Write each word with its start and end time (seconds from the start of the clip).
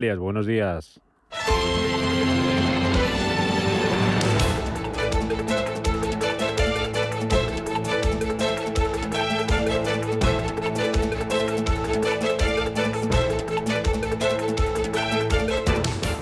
Buenos 0.00 0.46
días. 0.46 1.00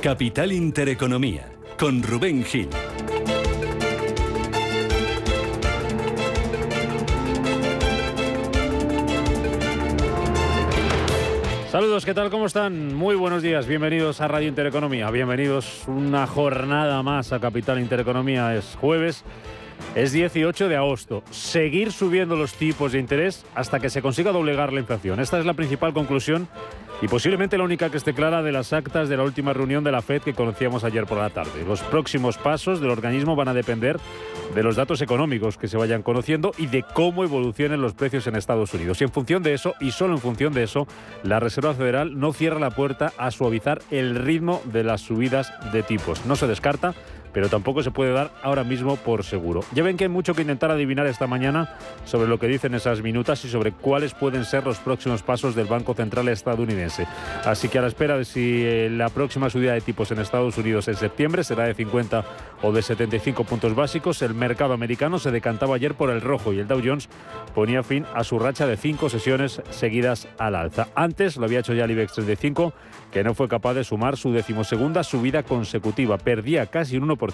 Capital 0.00 0.52
Intereconomía, 0.52 1.52
con 1.78 2.02
Rubén 2.02 2.44
Gil. 2.44 2.70
¿Qué 12.06 12.14
tal? 12.14 12.30
¿Cómo 12.30 12.46
están? 12.46 12.94
Muy 12.94 13.16
buenos 13.16 13.42
días, 13.42 13.66
bienvenidos 13.66 14.20
a 14.20 14.28
Radio 14.28 14.46
Intereconomía, 14.46 15.10
bienvenidos 15.10 15.82
una 15.88 16.28
jornada 16.28 17.02
más 17.02 17.32
a 17.32 17.40
Capital 17.40 17.80
Intereconomía. 17.80 18.54
Es 18.54 18.76
jueves, 18.80 19.24
es 19.96 20.12
18 20.12 20.68
de 20.68 20.76
agosto. 20.76 21.24
Seguir 21.30 21.90
subiendo 21.90 22.36
los 22.36 22.52
tipos 22.52 22.92
de 22.92 22.98
interés 22.98 23.46
hasta 23.54 23.80
que 23.80 23.88
se 23.88 24.02
consiga 24.02 24.30
doblegar 24.30 24.72
la 24.72 24.80
inflación. 24.80 25.20
Esta 25.20 25.38
es 25.38 25.46
la 25.46 25.54
principal 25.54 25.94
conclusión 25.94 26.48
y 27.00 27.08
posiblemente 27.08 27.56
la 27.56 27.64
única 27.64 27.90
que 27.90 27.96
esté 27.96 28.12
clara 28.12 28.42
de 28.42 28.52
las 28.52 28.74
actas 28.74 29.08
de 29.08 29.16
la 29.16 29.22
última 29.22 29.54
reunión 29.54 29.84
de 29.84 29.92
la 29.92 30.02
FED 30.02 30.22
que 30.22 30.34
conocíamos 30.34 30.84
ayer 30.84 31.06
por 31.06 31.16
la 31.16 31.30
tarde. 31.30 31.64
Los 31.66 31.80
próximos 31.80 32.36
pasos 32.36 32.80
del 32.80 32.90
organismo 32.90 33.36
van 33.36 33.48
a 33.48 33.54
depender 33.54 33.98
de 34.54 34.62
los 34.62 34.76
datos 34.76 35.00
económicos 35.00 35.56
que 35.56 35.66
se 35.66 35.78
vayan 35.78 36.02
conociendo 36.02 36.52
y 36.58 36.66
de 36.66 36.82
cómo 36.82 37.24
evolucionen 37.24 37.80
los 37.80 37.94
precios 37.94 38.26
en 38.26 38.36
Estados 38.36 38.74
Unidos. 38.74 39.00
Y 39.00 39.04
en 39.04 39.10
función 39.10 39.42
de 39.42 39.54
eso, 39.54 39.74
y 39.80 39.92
solo 39.92 40.14
en 40.14 40.20
función 40.20 40.52
de 40.52 40.64
eso, 40.64 40.86
la 41.22 41.40
Reserva 41.40 41.72
Federal 41.72 42.18
no 42.18 42.34
cierra 42.34 42.60
la 42.60 42.70
puerta 42.70 43.12
a 43.16 43.30
suavizar 43.30 43.80
el 43.90 44.14
ritmo 44.14 44.60
de 44.66 44.84
las 44.84 45.00
subidas 45.00 45.52
de 45.72 45.82
tipos. 45.82 46.26
No 46.26 46.36
se 46.36 46.46
descarta 46.46 46.94
pero 47.36 47.50
tampoco 47.50 47.82
se 47.82 47.90
puede 47.90 48.12
dar 48.12 48.30
ahora 48.42 48.64
mismo 48.64 48.96
por 48.96 49.22
seguro. 49.22 49.60
Ya 49.74 49.82
ven 49.82 49.98
que 49.98 50.04
hay 50.04 50.08
mucho 50.08 50.32
que 50.32 50.40
intentar 50.40 50.70
adivinar 50.70 51.06
esta 51.06 51.26
mañana 51.26 51.76
sobre 52.06 52.28
lo 52.28 52.38
que 52.38 52.46
dicen 52.46 52.74
esas 52.74 53.02
minutas 53.02 53.44
y 53.44 53.50
sobre 53.50 53.72
cuáles 53.72 54.14
pueden 54.14 54.46
ser 54.46 54.64
los 54.64 54.78
próximos 54.78 55.22
pasos 55.22 55.54
del 55.54 55.66
Banco 55.66 55.92
Central 55.92 56.28
estadounidense. 56.28 57.06
Así 57.44 57.68
que 57.68 57.78
a 57.78 57.82
la 57.82 57.88
espera 57.88 58.16
de 58.16 58.24
si 58.24 58.62
eh, 58.64 58.88
la 58.88 59.10
próxima 59.10 59.50
subida 59.50 59.74
de 59.74 59.82
tipos 59.82 60.10
en 60.12 60.18
Estados 60.18 60.56
Unidos 60.56 60.88
en 60.88 60.94
septiembre 60.94 61.44
será 61.44 61.64
de 61.64 61.74
50 61.74 62.24
o 62.62 62.72
de 62.72 62.80
75 62.80 63.44
puntos 63.44 63.74
básicos, 63.74 64.22
el 64.22 64.32
mercado 64.32 64.72
americano 64.72 65.18
se 65.18 65.30
decantaba 65.30 65.76
ayer 65.76 65.92
por 65.92 66.08
el 66.08 66.22
rojo 66.22 66.54
y 66.54 66.60
el 66.60 66.66
Dow 66.66 66.80
Jones 66.82 67.10
ponía 67.54 67.82
fin 67.82 68.06
a 68.14 68.24
su 68.24 68.38
racha 68.38 68.66
de 68.66 68.78
cinco 68.78 69.10
sesiones 69.10 69.60
seguidas 69.68 70.26
al 70.38 70.54
alza. 70.54 70.88
Antes 70.94 71.36
lo 71.36 71.44
había 71.44 71.58
hecho 71.58 71.74
ya 71.74 71.84
el 71.84 71.90
IBEX 71.90 72.14
35, 72.14 72.72
que 73.12 73.24
no 73.24 73.34
fue 73.34 73.46
capaz 73.46 73.74
de 73.74 73.84
sumar 73.84 74.16
su 74.16 74.32
decimosegunda 74.32 75.04
subida 75.04 75.42
consecutiva. 75.42 76.16
Perdía 76.16 76.64
casi 76.64 76.96
un 76.96 77.08
1% 77.08 77.25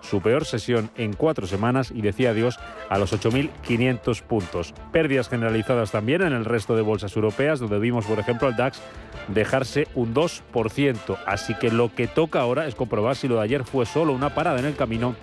su 0.00 0.20
peor 0.20 0.44
sesión 0.44 0.90
en 0.96 1.12
cuatro 1.12 1.46
semanas 1.46 1.92
y 1.94 2.02
decía 2.02 2.30
adiós 2.30 2.58
a 2.88 2.98
los 2.98 3.12
8.500 3.12 4.22
puntos. 4.22 4.74
Pérdidas 4.92 5.28
generalizadas 5.28 5.90
también 5.90 6.22
en 6.22 6.32
el 6.32 6.44
resto 6.44 6.76
de 6.76 6.82
bolsas 6.82 7.14
europeas, 7.16 7.60
donde 7.60 7.78
vimos, 7.78 8.06
por 8.06 8.18
ejemplo, 8.18 8.48
al 8.48 8.56
DAX 8.56 8.80
dejarse 9.28 9.88
un 9.94 10.14
2%. 10.14 11.16
Así 11.26 11.54
que 11.54 11.70
lo 11.70 11.94
que 11.94 12.06
toca 12.06 12.40
ahora 12.40 12.66
es 12.66 12.74
comprobar 12.74 13.16
si 13.16 13.28
lo 13.28 13.36
de 13.36 13.42
ayer 13.42 13.64
fue 13.64 13.86
solo 13.86 14.12
una 14.12 14.34
parada 14.34 14.58
en 14.58 14.66
el 14.66 14.76
camino 14.76 15.14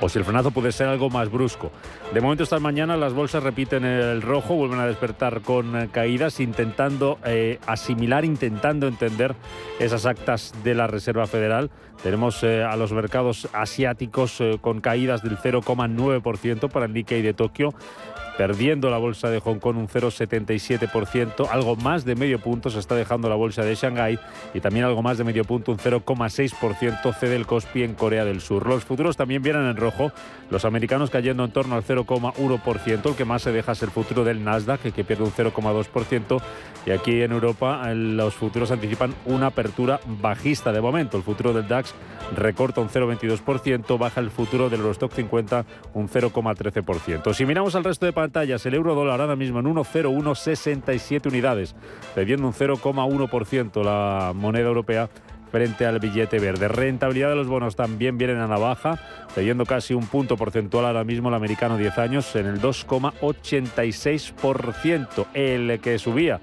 o 0.00 0.08
si 0.08 0.18
el 0.18 0.24
frenazo 0.24 0.50
puede 0.50 0.72
ser 0.72 0.88
algo 0.88 1.10
más 1.10 1.30
brusco. 1.30 1.70
De 2.12 2.20
momento 2.20 2.44
esta 2.44 2.58
mañana 2.58 2.96
las 2.96 3.12
bolsas 3.12 3.42
repiten 3.42 3.84
el 3.84 4.22
rojo, 4.22 4.54
vuelven 4.54 4.80
a 4.80 4.86
despertar 4.86 5.42
con 5.42 5.76
eh, 5.76 5.88
caídas, 5.92 6.40
intentando 6.40 7.18
eh, 7.24 7.58
asimilar, 7.66 8.24
intentando 8.24 8.88
entender 8.88 9.34
esas 9.78 10.06
actas 10.06 10.54
de 10.64 10.74
la 10.74 10.86
Reserva 10.86 11.26
Federal. 11.26 11.70
Tenemos 12.02 12.42
eh, 12.42 12.64
a 12.64 12.76
los 12.76 12.92
mercados 12.92 13.48
asiáticos 13.52 14.42
con 14.60 14.80
caídas 14.80 15.22
del 15.22 15.36
0,9% 15.36 16.70
para 16.70 16.86
el 16.86 16.94
Nikkei 16.94 17.22
de 17.22 17.34
Tokio 17.34 17.74
perdiendo 18.40 18.88
la 18.88 18.96
bolsa 18.96 19.28
de 19.28 19.38
Hong 19.38 19.58
Kong 19.58 19.76
un 19.76 19.86
0,77%, 19.86 21.46
algo 21.50 21.76
más 21.76 22.06
de 22.06 22.14
medio 22.14 22.38
punto 22.38 22.70
se 22.70 22.78
está 22.78 22.94
dejando 22.94 23.28
la 23.28 23.34
bolsa 23.34 23.62
de 23.64 23.74
Shanghái 23.74 24.18
y 24.54 24.60
también 24.60 24.86
algo 24.86 25.02
más 25.02 25.18
de 25.18 25.24
medio 25.24 25.44
punto, 25.44 25.72
un 25.72 25.76
0,6% 25.76 27.14
cede 27.14 27.36
el 27.36 27.44
Kospi 27.44 27.82
en 27.82 27.92
Corea 27.92 28.24
del 28.24 28.40
Sur. 28.40 28.66
Los 28.66 28.86
futuros 28.86 29.18
también 29.18 29.42
vienen 29.42 29.66
en 29.66 29.76
rojo, 29.76 30.10
los 30.48 30.64
americanos 30.64 31.10
cayendo 31.10 31.44
en 31.44 31.50
torno 31.50 31.74
al 31.74 31.84
0,1%, 31.84 33.10
el 33.10 33.14
que 33.14 33.26
más 33.26 33.42
se 33.42 33.52
deja 33.52 33.72
es 33.72 33.82
el 33.82 33.90
futuro 33.90 34.24
del 34.24 34.42
Nasdaq, 34.42 34.90
que 34.90 35.04
pierde 35.04 35.24
un 35.24 35.32
0,2%, 35.32 36.40
y 36.86 36.92
aquí 36.92 37.20
en 37.20 37.32
Europa 37.32 37.92
los 37.92 38.32
futuros 38.32 38.70
anticipan 38.70 39.14
una 39.26 39.48
apertura 39.48 40.00
bajista 40.06 40.72
de 40.72 40.80
momento. 40.80 41.18
El 41.18 41.24
futuro 41.24 41.52
del 41.52 41.68
DAX 41.68 41.94
recorta 42.34 42.80
un 42.80 42.88
0,22%, 42.88 43.98
baja 43.98 44.20
el 44.20 44.30
futuro 44.30 44.70
del 44.70 44.80
Eurostock 44.80 45.12
50 45.12 45.66
un 45.92 46.08
0,13%. 46.08 47.34
Si 47.34 47.44
miramos 47.44 47.74
al 47.74 47.84
resto 47.84 48.06
de 48.06 48.14
el 48.34 48.74
euro 48.74 48.94
dólar 48.94 49.20
ahora 49.20 49.36
mismo 49.36 49.60
en 49.60 49.66
1,0167 49.66 51.26
unidades, 51.26 51.74
perdiendo 52.14 52.46
un 52.46 52.54
0,1% 52.54 53.82
la 53.82 54.32
moneda 54.34 54.68
europea 54.68 55.10
frente 55.50 55.84
al 55.84 55.98
billete 55.98 56.38
verde. 56.38 56.68
Rentabilidad 56.68 57.28
de 57.30 57.36
los 57.36 57.48
bonos 57.48 57.74
también 57.74 58.18
vienen 58.18 58.38
a 58.38 58.46
la 58.46 58.58
baja, 58.58 59.00
cediendo 59.34 59.66
casi 59.66 59.94
un 59.94 60.06
punto 60.06 60.36
porcentual 60.36 60.86
ahora 60.86 61.02
mismo 61.02 61.28
el 61.28 61.34
americano 61.34 61.76
10 61.76 61.98
años 61.98 62.36
en 62.36 62.46
el 62.46 62.60
2,86%, 62.60 65.26
el 65.34 65.80
que 65.80 65.98
subía 65.98 66.38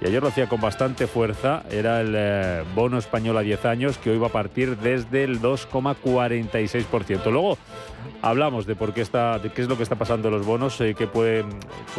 y 0.00 0.06
ayer 0.06 0.22
lo 0.22 0.28
hacía 0.28 0.48
con 0.48 0.60
bastante 0.60 1.06
fuerza, 1.06 1.62
era 1.70 2.00
el 2.00 2.14
eh, 2.16 2.64
bono 2.74 2.98
español 2.98 3.36
a 3.38 3.40
10 3.40 3.64
años 3.64 3.98
que 3.98 4.10
hoy 4.10 4.18
va 4.18 4.26
a 4.26 4.32
partir 4.32 4.76
desde 4.76 5.24
el 5.24 5.40
2,46%. 5.40 7.30
Luego 7.30 7.56
hablamos 8.22 8.66
de 8.66 8.76
por 8.76 8.92
qué 8.92 9.00
está, 9.00 9.38
de 9.38 9.50
qué 9.50 9.62
es 9.62 9.68
lo 9.68 9.76
que 9.76 9.82
está 9.82 9.96
pasando 9.96 10.28
en 10.28 10.34
los 10.34 10.46
bonos 10.46 10.80
y 10.80 10.94
qué 10.94 11.06
puede, 11.06 11.44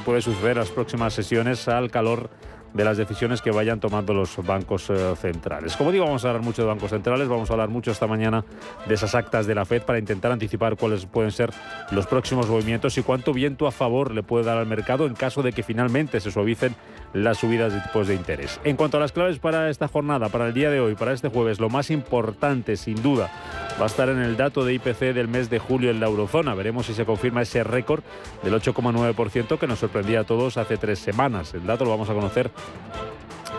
puede 0.06 0.22
suceder 0.22 0.52
en 0.52 0.60
las 0.60 0.70
próximas 0.70 1.14
sesiones 1.14 1.68
al 1.68 1.90
calor 1.90 2.30
de 2.74 2.84
las 2.84 2.98
decisiones 2.98 3.42
que 3.42 3.52
vayan 3.52 3.80
tomando 3.80 4.14
los 4.14 4.38
bancos 4.46 4.90
eh, 4.90 5.16
centrales. 5.16 5.76
Como 5.76 5.92
digo, 5.92 6.06
vamos 6.06 6.24
a 6.26 6.30
hablar 6.30 6.44
mucho 6.44 6.62
de 6.62 6.68
bancos 6.68 6.92
centrales, 6.92 7.28
vamos 7.28 7.50
a 7.50 7.54
hablar 7.54 7.70
mucho 7.70 7.92
esta 7.92 8.08
mañana 8.08 8.46
de 8.88 8.94
esas 8.94 9.16
actas 9.16 9.48
de 9.48 9.56
la 9.56 9.66
Fed 9.66 9.82
para 9.84 10.00
intentar 10.00 10.32
anticipar 10.32 10.78
cuáles 10.78 11.06
pueden 11.06 11.32
ser 11.32 11.52
los 11.92 12.08
próximos 12.08 12.48
movimientos 12.48 12.98
y 12.98 13.04
cuánto 13.04 13.34
viento 13.34 13.68
a 13.68 13.72
favor 13.72 14.14
le 14.14 14.24
puede 14.24 14.46
dar 14.46 14.58
al 14.58 14.68
mercado 14.68 15.06
en 15.08 15.16
caso 15.16 15.42
de 15.42 15.54
que 15.54 15.64
finalmente 15.64 16.20
se 16.20 16.32
suavicen 16.32 16.76
las 17.24 17.38
subidas 17.38 17.74
de 17.74 17.82
tipos 17.82 18.08
de 18.08 18.16
interés. 18.16 18.60
En 18.64 18.76
cuanto 18.76 18.98
a 18.98 19.00
las 19.00 19.12
claves 19.12 19.40
para 19.40 19.70
esta 19.70 19.88
jornada, 19.88 20.30
para 20.30 20.48
el 20.48 20.54
día 20.54 20.70
de 20.70 20.80
hoy, 20.80 20.96
para 20.96 21.14
este 21.14 21.30
jueves, 21.30 21.60
lo 21.60 21.70
más 21.70 21.92
importante, 21.92 22.78
sin 22.78 23.02
duda, 23.02 23.30
va 23.80 23.84
a 23.84 23.88
estar 23.88 24.10
en 24.10 24.20
el 24.20 24.38
dato 24.38 24.66
de 24.66 24.74
IPC 24.74 25.14
del 25.14 25.28
mes 25.28 25.50
de 25.50 25.60
julio 25.60 25.92
en 25.92 26.00
la 26.00 26.08
eurozona. 26.08 26.56
Veremos 26.56 26.86
si 26.86 26.94
se 26.94 27.06
confirma 27.06 27.42
ese 27.42 27.64
récord 27.64 28.04
del 28.44 28.54
8,9% 28.54 29.58
que 29.58 29.68
nos 29.68 29.80
sorprendía 29.80 30.22
a 30.22 30.24
todos 30.24 30.58
hace 30.58 30.78
tres 30.78 31.00
semanas. 31.00 31.54
El 31.54 31.66
dato 31.66 31.84
lo 31.84 31.92
vamos 31.92 32.10
a 32.10 32.14
conocer 32.14 32.52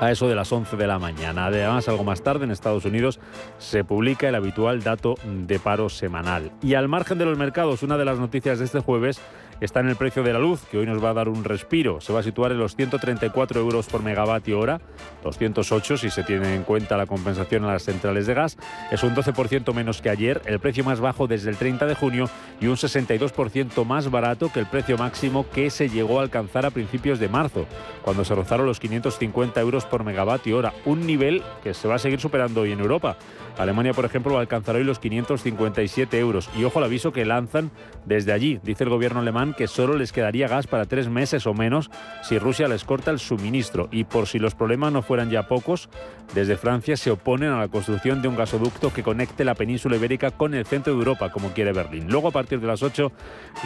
a 0.00 0.10
eso 0.10 0.28
de 0.28 0.34
las 0.34 0.52
11 0.52 0.76
de 0.76 0.86
la 0.86 0.98
mañana. 0.98 1.46
Además, 1.46 1.88
algo 1.88 2.04
más 2.04 2.22
tarde 2.22 2.44
en 2.44 2.50
Estados 2.50 2.84
Unidos 2.84 3.18
se 3.58 3.84
publica 3.84 4.28
el 4.28 4.34
habitual 4.34 4.82
dato 4.82 5.16
de 5.24 5.58
paro 5.58 5.88
semanal. 5.88 6.52
Y 6.62 6.74
al 6.74 6.88
margen 6.88 7.18
de 7.18 7.24
los 7.24 7.38
mercados, 7.38 7.82
una 7.82 7.96
de 7.96 8.04
las 8.04 8.18
noticias 8.18 8.58
de 8.58 8.64
este 8.64 8.80
jueves 8.80 9.20
está 9.60 9.80
en 9.80 9.88
el 9.88 9.96
precio 9.96 10.22
de 10.22 10.32
la 10.32 10.38
luz, 10.38 10.62
que 10.70 10.78
hoy 10.78 10.86
nos 10.86 11.02
va 11.02 11.10
a 11.10 11.14
dar 11.14 11.28
un 11.28 11.44
respiro. 11.44 12.00
Se 12.00 12.12
va 12.12 12.20
a 12.20 12.22
situar 12.22 12.52
en 12.52 12.58
los 12.58 12.76
134 12.76 13.60
euros 13.60 13.86
por 13.86 14.02
megavatio 14.02 14.58
hora, 14.58 14.80
208 15.24 15.96
si 15.96 16.10
se 16.10 16.22
tiene 16.22 16.54
en 16.54 16.62
cuenta 16.62 16.96
la 16.96 17.06
compensación 17.06 17.64
a 17.64 17.72
las 17.72 17.84
centrales 17.84 18.26
de 18.26 18.34
gas. 18.34 18.56
Es 18.90 19.02
un 19.02 19.14
12% 19.14 19.74
menos 19.74 20.00
que 20.00 20.10
ayer, 20.10 20.42
el 20.46 20.60
precio 20.60 20.84
más 20.84 21.00
bajo 21.00 21.26
desde 21.26 21.50
el 21.50 21.56
30 21.56 21.86
de 21.86 21.94
junio 21.94 22.30
y 22.60 22.66
un 22.66 22.76
62% 22.76 23.84
más 23.84 24.10
barato 24.10 24.50
que 24.52 24.60
el 24.60 24.66
precio 24.66 24.96
máximo 24.96 25.46
que 25.50 25.70
se 25.70 25.88
llegó 25.88 26.20
a 26.20 26.22
alcanzar 26.22 26.66
a 26.66 26.70
principios 26.70 27.18
de 27.18 27.28
marzo, 27.28 27.66
cuando 28.02 28.24
se 28.24 28.34
rozaron 28.34 28.66
los 28.66 28.80
550 28.80 29.60
euros 29.60 29.84
por 29.84 30.04
megavatio 30.04 30.56
hora, 30.58 30.72
un 30.84 31.06
nivel 31.06 31.42
que 31.62 31.74
se 31.74 31.88
va 31.88 31.96
a 31.96 31.98
seguir 31.98 32.20
superando 32.20 32.62
hoy 32.62 32.72
en 32.72 32.80
Europa. 32.80 33.16
Alemania, 33.58 33.92
por 33.92 34.04
ejemplo, 34.04 34.34
va 34.34 34.38
a 34.38 34.42
alcanzar 34.42 34.76
hoy 34.76 34.84
los 34.84 35.00
557 35.00 36.18
euros. 36.18 36.48
Y 36.56 36.64
ojo 36.64 36.78
al 36.78 36.84
aviso 36.84 37.12
que 37.12 37.24
lanzan 37.24 37.70
desde 38.04 38.32
allí. 38.32 38.60
Dice 38.62 38.84
el 38.84 38.90
gobierno 38.90 39.20
alemán 39.20 39.47
que 39.54 39.68
solo 39.68 39.96
les 39.96 40.12
quedaría 40.12 40.48
gas 40.48 40.66
para 40.66 40.84
tres 40.84 41.08
meses 41.08 41.46
o 41.46 41.54
menos 41.54 41.90
si 42.22 42.38
Rusia 42.38 42.68
les 42.68 42.84
corta 42.84 43.10
el 43.10 43.18
suministro. 43.18 43.88
Y 43.90 44.04
por 44.04 44.26
si 44.26 44.38
los 44.38 44.54
problemas 44.54 44.92
no 44.92 45.02
fueran 45.02 45.30
ya 45.30 45.48
pocos, 45.48 45.88
desde 46.34 46.56
Francia 46.56 46.96
se 46.96 47.10
oponen 47.10 47.50
a 47.50 47.58
la 47.58 47.68
construcción 47.68 48.22
de 48.22 48.28
un 48.28 48.36
gasoducto 48.36 48.92
que 48.92 49.02
conecte 49.02 49.44
la 49.44 49.54
península 49.54 49.96
ibérica 49.96 50.30
con 50.30 50.54
el 50.54 50.66
centro 50.66 50.92
de 50.92 50.98
Europa, 50.98 51.30
como 51.30 51.50
quiere 51.50 51.72
Berlín. 51.72 52.06
Luego, 52.08 52.28
a 52.28 52.32
partir 52.32 52.60
de 52.60 52.66
las 52.66 52.82
8, 52.82 53.12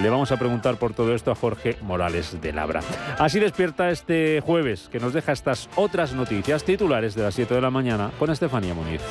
le 0.00 0.11
vamos 0.11 0.32
a 0.32 0.38
preguntar 0.38 0.76
por 0.76 0.94
todo 0.94 1.14
esto 1.14 1.31
a 1.31 1.34
Jorge 1.34 1.76
Morales 1.82 2.40
de 2.40 2.52
Labra. 2.52 2.81
Así 3.19 3.40
despierta 3.40 3.90
este 3.90 4.40
jueves, 4.40 4.88
que 4.90 5.00
nos 5.00 5.12
deja 5.12 5.32
estas 5.32 5.69
otras 5.76 6.12
noticias 6.12 6.64
titulares 6.64 7.14
de 7.14 7.23
las 7.23 7.35
7 7.35 7.55
de 7.55 7.61
la 7.61 7.70
mañana 7.70 8.11
con 8.19 8.31
Estefanía 8.31 8.75
Muniz. 8.75 9.02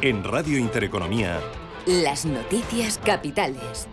En 0.00 0.24
Radio 0.24 0.58
Intereconomía. 0.58 1.38
Las 1.86 2.26
noticias 2.26 3.00
capitales. 3.04 3.88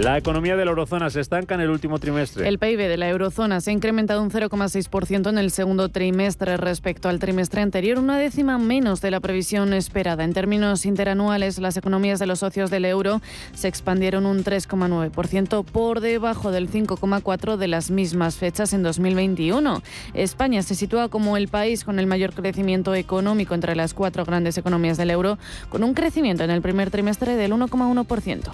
La 0.00 0.18
economía 0.18 0.56
de 0.56 0.64
la 0.64 0.72
eurozona 0.72 1.08
se 1.08 1.20
estanca 1.20 1.54
en 1.54 1.60
el 1.60 1.70
último 1.70 2.00
trimestre. 2.00 2.48
El 2.48 2.58
PIB 2.58 2.78
de 2.78 2.96
la 2.96 3.08
eurozona 3.08 3.60
se 3.60 3.70
ha 3.70 3.72
incrementado 3.72 4.22
un 4.22 4.30
0,6% 4.30 5.28
en 5.28 5.38
el 5.38 5.52
segundo 5.52 5.88
trimestre 5.88 6.56
respecto 6.56 7.08
al 7.08 7.20
trimestre 7.20 7.62
anterior, 7.62 8.00
una 8.00 8.18
décima 8.18 8.58
menos 8.58 9.00
de 9.00 9.12
la 9.12 9.20
previsión 9.20 9.72
esperada. 9.72 10.24
En 10.24 10.32
términos 10.32 10.84
interanuales, 10.84 11.60
las 11.60 11.76
economías 11.76 12.18
de 12.18 12.26
los 12.26 12.40
socios 12.40 12.70
del 12.70 12.86
euro 12.86 13.22
se 13.54 13.68
expandieron 13.68 14.26
un 14.26 14.42
3,9% 14.42 15.64
por 15.64 16.00
debajo 16.00 16.50
del 16.50 16.68
5,4% 16.68 17.56
de 17.56 17.68
las 17.68 17.92
mismas 17.92 18.36
fechas 18.36 18.72
en 18.72 18.82
2021. 18.82 19.80
España 20.14 20.64
se 20.64 20.74
sitúa 20.74 21.08
como 21.08 21.36
el 21.36 21.46
país 21.46 21.84
con 21.84 22.00
el 22.00 22.08
mayor 22.08 22.32
crecimiento 22.34 22.96
económico 22.96 23.54
entre 23.54 23.76
las 23.76 23.94
cuatro 23.94 24.24
grandes 24.24 24.58
economías 24.58 24.96
del 24.96 25.10
euro, 25.10 25.38
con 25.68 25.84
un 25.84 25.94
crecimiento 25.94 26.42
en 26.42 26.50
el 26.50 26.62
primer 26.62 26.90
trimestre 26.90 27.36
del 27.36 27.52
1,1%. 27.52 28.50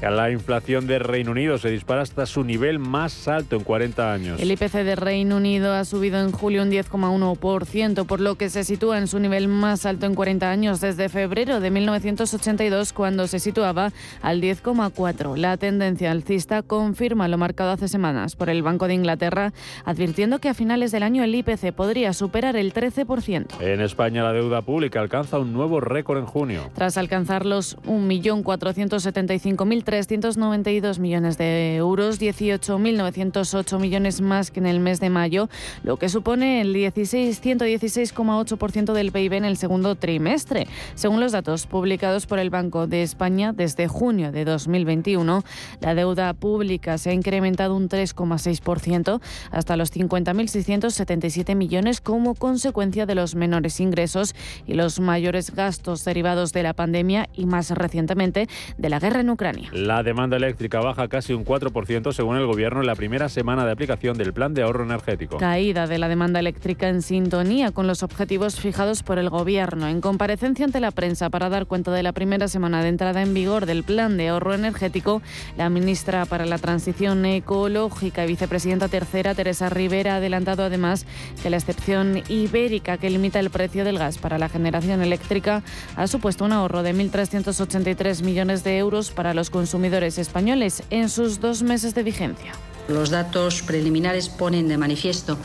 La 0.00 0.30
inflación 0.30 0.86
de 0.86 0.98
Reino 0.98 1.30
Unido 1.30 1.58
se 1.58 1.70
dispara 1.70 2.02
hasta 2.02 2.26
su 2.26 2.44
nivel 2.44 2.78
más 2.78 3.26
alto 3.26 3.56
en 3.56 3.64
40 3.64 4.12
años. 4.12 4.40
El 4.40 4.50
IPC 4.50 4.84
de 4.84 4.96
Reino 4.96 5.38
Unido 5.38 5.72
ha 5.72 5.84
subido 5.84 6.20
en 6.20 6.30
julio 6.30 6.62
un 6.62 6.70
10,1%, 6.70 8.06
por 8.06 8.20
lo 8.20 8.36
que 8.36 8.50
se 8.50 8.64
sitúa 8.64 8.98
en 8.98 9.06
su 9.06 9.18
nivel 9.18 9.48
más 9.48 9.86
alto 9.86 10.06
en 10.06 10.14
40 10.14 10.50
años 10.50 10.80
desde 10.80 11.08
febrero 11.08 11.60
de 11.60 11.70
1982, 11.70 12.92
cuando 12.92 13.26
se 13.26 13.38
situaba 13.38 13.92
al 14.20 14.42
10,4%. 14.42 15.36
La 15.36 15.56
tendencia 15.56 16.10
alcista 16.10 16.62
confirma 16.62 17.28
lo 17.28 17.38
marcado 17.38 17.70
hace 17.70 17.88
semanas 17.88 18.36
por 18.36 18.50
el 18.50 18.62
Banco 18.62 18.88
de 18.88 18.94
Inglaterra, 18.94 19.52
advirtiendo 19.84 20.38
que 20.38 20.48
a 20.48 20.54
finales 20.54 20.92
del 20.92 21.02
año 21.02 21.24
el 21.24 21.34
IPC 21.34 21.72
podría 21.72 22.12
superar 22.12 22.56
el 22.56 22.74
13%. 22.74 23.60
En 23.60 23.80
España 23.80 24.22
la 24.22 24.32
deuda 24.32 24.62
pública 24.62 25.00
alcanza 25.00 25.38
un 25.38 25.52
nuevo 25.52 25.80
récord 25.80 26.18
en 26.18 26.26
junio. 26.26 26.70
Tras 26.74 26.98
alcanzar 26.98 27.46
los 27.46 27.76
1.475.000 27.84 29.83
392 29.84 30.98
millones 30.98 31.38
de 31.38 31.76
euros, 31.76 32.20
18.908 32.20 33.78
millones 33.78 34.20
más 34.20 34.50
que 34.50 34.60
en 34.60 34.66
el 34.66 34.80
mes 34.80 35.00
de 35.00 35.10
mayo, 35.10 35.48
lo 35.82 35.96
que 35.98 36.08
supone 36.08 36.60
el 36.60 36.72
16, 36.72 37.42
116,8% 37.42 38.92
del 38.92 39.12
PIB 39.12 39.34
en 39.34 39.44
el 39.44 39.56
segundo 39.56 39.94
trimestre. 39.94 40.66
Según 40.94 41.20
los 41.20 41.32
datos 41.32 41.66
publicados 41.66 42.26
por 42.26 42.38
el 42.38 42.50
Banco 42.50 42.86
de 42.86 43.02
España, 43.02 43.52
desde 43.52 43.88
junio 43.88 44.32
de 44.32 44.44
2021, 44.44 45.44
la 45.80 45.94
deuda 45.94 46.32
pública 46.32 46.98
se 46.98 47.10
ha 47.10 47.12
incrementado 47.12 47.76
un 47.76 47.88
3,6% 47.88 49.20
hasta 49.50 49.76
los 49.76 49.92
50.677 49.92 51.54
millones 51.54 52.00
como 52.00 52.34
consecuencia 52.34 53.06
de 53.06 53.14
los 53.14 53.34
menores 53.34 53.80
ingresos 53.80 54.34
y 54.66 54.74
los 54.74 55.00
mayores 55.00 55.54
gastos 55.54 56.04
derivados 56.04 56.52
de 56.52 56.62
la 56.62 56.72
pandemia 56.72 57.28
y 57.34 57.46
más 57.46 57.70
recientemente 57.70 58.48
de 58.78 58.88
la 58.88 58.98
guerra 58.98 59.20
en 59.20 59.30
Ucrania. 59.30 59.70
La 59.74 60.04
demanda 60.04 60.36
eléctrica 60.36 60.78
baja 60.78 61.08
casi 61.08 61.32
un 61.32 61.44
4% 61.44 62.12
según 62.12 62.36
el 62.36 62.46
Gobierno 62.46 62.80
en 62.80 62.86
la 62.86 62.94
primera 62.94 63.28
semana 63.28 63.66
de 63.66 63.72
aplicación 63.72 64.16
del 64.16 64.32
Plan 64.32 64.54
de 64.54 64.62
Ahorro 64.62 64.84
Energético. 64.84 65.38
Caída 65.38 65.88
de 65.88 65.98
la 65.98 66.06
demanda 66.08 66.38
eléctrica 66.38 66.88
en 66.88 67.02
sintonía 67.02 67.72
con 67.72 67.88
los 67.88 68.04
objetivos 68.04 68.60
fijados 68.60 69.02
por 69.02 69.18
el 69.18 69.30
Gobierno. 69.30 69.88
En 69.88 70.00
comparecencia 70.00 70.64
ante 70.64 70.78
la 70.78 70.92
prensa 70.92 71.28
para 71.28 71.48
dar 71.48 71.66
cuenta 71.66 71.90
de 71.90 72.04
la 72.04 72.12
primera 72.12 72.46
semana 72.46 72.84
de 72.84 72.88
entrada 72.90 73.20
en 73.20 73.34
vigor 73.34 73.66
del 73.66 73.82
Plan 73.82 74.16
de 74.16 74.28
Ahorro 74.28 74.54
Energético, 74.54 75.22
la 75.56 75.68
ministra 75.70 76.24
para 76.24 76.46
la 76.46 76.58
Transición 76.58 77.24
Ecológica 77.24 78.24
y 78.24 78.28
vicepresidenta 78.28 78.86
tercera, 78.86 79.34
Teresa 79.34 79.70
Rivera, 79.70 80.14
ha 80.14 80.16
adelantado 80.18 80.62
además 80.62 81.04
que 81.42 81.50
la 81.50 81.56
excepción 81.56 82.22
ibérica 82.28 82.96
que 82.96 83.10
limita 83.10 83.40
el 83.40 83.50
precio 83.50 83.84
del 83.84 83.98
gas 83.98 84.18
para 84.18 84.38
la 84.38 84.48
generación 84.48 85.02
eléctrica 85.02 85.64
ha 85.96 86.06
supuesto 86.06 86.44
un 86.44 86.52
ahorro 86.52 86.84
de 86.84 86.94
1.383 86.94 88.22
millones 88.22 88.62
de 88.62 88.78
euros 88.78 89.10
para 89.10 89.34
los 89.34 89.50
consumidores 89.50 89.63
consumidores 89.64 90.18
españoles 90.18 90.82
en 90.90 91.08
sus 91.08 91.40
dos 91.40 91.62
meses 91.62 91.94
de 91.94 92.02
vigencia. 92.02 92.52
Los 92.86 93.08
datos 93.08 93.62
preliminares 93.62 94.28
ponen 94.28 94.68
de 94.68 94.76
manifiesto 94.76 95.38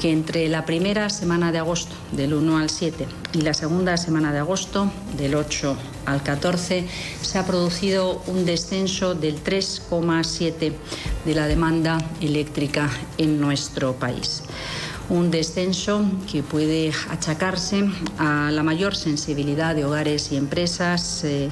que 0.00 0.10
entre 0.10 0.48
la 0.48 0.64
primera 0.64 1.08
semana 1.10 1.52
de 1.52 1.58
agosto, 1.58 1.94
del 2.10 2.34
1 2.34 2.58
al 2.58 2.70
7, 2.70 3.06
y 3.34 3.42
la 3.42 3.54
segunda 3.54 3.96
semana 3.96 4.32
de 4.32 4.40
agosto, 4.40 4.90
del 5.16 5.36
8 5.36 5.76
al 6.06 6.24
14, 6.24 6.88
se 7.22 7.38
ha 7.38 7.46
producido 7.46 8.20
un 8.26 8.44
descenso 8.44 9.14
del 9.14 9.44
3,7 9.44 10.72
de 11.24 11.34
la 11.36 11.46
demanda 11.46 11.98
eléctrica 12.20 12.90
en 13.16 13.40
nuestro 13.40 13.92
país 13.92 14.42
un 15.08 15.30
descenso 15.30 16.04
que 16.30 16.42
puede 16.42 16.92
achacarse 17.10 17.88
a 18.18 18.50
la 18.50 18.62
mayor 18.62 18.94
sensibilidad 18.94 19.74
de 19.74 19.84
hogares 19.84 20.32
y 20.32 20.36
empresas 20.36 21.24
eh, 21.24 21.50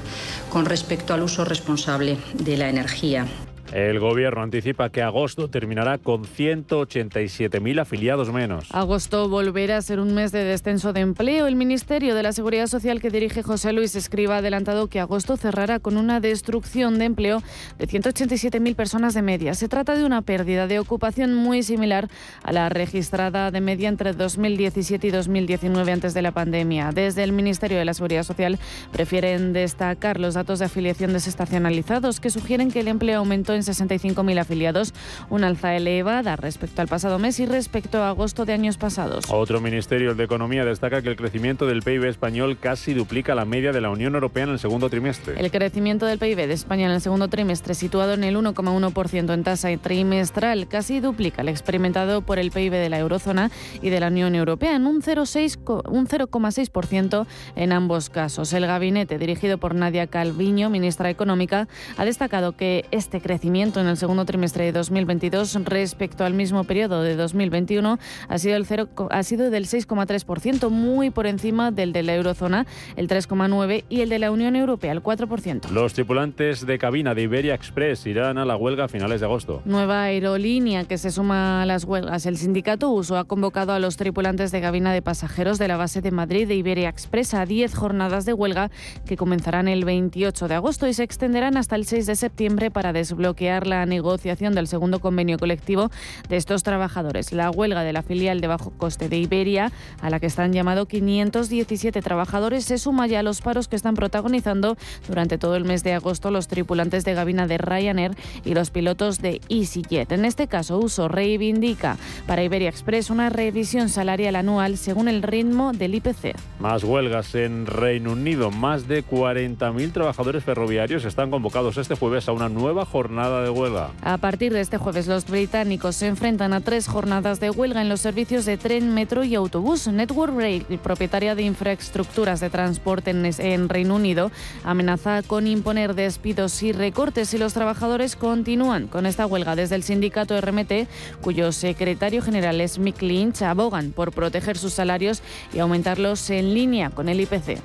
con 0.49 0.65
respecto 0.65 1.13
al 1.13 1.23
uso 1.23 1.45
responsable 1.45 2.17
de 2.33 2.57
la 2.57 2.69
energía. 2.69 3.27
El 3.71 4.01
gobierno 4.01 4.41
anticipa 4.41 4.89
que 4.89 5.01
agosto 5.01 5.49
terminará 5.49 5.97
con 5.97 6.25
187.000 6.25 7.79
afiliados 7.79 8.29
menos. 8.29 8.67
Agosto 8.71 9.29
volverá 9.29 9.77
a 9.77 9.81
ser 9.81 10.01
un 10.01 10.13
mes 10.13 10.33
de 10.33 10.43
descenso 10.43 10.91
de 10.91 10.99
empleo. 10.99 11.47
El 11.47 11.55
Ministerio 11.55 12.13
de 12.13 12.21
la 12.21 12.33
Seguridad 12.33 12.67
Social 12.67 12.99
que 12.99 13.09
dirige 13.09 13.43
José 13.43 13.71
Luis 13.71 13.95
Escriba 13.95 14.35
ha 14.35 14.37
adelantado 14.39 14.87
que 14.87 14.99
agosto 14.99 15.37
cerrará 15.37 15.79
con 15.79 15.95
una 15.95 16.19
destrucción 16.19 16.99
de 16.99 17.05
empleo 17.05 17.41
de 17.77 17.87
187.000 17.87 18.75
personas 18.75 19.13
de 19.13 19.21
media. 19.21 19.53
Se 19.53 19.69
trata 19.69 19.95
de 19.95 20.03
una 20.03 20.21
pérdida 20.21 20.67
de 20.67 20.79
ocupación 20.79 21.33
muy 21.33 21.63
similar 21.63 22.09
a 22.43 22.51
la 22.51 22.67
registrada 22.67 23.51
de 23.51 23.61
media 23.61 23.87
entre 23.87 24.11
2017 24.11 25.07
y 25.07 25.11
2019 25.11 25.91
antes 25.93 26.13
de 26.13 26.21
la 26.21 26.33
pandemia. 26.33 26.91
Desde 26.91 27.23
el 27.23 27.31
Ministerio 27.31 27.77
de 27.77 27.85
la 27.85 27.93
Seguridad 27.93 28.23
Social 28.23 28.59
prefieren 28.91 29.53
destacar 29.53 30.19
los 30.19 30.33
datos 30.33 30.59
de 30.59 30.65
afiliación 30.65 31.13
desestacionalizados 31.13 32.19
que 32.19 32.29
sugieren 32.29 32.69
que 32.69 32.81
el 32.81 32.89
empleo 32.89 33.19
aumentó 33.19 33.53
en 33.53 33.60
65.000 33.63 34.39
afiliados, 34.39 34.93
una 35.29 35.47
alza 35.47 35.75
elevada 35.75 36.35
respecto 36.35 36.81
al 36.81 36.87
pasado 36.87 37.19
mes 37.19 37.39
y 37.39 37.45
respecto 37.45 38.03
a 38.03 38.09
agosto 38.09 38.45
de 38.45 38.53
años 38.53 38.77
pasados. 38.77 39.25
Otro 39.29 39.61
ministerio 39.61 40.15
de 40.15 40.23
Economía 40.23 40.65
destaca 40.65 41.01
que 41.01 41.09
el 41.09 41.15
crecimiento 41.15 41.65
del 41.65 41.81
PIB 41.81 42.05
español 42.05 42.57
casi 42.59 42.93
duplica 42.93 43.35
la 43.35 43.45
media 43.45 43.71
de 43.71 43.81
la 43.81 43.89
Unión 43.89 44.15
Europea 44.15 44.43
en 44.43 44.51
el 44.51 44.59
segundo 44.59 44.89
trimestre. 44.89 45.39
El 45.39 45.51
crecimiento 45.51 46.05
del 46.05 46.19
PIB 46.19 46.47
de 46.47 46.53
España 46.53 46.85
en 46.85 46.91
el 46.91 47.01
segundo 47.01 47.27
trimestre, 47.27 47.75
situado 47.75 48.13
en 48.13 48.23
el 48.23 48.37
1,1% 48.37 49.33
en 49.33 49.43
tasa 49.43 49.69
trimestral, 49.77 50.67
casi 50.67 50.99
duplica 50.99 51.41
el 51.41 51.49
experimentado 51.49 52.21
por 52.21 52.39
el 52.39 52.51
PIB 52.51 52.71
de 52.71 52.89
la 52.89 52.99
eurozona 52.99 53.51
y 53.81 53.89
de 53.89 53.99
la 53.99 54.07
Unión 54.07 54.35
Europea 54.35 54.75
en 54.75 54.87
un 54.87 55.01
0,6% 55.01 57.25
en 57.55 57.71
ambos 57.71 58.09
casos. 58.09 58.53
El 58.53 58.67
gabinete, 58.67 59.17
dirigido 59.17 59.57
por 59.57 59.75
Nadia 59.75 60.07
Calviño, 60.07 60.69
ministra 60.69 61.09
económica, 61.09 61.67
ha 61.97 62.05
destacado 62.05 62.53
que 62.53 62.85
este 62.91 63.19
crecimiento 63.21 63.50
en 63.53 63.87
el 63.87 63.97
segundo 63.97 64.23
trimestre 64.23 64.63
de 64.63 64.71
2022 64.71 65.65
respecto 65.65 66.23
al 66.23 66.33
mismo 66.33 66.63
periodo 66.63 67.03
de 67.03 67.17
2021 67.17 67.99
ha 68.29 68.37
sido, 68.37 68.55
el 68.55 68.65
cero, 68.65 68.87
ha 69.09 69.23
sido 69.23 69.49
del 69.49 69.65
6,3%, 69.65 70.69
muy 70.69 71.09
por 71.09 71.27
encima 71.27 71.69
del 71.69 71.91
de 71.91 72.01
la 72.01 72.15
eurozona, 72.15 72.65
el 72.95 73.09
3,9%, 73.09 73.83
y 73.89 74.01
el 74.01 74.09
de 74.09 74.19
la 74.19 74.31
Unión 74.31 74.55
Europea, 74.55 74.93
el 74.93 75.03
4%. 75.03 75.69
Los 75.69 75.93
tripulantes 75.93 76.65
de 76.65 76.79
cabina 76.79 77.13
de 77.13 77.23
Iberia 77.23 77.53
Express 77.53 78.05
irán 78.05 78.37
a 78.37 78.45
la 78.45 78.55
huelga 78.55 78.85
a 78.85 78.87
finales 78.87 79.19
de 79.19 79.25
agosto. 79.25 79.61
Nueva 79.65 80.03
aerolínea 80.03 80.85
que 80.85 80.97
se 80.97 81.11
suma 81.11 81.61
a 81.61 81.65
las 81.65 81.83
huelgas. 81.83 82.25
El 82.25 82.37
sindicato 82.37 82.89
Uso 82.89 83.17
ha 83.17 83.25
convocado 83.25 83.73
a 83.73 83.79
los 83.79 83.97
tripulantes 83.97 84.53
de 84.53 84.61
cabina 84.61 84.93
de 84.93 85.01
pasajeros 85.01 85.59
de 85.59 85.67
la 85.67 85.75
base 85.75 85.99
de 85.99 86.11
Madrid 86.11 86.47
de 86.47 86.55
Iberia 86.55 86.87
Express 86.87 87.33
a 87.33 87.45
10 87.45 87.75
jornadas 87.75 88.25
de 88.25 88.31
huelga 88.31 88.71
que 89.05 89.17
comenzarán 89.17 89.67
el 89.67 89.83
28 89.83 90.47
de 90.47 90.55
agosto 90.55 90.87
y 90.87 90.93
se 90.93 91.03
extenderán 91.03 91.57
hasta 91.57 91.75
el 91.75 91.85
6 91.85 92.05
de 92.05 92.15
septiembre 92.15 92.71
para 92.71 92.93
desbloquear 92.93 93.40
la 93.41 93.87
negociación 93.87 94.53
del 94.53 94.67
segundo 94.67 94.99
convenio 94.99 95.39
colectivo 95.39 95.89
de 96.29 96.37
estos 96.37 96.61
trabajadores. 96.61 97.31
La 97.33 97.49
huelga 97.49 97.81
de 97.81 97.91
la 97.91 98.03
filial 98.03 98.39
de 98.39 98.45
bajo 98.45 98.69
coste 98.69 99.09
de 99.09 99.17
Iberia, 99.17 99.71
a 99.99 100.11
la 100.11 100.19
que 100.19 100.27
están 100.27 100.53
llamados 100.53 100.87
517 100.87 102.01
trabajadores, 102.03 102.65
se 102.65 102.77
suma 102.77 103.07
ya 103.07 103.21
a 103.21 103.23
los 103.23 103.41
paros 103.41 103.67
que 103.67 103.75
están 103.75 103.95
protagonizando 103.95 104.77
durante 105.07 105.39
todo 105.39 105.55
el 105.55 105.65
mes 105.65 105.83
de 105.83 105.93
agosto 105.93 106.29
los 106.29 106.47
tripulantes 106.47 107.03
de 107.03 107.15
gabina 107.15 107.47
de 107.47 107.57
Ryanair 107.57 108.15
y 108.45 108.53
los 108.53 108.69
pilotos 108.69 109.19
de 109.19 109.41
EasyJet. 109.49 110.11
En 110.11 110.25
este 110.25 110.47
caso, 110.47 110.77
Uso 110.77 111.07
reivindica 111.07 111.97
para 112.27 112.43
Iberia 112.43 112.69
Express 112.69 113.09
una 113.09 113.29
revisión 113.29 113.89
salarial 113.89 114.35
anual 114.35 114.77
según 114.77 115.07
el 115.07 115.23
ritmo 115.23 115.73
del 115.73 115.95
IPC. 115.95 116.35
Más 116.59 116.83
huelgas 116.83 117.33
en 117.33 117.65
Reino 117.65 118.11
Unido. 118.11 118.51
Más 118.51 118.87
de 118.87 119.03
40.000 119.03 119.91
trabajadores 119.91 120.43
ferroviarios 120.43 121.05
están 121.05 121.31
convocados 121.31 121.77
este 121.77 121.95
jueves 121.95 122.27
a 122.27 122.33
una 122.33 122.49
nueva 122.49 122.85
jornada 122.85 123.30
de 123.39 123.49
huelga. 123.49 123.91
A 124.01 124.17
partir 124.17 124.51
de 124.53 124.61
este 124.61 124.77
jueves, 124.77 125.07
los 125.07 125.25
británicos 125.25 125.95
se 125.95 126.07
enfrentan 126.07 126.53
a 126.53 126.61
tres 126.61 126.87
jornadas 126.87 127.39
de 127.39 127.49
huelga 127.49 127.81
en 127.81 127.89
los 127.89 128.01
servicios 128.01 128.45
de 128.45 128.57
tren, 128.57 128.93
metro 128.93 129.23
y 129.23 129.35
autobús. 129.35 129.87
Network 129.87 130.35
Rail, 130.35 130.65
propietaria 130.83 131.35
de 131.35 131.43
infraestructuras 131.43 132.39
de 132.39 132.49
transporte 132.49 133.11
en, 133.11 133.69
Reino 133.69 133.95
Unido, 133.95 134.31
amenaza 134.63 135.23
con 135.23 135.47
imponer 135.47 135.95
despidos 135.95 136.61
y 136.63 136.71
recortes 136.71 137.29
si 137.29 137.37
los 137.37 137.53
trabajadores 137.53 138.15
continúan 138.15 138.87
con 138.87 139.05
esta 139.05 139.25
huelga. 139.25 139.55
Desde 139.55 139.75
el 139.75 139.83
sindicato 139.83 140.39
RMT, 140.39 140.87
cuyo 141.21 141.51
secretario 141.51 142.21
general 142.21 142.59
es 142.61 142.79
Mick 142.79 143.01
Lynch, 143.01 143.41
abogan 143.41 143.91
por 143.91 144.11
proteger 144.11 144.57
sus 144.57 144.73
salarios 144.73 145.21
y 145.53 145.59
aumentarlos 145.59 146.29
en 146.29 146.53
línea 146.53 146.89
con 146.89 147.09
el 147.09 147.21
IPC. 147.21 147.61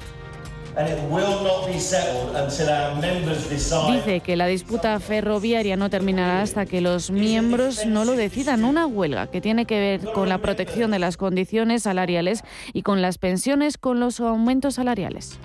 Dice 3.93 4.21
que 4.21 4.37
la 4.37 4.47
disputa 4.47 5.01
ferroviaria 5.01 5.77
no 5.77 5.89
terminará 5.89 6.43
hasta 6.43 6.67
que 6.67 6.83
los 6.83 7.11
miembros 7.11 7.87
no 7.87 8.05
lo 8.05 8.13
decidan. 8.13 8.65
Una 8.65 8.87
huelga 8.87 9.27
que 9.29 9.41
tiene 9.41 9.65
que 9.65 9.81
ver 9.81 10.13
con 10.13 10.29
la 10.29 10.39
protección 10.39 10.91
de 10.91 10.99
las 10.99 11.17
condiciones 11.17 11.85
salariales 11.85 12.45
y 12.75 12.83
con 12.83 13.01
las 13.01 13.17
pensiones 13.17 13.79
con 13.79 14.01
los 14.01 14.21
aumentos 14.21 14.75
salariales. 14.75 15.39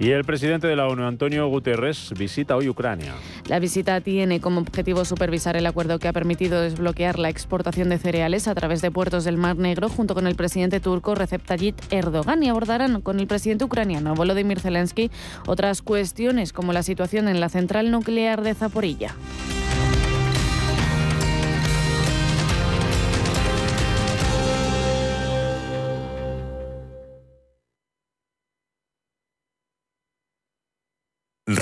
Y 0.00 0.12
el 0.12 0.24
presidente 0.24 0.68
de 0.68 0.76
la 0.76 0.86
ONU, 0.86 1.04
Antonio 1.04 1.48
Guterres, 1.48 2.12
visita 2.16 2.54
hoy 2.54 2.68
Ucrania. 2.68 3.14
La 3.48 3.58
visita 3.58 4.00
tiene 4.00 4.40
como 4.40 4.60
objetivo 4.60 5.04
supervisar 5.04 5.56
el 5.56 5.66
acuerdo 5.66 5.98
que 5.98 6.06
ha 6.06 6.12
permitido 6.12 6.60
desbloquear 6.60 7.18
la 7.18 7.30
exportación 7.30 7.88
de 7.88 7.98
cereales 7.98 8.46
a 8.46 8.54
través 8.54 8.80
de 8.80 8.92
puertos 8.92 9.24
del 9.24 9.38
Mar 9.38 9.56
Negro 9.56 9.88
junto 9.88 10.14
con 10.14 10.28
el 10.28 10.36
presidente 10.36 10.78
turco 10.78 11.16
Recep 11.16 11.44
Tayyip 11.44 11.76
Erdogan 11.90 12.44
y 12.44 12.48
abordarán 12.48 13.00
con 13.00 13.18
el 13.18 13.26
presidente 13.26 13.64
ucraniano 13.64 14.14
Volodymyr 14.14 14.60
Zelensky 14.60 15.10
otras 15.46 15.82
cuestiones 15.82 16.52
como 16.52 16.72
la 16.72 16.84
situación 16.84 17.26
en 17.26 17.40
la 17.40 17.48
central 17.48 17.90
nuclear 17.90 18.42
de 18.42 18.54
Zaporilla. 18.54 19.14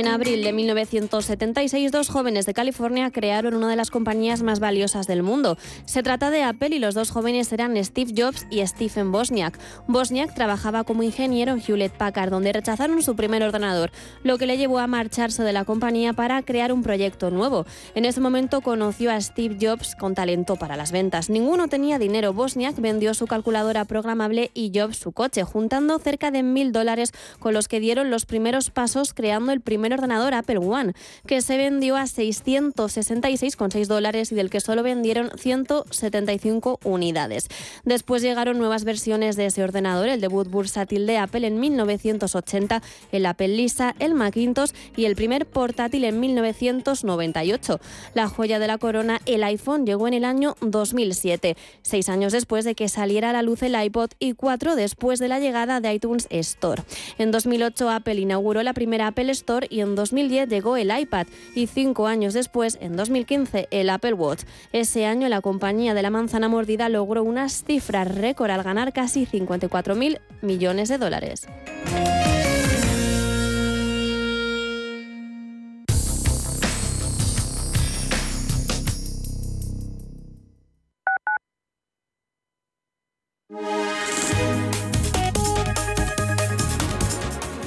En 0.00 0.08
abril 0.08 0.42
de 0.42 0.54
1976, 0.54 1.92
dos 1.92 2.08
jóvenes 2.08 2.46
de 2.46 2.54
California 2.54 3.10
crearon 3.10 3.52
una 3.52 3.68
de 3.68 3.76
las 3.76 3.90
compañías 3.90 4.42
más 4.42 4.58
valiosas 4.58 5.06
del 5.06 5.22
mundo. 5.22 5.58
Se 5.84 6.02
trata 6.02 6.30
de 6.30 6.42
Apple 6.42 6.74
y 6.74 6.78
los 6.78 6.94
dos 6.94 7.10
jóvenes 7.10 7.52
eran 7.52 7.76
Steve 7.84 8.14
Jobs 8.16 8.46
y 8.48 8.66
Stephen 8.66 9.12
Bosniak. 9.12 9.58
Bosniak 9.88 10.34
trabajaba 10.34 10.84
como 10.84 11.02
ingeniero 11.02 11.52
en 11.52 11.60
Hewlett 11.60 11.92
Packard, 11.92 12.30
donde 12.30 12.54
rechazaron 12.54 13.02
su 13.02 13.14
primer 13.14 13.42
ordenador, 13.42 13.90
lo 14.22 14.38
que 14.38 14.46
le 14.46 14.56
llevó 14.56 14.78
a 14.78 14.86
marcharse 14.86 15.42
de 15.42 15.52
la 15.52 15.66
compañía 15.66 16.14
para 16.14 16.40
crear 16.44 16.72
un 16.72 16.82
proyecto 16.82 17.30
nuevo. 17.30 17.66
En 17.94 18.06
ese 18.06 18.22
momento 18.22 18.62
conoció 18.62 19.12
a 19.12 19.20
Steve 19.20 19.58
Jobs 19.60 19.96
con 19.96 20.14
talento 20.14 20.56
para 20.56 20.78
las 20.78 20.92
ventas. 20.92 21.28
Ninguno 21.28 21.68
tenía 21.68 21.98
dinero. 21.98 22.32
Bosniak 22.32 22.80
vendió 22.80 23.12
su 23.12 23.26
calculadora 23.26 23.84
programable 23.84 24.50
y 24.54 24.72
Jobs 24.74 24.96
su 24.96 25.12
coche, 25.12 25.44
juntando 25.44 25.98
cerca 25.98 26.30
de 26.30 26.42
mil 26.42 26.72
dólares 26.72 27.12
con 27.38 27.52
los 27.52 27.68
que 27.68 27.80
dieron 27.80 28.10
los 28.10 28.24
primeros 28.24 28.70
pasos 28.70 29.12
creando 29.12 29.52
el 29.52 29.60
primer 29.60 29.89
ordenador 29.92 30.34
Apple 30.34 30.58
One, 30.58 30.92
que 31.26 31.40
se 31.42 31.56
vendió 31.56 31.96
a 31.96 32.04
666,6 32.04 33.86
dólares 33.86 34.32
y 34.32 34.34
del 34.34 34.50
que 34.50 34.60
solo 34.60 34.82
vendieron 34.82 35.30
175 35.36 36.80
unidades. 36.84 37.48
Después 37.84 38.22
llegaron 38.22 38.58
nuevas 38.58 38.84
versiones 38.84 39.36
de 39.36 39.46
ese 39.46 39.62
ordenador, 39.62 40.08
el 40.08 40.20
debut 40.20 40.48
bursátil 40.48 41.06
de 41.06 41.18
Apple 41.18 41.46
en 41.46 41.60
1980, 41.60 42.82
el 43.12 43.26
Apple 43.26 43.48
Lisa, 43.48 43.94
el 43.98 44.14
Macintosh 44.14 44.70
y 44.96 45.04
el 45.04 45.16
primer 45.16 45.46
portátil 45.46 46.04
en 46.04 46.20
1998. 46.20 47.80
La 48.14 48.28
joya 48.28 48.58
de 48.58 48.66
la 48.66 48.78
corona, 48.78 49.20
el 49.26 49.44
iPhone, 49.44 49.86
llegó 49.86 50.08
en 50.08 50.14
el 50.14 50.24
año 50.24 50.56
2007, 50.60 51.56
seis 51.82 52.08
años 52.08 52.32
después 52.32 52.64
de 52.64 52.74
que 52.74 52.88
saliera 52.88 53.30
a 53.30 53.32
la 53.32 53.42
luz 53.42 53.62
el 53.62 53.80
iPod 53.80 54.10
y 54.18 54.34
cuatro 54.34 54.76
después 54.76 55.18
de 55.18 55.28
la 55.28 55.40
llegada 55.40 55.80
de 55.80 55.92
iTunes 55.92 56.26
Store. 56.30 56.82
En 57.18 57.30
2008 57.30 57.90
Apple 57.90 58.14
inauguró 58.14 58.62
la 58.62 58.72
primera 58.72 59.08
Apple 59.08 59.30
Store 59.32 59.66
y 59.70 59.79
en 59.80 59.94
2010 59.94 60.48
llegó 60.48 60.76
el 60.76 60.96
iPad 60.96 61.26
y 61.54 61.66
cinco 61.66 62.06
años 62.06 62.34
después, 62.34 62.78
en 62.80 62.96
2015, 62.96 63.68
el 63.70 63.90
Apple 63.90 64.14
Watch. 64.14 64.44
Ese 64.72 65.06
año 65.06 65.28
la 65.28 65.40
compañía 65.40 65.94
de 65.94 66.02
la 66.02 66.10
manzana 66.10 66.48
mordida 66.48 66.88
logró 66.88 67.22
unas 67.22 67.64
cifras 67.64 68.14
récord 68.14 68.50
al 68.50 68.62
ganar 68.62 68.92
casi 68.92 69.26
54.000 69.26 70.20
millones 70.42 70.88
de 70.88 70.98
dólares. 70.98 71.46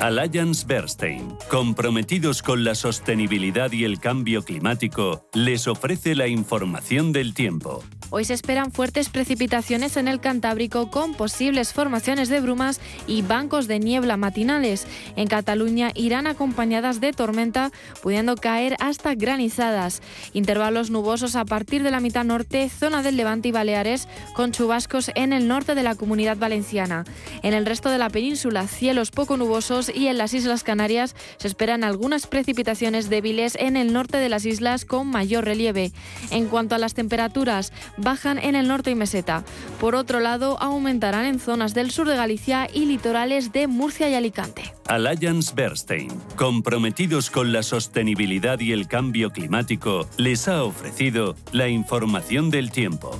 Alliance 0.03 0.65
Bernstein, 0.67 1.33
comprometidos 1.49 2.41
con 2.41 2.65
la 2.65 2.75
sostenibilidad 2.75 3.71
y 3.71 3.85
el 3.85 4.01
cambio 4.01 4.43
climático, 4.43 5.25
les 5.33 5.65
ofrece 5.65 6.13
la 6.13 6.27
información 6.27 7.13
del 7.13 7.33
tiempo. 7.33 7.81
Hoy 8.09 8.25
se 8.25 8.35
esperan 8.35 8.71
fuertes 8.71 9.09
precipitaciones 9.09 9.97
en 9.97 10.07
el 10.07 10.19
Cantábrico 10.19 10.91
con 10.91 11.15
posibles 11.15 11.73
formaciones 11.73 12.29
de 12.29 12.41
brumas 12.41 12.79
y 13.07 13.23
bancos 13.23 13.67
de 13.67 13.79
niebla 13.79 14.17
matinales. 14.17 14.85
En 15.15 15.27
Cataluña 15.27 15.91
irán 15.95 16.27
acompañadas 16.27 17.01
de 17.01 17.11
tormenta, 17.11 17.71
pudiendo 18.03 18.35
caer 18.35 18.75
hasta 18.79 19.15
granizadas. 19.15 20.03
Intervalos 20.33 20.91
nubosos 20.91 21.35
a 21.35 21.45
partir 21.45 21.81
de 21.81 21.89
la 21.89 22.01
mitad 22.01 22.23
norte, 22.23 22.69
zona 22.69 23.01
del 23.01 23.17
Levante 23.17 23.47
y 23.47 23.51
Baleares, 23.51 24.07
con 24.35 24.51
chubascos 24.51 25.09
en 25.15 25.33
el 25.33 25.47
norte 25.47 25.73
de 25.73 25.81
la 25.81 25.95
comunidad 25.95 26.37
valenciana. 26.37 27.05
En 27.41 27.55
el 27.55 27.65
resto 27.65 27.89
de 27.89 27.97
la 27.97 28.11
península, 28.11 28.67
cielos 28.67 29.09
poco 29.09 29.37
nubosos 29.37 29.89
y 29.93 30.07
en 30.07 30.17
las 30.17 30.33
Islas 30.33 30.63
Canarias 30.63 31.15
se 31.37 31.47
esperan 31.47 31.83
algunas 31.83 32.27
precipitaciones 32.27 33.09
débiles 33.09 33.55
en 33.59 33.77
el 33.77 33.93
norte 33.93 34.17
de 34.17 34.29
las 34.29 34.45
islas 34.45 34.85
con 34.85 35.07
mayor 35.07 35.45
relieve. 35.45 35.91
En 36.31 36.47
cuanto 36.47 36.75
a 36.75 36.77
las 36.77 36.93
temperaturas, 36.93 37.73
bajan 37.97 38.37
en 38.37 38.55
el 38.55 38.67
norte 38.67 38.91
y 38.91 38.95
meseta. 38.95 39.43
Por 39.79 39.95
otro 39.95 40.19
lado, 40.19 40.57
aumentarán 40.59 41.25
en 41.25 41.39
zonas 41.39 41.73
del 41.73 41.91
sur 41.91 42.07
de 42.07 42.15
Galicia 42.15 42.67
y 42.73 42.85
litorales 42.85 43.51
de 43.51 43.67
Murcia 43.67 44.09
y 44.09 44.15
Alicante. 44.15 44.73
Alliance 44.87 45.53
Bernstein, 45.55 46.09
comprometidos 46.35 47.29
con 47.29 47.53
la 47.53 47.63
sostenibilidad 47.63 48.59
y 48.59 48.71
el 48.71 48.87
cambio 48.87 49.31
climático, 49.31 50.07
les 50.17 50.47
ha 50.47 50.63
ofrecido 50.63 51.35
la 51.51 51.67
información 51.69 52.49
del 52.49 52.71
tiempo. 52.71 53.19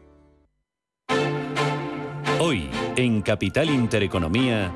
En 2.95 3.21
Capital 3.21 3.69
Intereconomía. 3.69 4.71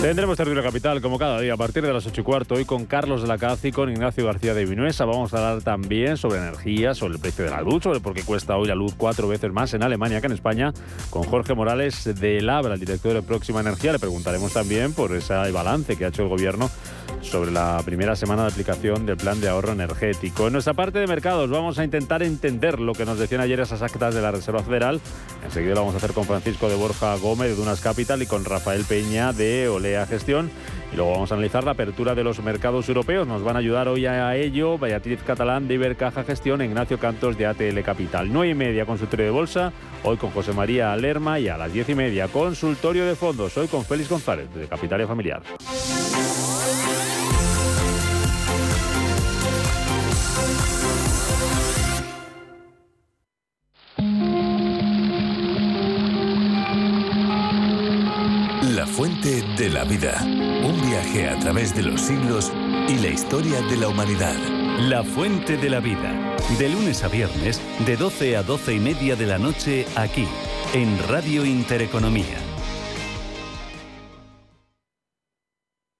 Tendremos 0.00 0.36
Territorio 0.36 0.62
Capital 0.62 1.00
como 1.00 1.18
cada 1.18 1.40
día 1.40 1.54
a 1.54 1.56
partir 1.56 1.82
de 1.82 1.92
las 1.92 2.06
8 2.06 2.20
y 2.20 2.24
cuarto, 2.24 2.54
hoy 2.56 2.64
con 2.64 2.84
Carlos 2.84 3.22
de 3.22 3.28
la 3.28 3.38
Caz 3.38 3.64
y 3.64 3.72
con 3.72 3.90
Ignacio 3.90 4.26
García 4.26 4.52
de 4.52 4.66
Vinuesa. 4.66 5.04
Vamos 5.04 5.32
a 5.32 5.38
hablar 5.38 5.62
también 5.62 6.16
sobre 6.16 6.38
energía, 6.38 6.94
sobre 6.94 7.14
el 7.14 7.20
precio 7.20 7.44
de 7.44 7.50
la 7.50 7.62
luz, 7.62 7.82
sobre 7.82 8.00
por 8.00 8.12
qué 8.12 8.22
cuesta 8.22 8.56
hoy 8.56 8.68
la 8.68 8.74
luz 8.74 8.94
cuatro 8.96 9.28
veces 9.28 9.50
más 9.52 9.72
en 9.72 9.82
Alemania 9.82 10.20
que 10.20 10.26
en 10.26 10.32
España, 10.32 10.72
con 11.10 11.22
Jorge 11.22 11.54
Morales 11.54 12.04
de 12.20 12.42
Labra, 12.42 12.74
el 12.74 12.80
director 12.80 13.14
de 13.14 13.22
Próxima 13.22 13.60
Energía. 13.60 13.92
Le 13.92 13.98
preguntaremos 13.98 14.52
también 14.52 14.92
por 14.92 15.14
ese 15.16 15.34
balance 15.50 15.96
que 15.96 16.04
ha 16.04 16.08
hecho 16.08 16.22
el 16.22 16.28
gobierno 16.28 16.70
sobre 17.24 17.50
la 17.50 17.80
primera 17.84 18.16
semana 18.16 18.42
de 18.42 18.48
aplicación 18.48 19.06
del 19.06 19.16
plan 19.16 19.40
de 19.40 19.48
ahorro 19.48 19.72
energético. 19.72 20.46
En 20.46 20.52
nuestra 20.52 20.74
parte 20.74 20.98
de 20.98 21.06
mercados 21.06 21.50
vamos 21.50 21.78
a 21.78 21.84
intentar 21.84 22.22
entender 22.22 22.78
lo 22.80 22.92
que 22.92 23.04
nos 23.04 23.18
decían 23.18 23.40
ayer 23.40 23.60
esas 23.60 23.82
actas 23.82 24.14
de 24.14 24.22
la 24.22 24.30
Reserva 24.30 24.62
Federal. 24.62 25.00
Enseguida 25.44 25.74
lo 25.74 25.80
vamos 25.80 25.94
a 25.94 25.98
hacer 25.98 26.12
con 26.12 26.24
Francisco 26.24 26.68
de 26.68 26.76
Borja 26.76 27.16
Gómez 27.16 27.48
de 27.48 27.56
Dunas 27.56 27.80
Capital 27.80 28.22
y 28.22 28.26
con 28.26 28.44
Rafael 28.44 28.84
Peña 28.84 29.32
de 29.32 29.68
Olea 29.68 30.06
Gestión. 30.06 30.50
Y 30.92 30.96
luego 30.96 31.12
vamos 31.12 31.32
a 31.32 31.34
analizar 31.34 31.64
la 31.64 31.72
apertura 31.72 32.14
de 32.14 32.22
los 32.22 32.40
mercados 32.42 32.88
europeos. 32.88 33.26
Nos 33.26 33.42
van 33.42 33.56
a 33.56 33.58
ayudar 33.58 33.88
hoy 33.88 34.06
a 34.06 34.36
ello 34.36 34.78
Beatriz 34.78 35.20
Catalán 35.26 35.66
de 35.66 35.74
Ibercaja 35.74 36.24
Gestión, 36.24 36.62
Ignacio 36.62 36.98
Cantos 36.98 37.36
de 37.36 37.46
ATL 37.46 37.80
Capital. 37.82 38.32
9 38.32 38.50
y 38.50 38.54
media 38.54 38.86
consultorio 38.86 39.26
de 39.26 39.32
bolsa, 39.32 39.72
hoy 40.04 40.16
con 40.16 40.30
José 40.30 40.52
María 40.52 40.94
Lerma 40.96 41.40
y 41.40 41.48
a 41.48 41.56
las 41.56 41.72
10 41.72 41.88
y 41.88 41.94
media 41.94 42.28
consultorio 42.28 43.04
de 43.06 43.16
fondos, 43.16 43.56
hoy 43.56 43.66
con 43.66 43.84
Félix 43.84 44.08
González 44.08 44.52
de 44.54 44.68
Capitalia 44.68 45.06
Familiar. 45.06 45.42
Fuente 58.94 59.42
de 59.56 59.70
la 59.70 59.82
vida. 59.82 60.22
Un 60.22 60.80
viaje 60.88 61.28
a 61.28 61.36
través 61.40 61.74
de 61.74 61.82
los 61.82 62.00
siglos 62.00 62.52
y 62.88 62.96
la 62.98 63.08
historia 63.08 63.60
de 63.62 63.76
la 63.76 63.88
humanidad. 63.88 64.36
La 64.78 65.02
fuente 65.02 65.56
de 65.56 65.68
la 65.68 65.80
vida. 65.80 66.36
De 66.60 66.68
lunes 66.68 67.02
a 67.02 67.08
viernes, 67.08 67.60
de 67.84 67.96
12 67.96 68.36
a 68.36 68.44
12 68.44 68.74
y 68.74 68.78
media 68.78 69.16
de 69.16 69.26
la 69.26 69.38
noche, 69.38 69.84
aquí, 69.96 70.28
en 70.74 70.96
Radio 71.08 71.44
Intereconomía. 71.44 72.38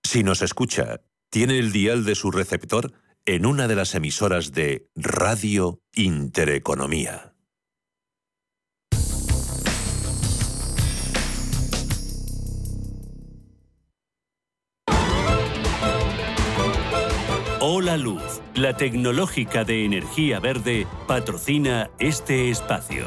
Si 0.04 0.22
nos 0.22 0.42
escucha, 0.42 1.00
tiene 1.30 1.58
el 1.58 1.72
dial 1.72 2.04
de 2.04 2.14
su 2.14 2.30
receptor 2.30 2.92
en 3.26 3.44
una 3.44 3.66
de 3.66 3.74
las 3.74 3.96
emisoras 3.96 4.52
de 4.52 4.86
Radio 4.94 5.80
Intereconomía. 5.94 7.33
Hola 17.76 17.96
Luz, 17.96 18.40
la 18.54 18.76
tecnológica 18.76 19.64
de 19.64 19.84
energía 19.84 20.38
verde, 20.38 20.86
patrocina 21.08 21.90
este 21.98 22.48
espacio. 22.48 23.06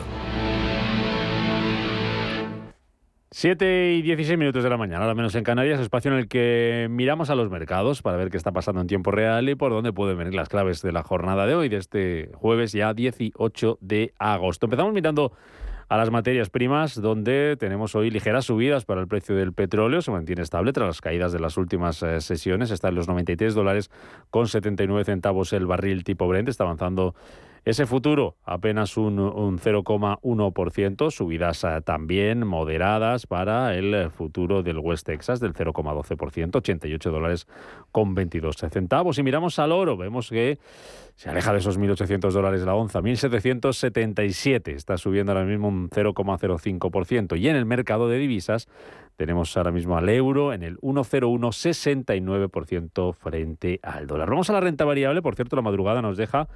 7 3.31 3.93
y 3.93 4.01
16 4.01 4.37
minutos 4.37 4.65
de 4.65 4.69
la 4.69 4.75
mañana, 4.75 5.03
ahora 5.03 5.15
menos 5.15 5.35
en 5.35 5.45
Canarias, 5.45 5.79
espacio 5.79 6.11
en 6.11 6.17
el 6.17 6.27
que 6.27 6.87
miramos 6.89 7.29
a 7.29 7.35
los 7.35 7.49
mercados 7.49 8.01
para 8.01 8.17
ver 8.17 8.29
qué 8.29 8.35
está 8.35 8.51
pasando 8.51 8.81
en 8.81 8.87
tiempo 8.87 9.09
real 9.11 9.47
y 9.47 9.55
por 9.55 9.71
dónde 9.71 9.93
pueden 9.93 10.17
venir 10.17 10.33
las 10.33 10.49
claves 10.49 10.81
de 10.81 10.91
la 10.91 11.01
jornada 11.01 11.45
de 11.45 11.55
hoy, 11.55 11.69
de 11.69 11.77
este 11.77 12.31
jueves 12.33 12.73
ya 12.73 12.93
18 12.93 13.77
de 13.79 14.13
agosto. 14.19 14.65
Empezamos 14.65 14.91
mirando 14.91 15.31
a 15.89 15.97
las 15.97 16.11
materias 16.11 16.49
primas, 16.49 16.99
donde 17.01 17.55
tenemos 17.57 17.95
hoy 17.95 18.09
ligeras 18.09 18.45
subidas 18.45 18.83
para 18.83 18.99
el 18.99 19.07
precio 19.07 19.35
del 19.35 19.53
petróleo, 19.53 20.01
se 20.01 20.11
mantiene 20.11 20.41
estable 20.41 20.73
tras 20.73 20.87
las 20.87 21.01
caídas 21.01 21.31
de 21.31 21.39
las 21.39 21.57
últimas 21.57 22.03
eh, 22.03 22.19
sesiones, 22.19 22.71
está 22.71 22.89
en 22.89 22.95
los 22.95 23.07
93 23.07 23.53
dólares 23.53 23.89
con 24.29 24.47
79 24.47 25.05
centavos 25.05 25.53
el 25.53 25.65
barril 25.65 26.03
tipo 26.03 26.27
Brent, 26.27 26.49
está 26.49 26.65
avanzando 26.65 27.15
ese 27.69 27.85
futuro 27.85 28.37
apenas 28.45 28.95
un, 28.95 29.17
0,1%, 29.17 31.11
subidas 31.11 31.65
eh, 31.65 31.81
también 31.83 32.47
moderadas 32.47 33.27
para 33.27 33.75
el 33.75 34.09
futuro 34.09 34.63
del 34.63 34.77
West 34.77 35.05
Texas 35.05 35.41
del 35.41 35.53
0,12%, 35.53 36.55
88 36.55 37.11
dólares 37.11 37.45
con 37.91 38.15
22 38.15 38.55
centavos. 38.55 39.19
Y 39.19 39.23
miramos 39.23 39.59
al 39.59 39.73
oro, 39.73 39.97
vemos 39.97 40.29
que 40.29 40.59
se 41.15 41.29
aleja 41.29 41.51
de 41.51 41.59
esos 41.59 41.77
1.800 41.77 42.31
dólares 42.31 42.61
la 42.61 42.73
onza, 42.73 43.01
1.777, 43.01 44.69
está 44.69 44.97
subiendo 44.97 45.33
ahora 45.33 45.43
mismo 45.43 45.67
un 45.67 45.89
0,05%. 45.89 47.37
Y 47.37 47.49
en 47.49 47.57
el 47.57 47.65
mercado 47.65 48.07
de 48.07 48.17
divisas 48.17 48.69
tenemos 49.17 49.57
ahora 49.57 49.73
mismo 49.73 49.97
al 49.97 50.07
euro 50.07 50.53
en 50.53 50.63
el 50.63 50.77
1,0169% 50.77 53.13
frente 53.13 53.81
al 53.83 54.07
dólar. 54.07 54.29
Vamos 54.29 54.49
a 54.49 54.53
la 54.53 54.61
renta 54.61 54.85
variable, 54.85 55.21
por 55.21 55.35
cierto, 55.35 55.57
la 55.57 55.63
madrugada 55.63 56.01
nos 56.01 56.15
deja 56.15 56.47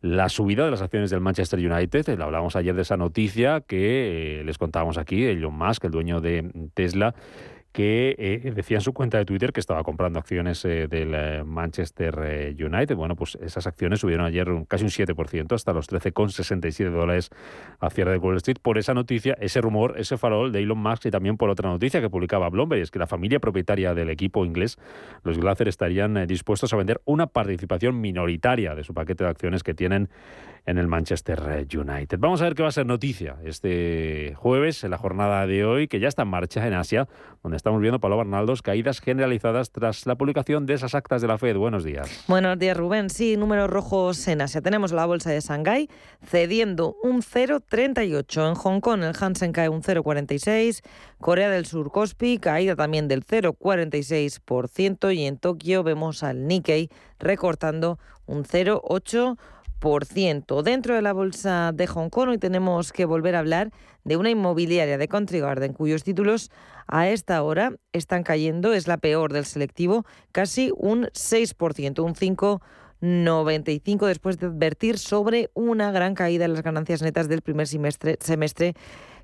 la 0.00 0.28
subida 0.28 0.64
de 0.64 0.70
las 0.70 0.82
acciones 0.82 1.10
del 1.10 1.20
Manchester 1.20 1.58
United. 1.58 2.08
Eh, 2.08 2.18
hablábamos 2.20 2.56
ayer 2.56 2.74
de 2.74 2.82
esa 2.82 2.96
noticia 2.96 3.60
que 3.60 4.40
eh, 4.40 4.44
les 4.44 4.58
contábamos 4.58 4.98
aquí, 4.98 5.24
Elon 5.24 5.56
Musk, 5.56 5.84
el 5.84 5.90
dueño 5.90 6.20
de 6.20 6.50
Tesla, 6.74 7.14
que 7.76 8.16
eh, 8.18 8.52
decía 8.54 8.78
en 8.78 8.80
su 8.80 8.94
cuenta 8.94 9.18
de 9.18 9.26
Twitter 9.26 9.52
que 9.52 9.60
estaba 9.60 9.84
comprando 9.84 10.18
acciones 10.18 10.64
eh, 10.64 10.88
del 10.88 11.12
eh, 11.14 11.44
Manchester 11.44 12.56
United. 12.58 12.96
Bueno, 12.96 13.16
pues 13.16 13.36
esas 13.42 13.66
acciones 13.66 14.00
subieron 14.00 14.24
ayer 14.24 14.48
casi 14.66 14.84
un 14.84 14.88
7%, 14.88 15.52
hasta 15.52 15.74
los 15.74 15.86
13,67 15.86 16.90
dólares 16.90 17.28
a 17.78 17.90
cierre 17.90 18.12
de 18.12 18.16
Wall 18.16 18.38
Street, 18.38 18.56
por 18.62 18.78
esa 18.78 18.94
noticia, 18.94 19.36
ese 19.42 19.60
rumor, 19.60 19.96
ese 19.98 20.16
farol 20.16 20.52
de 20.52 20.60
Elon 20.60 20.78
Musk 20.78 21.04
y 21.04 21.10
también 21.10 21.36
por 21.36 21.50
otra 21.50 21.68
noticia 21.68 22.00
que 22.00 22.08
publicaba 22.08 22.48
Bloomberg, 22.48 22.80
es 22.80 22.90
que 22.90 22.98
la 22.98 23.06
familia 23.06 23.40
propietaria 23.40 23.92
del 23.92 24.08
equipo 24.08 24.46
inglés, 24.46 24.78
los 25.22 25.38
Glazer, 25.38 25.68
estarían 25.68 26.26
dispuestos 26.26 26.72
a 26.72 26.78
vender 26.78 27.02
una 27.04 27.26
participación 27.26 28.00
minoritaria 28.00 28.74
de 28.74 28.84
su 28.84 28.94
paquete 28.94 29.24
de 29.24 29.28
acciones 29.28 29.62
que 29.62 29.74
tienen 29.74 30.08
en 30.66 30.78
el 30.78 30.88
Manchester 30.88 31.66
United. 31.72 32.18
Vamos 32.18 32.40
a 32.42 32.44
ver 32.44 32.54
qué 32.54 32.62
va 32.62 32.68
a 32.68 32.72
ser 32.72 32.86
noticia 32.86 33.36
este 33.44 34.34
jueves, 34.36 34.82
en 34.82 34.90
la 34.90 34.98
jornada 34.98 35.46
de 35.46 35.64
hoy, 35.64 35.86
que 35.86 36.00
ya 36.00 36.08
está 36.08 36.22
en 36.22 36.28
marcha 36.28 36.66
en 36.66 36.74
Asia, 36.74 37.08
donde 37.42 37.56
estamos 37.56 37.80
viendo, 37.80 38.00
Pablo 38.00 38.18
Bernaldos, 38.18 38.62
caídas 38.62 39.00
generalizadas 39.00 39.70
tras 39.70 40.06
la 40.06 40.16
publicación 40.16 40.66
de 40.66 40.74
esas 40.74 40.96
actas 40.96 41.22
de 41.22 41.28
la 41.28 41.38
Fed. 41.38 41.56
Buenos 41.56 41.84
días. 41.84 42.24
Buenos 42.26 42.58
días, 42.58 42.76
Rubén. 42.76 43.10
Sí, 43.10 43.36
números 43.36 43.70
rojos 43.70 44.26
en 44.26 44.40
Asia. 44.40 44.60
Tenemos 44.60 44.90
la 44.90 45.06
bolsa 45.06 45.30
de 45.30 45.40
Shanghái 45.40 45.88
cediendo 46.24 46.96
un 47.04 47.22
0,38. 47.22 48.48
En 48.48 48.54
Hong 48.56 48.80
Kong 48.80 49.04
el 49.04 49.14
Hansen 49.18 49.52
cae 49.52 49.68
un 49.68 49.82
0,46. 49.82 50.82
Corea 51.20 51.48
del 51.48 51.66
Sur, 51.66 51.92
Kospi, 51.92 52.38
caída 52.38 52.74
también 52.74 53.06
del 53.06 53.24
0,46%. 53.24 55.14
Y 55.14 55.26
en 55.26 55.38
Tokio 55.38 55.84
vemos 55.84 56.24
al 56.24 56.48
Nikkei 56.48 56.90
recortando 57.20 58.00
un 58.26 58.44
0,8%. 58.44 59.38
Dentro 60.64 60.94
de 60.94 61.02
la 61.02 61.12
bolsa 61.12 61.70
de 61.72 61.86
Hong 61.86 62.08
Kong 62.08 62.30
hoy 62.30 62.38
tenemos 62.38 62.92
que 62.92 63.04
volver 63.04 63.36
a 63.36 63.40
hablar 63.40 63.70
de 64.04 64.16
una 64.16 64.30
inmobiliaria 64.30 64.98
de 64.98 65.06
Country 65.06 65.38
Garden 65.38 65.74
cuyos 65.74 66.02
títulos 66.02 66.50
a 66.88 67.08
esta 67.08 67.40
hora 67.42 67.72
están 67.92 68.24
cayendo, 68.24 68.72
es 68.72 68.88
la 68.88 68.96
peor 68.96 69.32
del 69.32 69.44
selectivo, 69.44 70.04
casi 70.32 70.72
un 70.76 71.04
6%, 71.12 72.02
un 72.02 72.14
5,95 72.14 74.06
después 74.06 74.38
de 74.38 74.46
advertir 74.46 74.98
sobre 74.98 75.50
una 75.54 75.92
gran 75.92 76.14
caída 76.14 76.46
en 76.46 76.54
las 76.54 76.62
ganancias 76.62 77.02
netas 77.02 77.28
del 77.28 77.42
primer 77.42 77.68
semestre, 77.68 78.16
semestre 78.20 78.74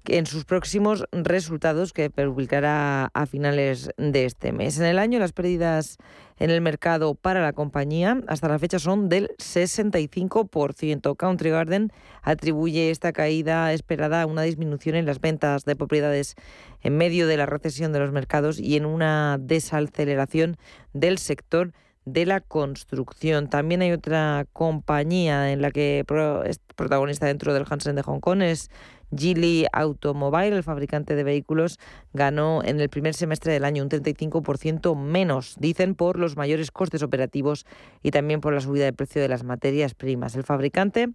en 0.07 0.27
sus 0.27 0.45
próximos 0.45 1.05
resultados 1.12 1.93
que 1.93 2.11
publicará 2.11 3.11
a 3.15 3.27
finales 3.27 3.91
de 3.97 4.25
este 4.25 4.53
mes. 4.53 4.79
En 4.79 4.87
el 4.87 4.99
año 4.99 5.19
las 5.19 5.33
pérdidas 5.33 5.97
en 6.42 6.50
el 6.50 6.61
mercado 6.61 7.14
para 7.14 7.40
la 7.40 7.52
compañía 7.52 8.20
hasta 8.26 8.48
la 8.48 8.59
fecha 8.59 8.81
son 8.81 9.09
del 9.09 9.28
65%. 9.38 11.16
Country 11.16 11.50
Garden 11.50 11.92
atribuye 12.20 12.90
esta 12.90 13.12
caída 13.12 13.72
esperada 13.72 14.22
a 14.22 14.26
una 14.26 14.42
disminución 14.42 14.96
en 14.96 15.07
las 15.07 15.20
ventas 15.20 15.64
de 15.64 15.76
propiedades 15.76 16.35
en 16.81 16.96
medio 16.96 17.28
de 17.28 17.37
la 17.37 17.46
recesión 17.46 17.92
de 17.92 18.00
los 18.00 18.11
mercados 18.11 18.59
y 18.59 18.76
en 18.76 18.87
una 18.87 19.38
desaceleración 19.40 20.57
del 20.92 21.18
sector 21.18 21.74
de 22.07 22.26
la 22.26 22.40
construcción. 22.40 23.48
También 23.48 23.83
hay 23.83 23.92
otra 23.92 24.44
compañía 24.52 25.52
en 25.52 25.62
la 25.62 25.70
que 25.70 26.05
es 26.44 26.59
protagonista 26.74 27.26
dentro 27.26 27.55
del 27.55 27.66
Hansen 27.70 27.94
de 27.94 28.02
Hong 28.02 28.18
Kong, 28.18 28.42
es 28.42 28.68
Geely 29.16 29.66
Automobile, 29.72 30.57
el 30.57 30.62
fabricante 30.62 31.14
de 31.14 31.25
vehículos, 31.25 31.79
ganó 32.12 32.62
en 32.64 32.81
el 32.81 32.88
primer 32.88 33.14
semestre 33.14 33.53
del 33.53 33.64
año 33.64 33.83
un 33.83 33.90
35% 33.90 34.96
menos, 34.96 35.57
dicen, 35.59 35.94
por 35.94 36.18
los 36.18 36.37
mayores 36.37 36.70
costes 36.70 37.03
operativos 37.03 37.66
y 38.03 38.11
también 38.11 38.40
por 38.40 38.55
la 38.55 38.61
subida 38.61 38.85
de 38.85 38.92
precio 38.92 39.20
de 39.22 39.29
las 39.29 39.44
materias 39.44 39.94
primas. 39.94 40.35
El 40.37 40.44
fabricante 40.44 41.11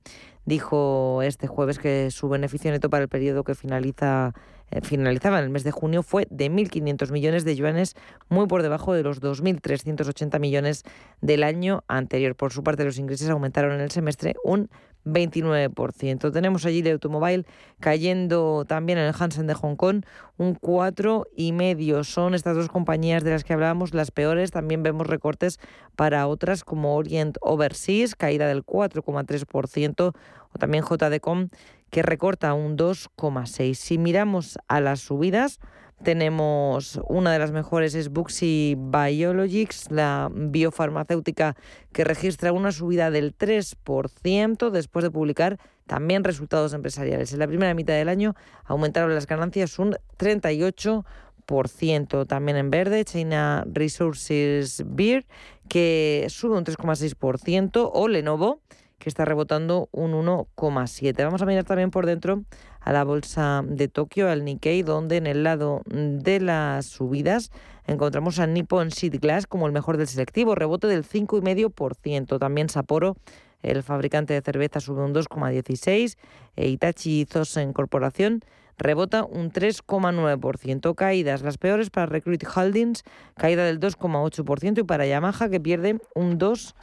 dijo 0.45 1.21
este 1.23 1.47
jueves 1.47 1.79
que 1.79 2.09
su 2.11 2.29
beneficio 2.29 2.71
neto 2.71 2.89
para 2.89 3.03
el 3.03 3.09
periodo 3.09 3.43
que 3.43 3.55
finaliza 3.55 4.33
eh, 4.69 4.81
finalizaba 4.81 5.39
en 5.39 5.45
el 5.45 5.49
mes 5.49 5.63
de 5.63 5.71
junio 5.71 6.03
fue 6.03 6.27
de 6.29 6.51
1.500 6.51 7.11
millones 7.11 7.45
de 7.45 7.55
yuanes, 7.55 7.95
muy 8.29 8.47
por 8.47 8.63
debajo 8.63 8.93
de 8.93 9.03
los 9.03 9.21
2.380 9.21 10.39
millones 10.39 10.83
del 11.21 11.43
año 11.43 11.83
anterior. 11.87 12.35
Por 12.35 12.51
su 12.51 12.63
parte, 12.63 12.83
los 12.83 12.97
ingresos 12.97 13.29
aumentaron 13.29 13.71
en 13.73 13.81
el 13.81 13.91
semestre 13.91 14.35
un 14.43 14.69
29%. 15.07 16.31
Tenemos 16.31 16.65
allí 16.65 16.79
el 16.79 16.93
automóvil 16.93 17.45
cayendo 17.79 18.65
también 18.65 18.97
en 18.97 19.05
el 19.05 19.13
Hansen 19.17 19.47
de 19.47 19.53
Hong 19.53 19.75
Kong 19.75 20.03
un 20.37 20.55
4,5%. 20.55 22.03
Son 22.03 22.33
estas 22.33 22.55
dos 22.55 22.69
compañías 22.69 23.23
de 23.23 23.31
las 23.31 23.43
que 23.43 23.53
hablábamos 23.53 23.93
las 23.93 24.11
peores. 24.11 24.51
También 24.51 24.83
vemos 24.83 25.07
recortes 25.07 25.59
para 25.95 26.27
otras 26.27 26.63
como 26.63 26.95
Orient 26.95 27.37
Overseas, 27.41 28.15
caída 28.15 28.47
del 28.47 28.65
4,3%, 28.65 30.13
o 30.53 30.59
también 30.59 30.83
JDCom, 30.83 31.49
que 31.89 32.03
recorta 32.03 32.53
un 32.53 32.77
2,6%. 32.77 33.73
Si 33.73 33.97
miramos 33.97 34.59
a 34.67 34.81
las 34.81 34.99
subidas, 34.99 35.59
tenemos 36.03 36.99
una 37.07 37.31
de 37.31 37.39
las 37.39 37.51
mejores 37.51 37.95
es 37.95 38.09
Buxi 38.09 38.75
Biologics, 38.77 39.91
la 39.91 40.29
biofarmacéutica 40.31 41.55
que 41.91 42.03
registra 42.03 42.53
una 42.53 42.71
subida 42.71 43.09
del 43.09 43.35
3% 43.35 44.69
después 44.69 45.03
de 45.03 45.11
publicar 45.11 45.57
también 45.87 46.23
resultados 46.23 46.73
empresariales. 46.73 47.33
En 47.33 47.39
la 47.39 47.47
primera 47.47 47.73
mitad 47.73 47.95
del 47.95 48.09
año 48.09 48.35
aumentaron 48.65 49.15
las 49.15 49.25
ganancias 49.25 49.79
un 49.79 49.95
38%. 50.17 52.27
También 52.27 52.57
en 52.57 52.69
verde, 52.69 53.05
China 53.05 53.63
Resources 53.65 54.83
Beer, 54.85 55.25
que 55.69 56.27
sube 56.29 56.57
un 56.57 56.65
3,6%, 56.65 57.89
o 57.93 58.07
Lenovo, 58.07 58.61
que 58.99 59.09
está 59.09 59.25
rebotando 59.25 59.89
un 59.91 60.13
1,7. 60.13 61.23
Vamos 61.23 61.41
a 61.41 61.45
mirar 61.45 61.63
también 61.63 61.89
por 61.89 62.05
dentro 62.05 62.43
a 62.87 62.93
la 62.93 63.03
bolsa 63.03 63.65
de 63.67 63.89
Tokio, 63.89 64.29
al 64.29 64.45
Nikkei, 64.45 64.81
donde 64.81 65.17
en 65.17 65.27
el 65.27 65.43
lado 65.43 65.81
de 65.87 66.39
las 66.39 66.85
subidas 66.85 67.51
encontramos 67.85 68.39
a 68.39 68.47
Nippon 68.47 68.91
Seed 68.91 69.19
Glass 69.19 69.45
como 69.45 69.67
el 69.67 69.73
mejor 69.73 69.97
del 69.97 70.07
selectivo, 70.07 70.55
rebote 70.55 70.87
del 70.87 71.03
5,5%. 71.03 72.39
También 72.39 72.69
Sapporo, 72.69 73.17
el 73.61 73.83
fabricante 73.83 74.33
de 74.33 74.41
cerveza, 74.41 74.79
sube 74.79 75.03
un 75.03 75.13
2,16%. 75.13 76.15
E 76.55 76.69
Itachi 76.69 77.25
Zosen 77.29 77.73
Corporación 77.73 78.39
rebota 78.77 79.25
un 79.25 79.51
3,9%. 79.51 80.95
Caídas 80.95 81.41
las 81.41 81.57
peores 81.57 81.89
para 81.89 82.05
Recruit 82.05 82.41
Holdings, 82.55 83.03
caída 83.35 83.65
del 83.65 83.81
2,8% 83.81 84.79
y 84.79 84.83
para 84.83 85.05
Yamaha 85.05 85.49
que 85.49 85.59
pierde 85.59 85.99
un 86.15 86.39
2%. 86.39 86.73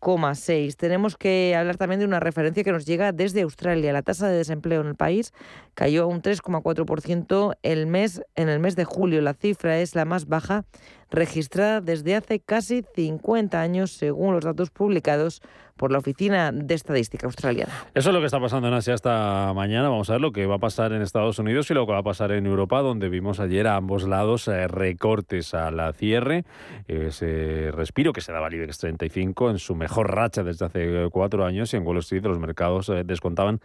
6. 0.00 0.76
Tenemos 0.76 1.16
que 1.16 1.54
hablar 1.54 1.76
también 1.76 2.00
de 2.00 2.06
una 2.06 2.20
referencia 2.20 2.64
que 2.64 2.72
nos 2.72 2.86
llega 2.86 3.12
desde 3.12 3.42
Australia. 3.42 3.92
La 3.92 4.02
tasa 4.02 4.28
de 4.28 4.38
desempleo 4.38 4.80
en 4.80 4.86
el 4.86 4.94
país 4.94 5.32
cayó 5.74 6.04
a 6.04 6.06
un 6.06 6.22
3,4% 6.22 7.56
el 7.62 7.86
mes, 7.86 8.22
en 8.34 8.48
el 8.48 8.60
mes 8.60 8.76
de 8.76 8.84
julio. 8.84 9.20
La 9.20 9.34
cifra 9.34 9.78
es 9.78 9.94
la 9.94 10.04
más 10.04 10.26
baja 10.26 10.64
registrada 11.10 11.80
desde 11.80 12.14
hace 12.14 12.40
casi 12.40 12.84
50 12.94 13.60
años, 13.60 13.92
según 13.92 14.32
los 14.32 14.44
datos 14.44 14.70
publicados 14.70 15.42
por 15.80 15.92
la 15.92 15.98
Oficina 15.98 16.52
de 16.52 16.74
Estadística 16.74 17.26
Australiana. 17.26 17.72
Eso 17.94 18.10
es 18.10 18.14
lo 18.14 18.20
que 18.20 18.26
está 18.26 18.38
pasando 18.38 18.68
en 18.68 18.74
Asia 18.74 18.92
esta 18.92 19.50
mañana. 19.54 19.88
Vamos 19.88 20.10
a 20.10 20.12
ver 20.12 20.20
lo 20.20 20.30
que 20.30 20.44
va 20.44 20.56
a 20.56 20.58
pasar 20.58 20.92
en 20.92 21.00
Estados 21.00 21.38
Unidos 21.38 21.70
y 21.70 21.74
lo 21.74 21.86
que 21.86 21.92
va 21.92 22.00
a 22.00 22.02
pasar 22.02 22.32
en 22.32 22.44
Europa, 22.44 22.82
donde 22.82 23.08
vimos 23.08 23.40
ayer 23.40 23.66
a 23.66 23.76
ambos 23.76 24.06
lados 24.06 24.46
eh, 24.48 24.68
recortes 24.68 25.54
a 25.54 25.70
la 25.70 25.94
cierre. 25.94 26.44
Ese 26.86 27.70
respiro 27.72 28.12
que 28.12 28.20
se 28.20 28.30
daba 28.30 28.48
al 28.48 28.54
IBEX 28.54 28.76
35 28.76 29.52
en 29.52 29.58
su 29.58 29.74
mejor 29.74 30.14
racha 30.14 30.42
desde 30.42 30.66
hace 30.66 31.08
cuatro 31.10 31.46
años 31.46 31.72
y 31.72 31.78
en 31.78 31.86
Wall 31.86 31.96
Street 32.00 32.24
los 32.24 32.38
mercados 32.38 32.90
eh, 32.90 33.02
descontaban 33.02 33.62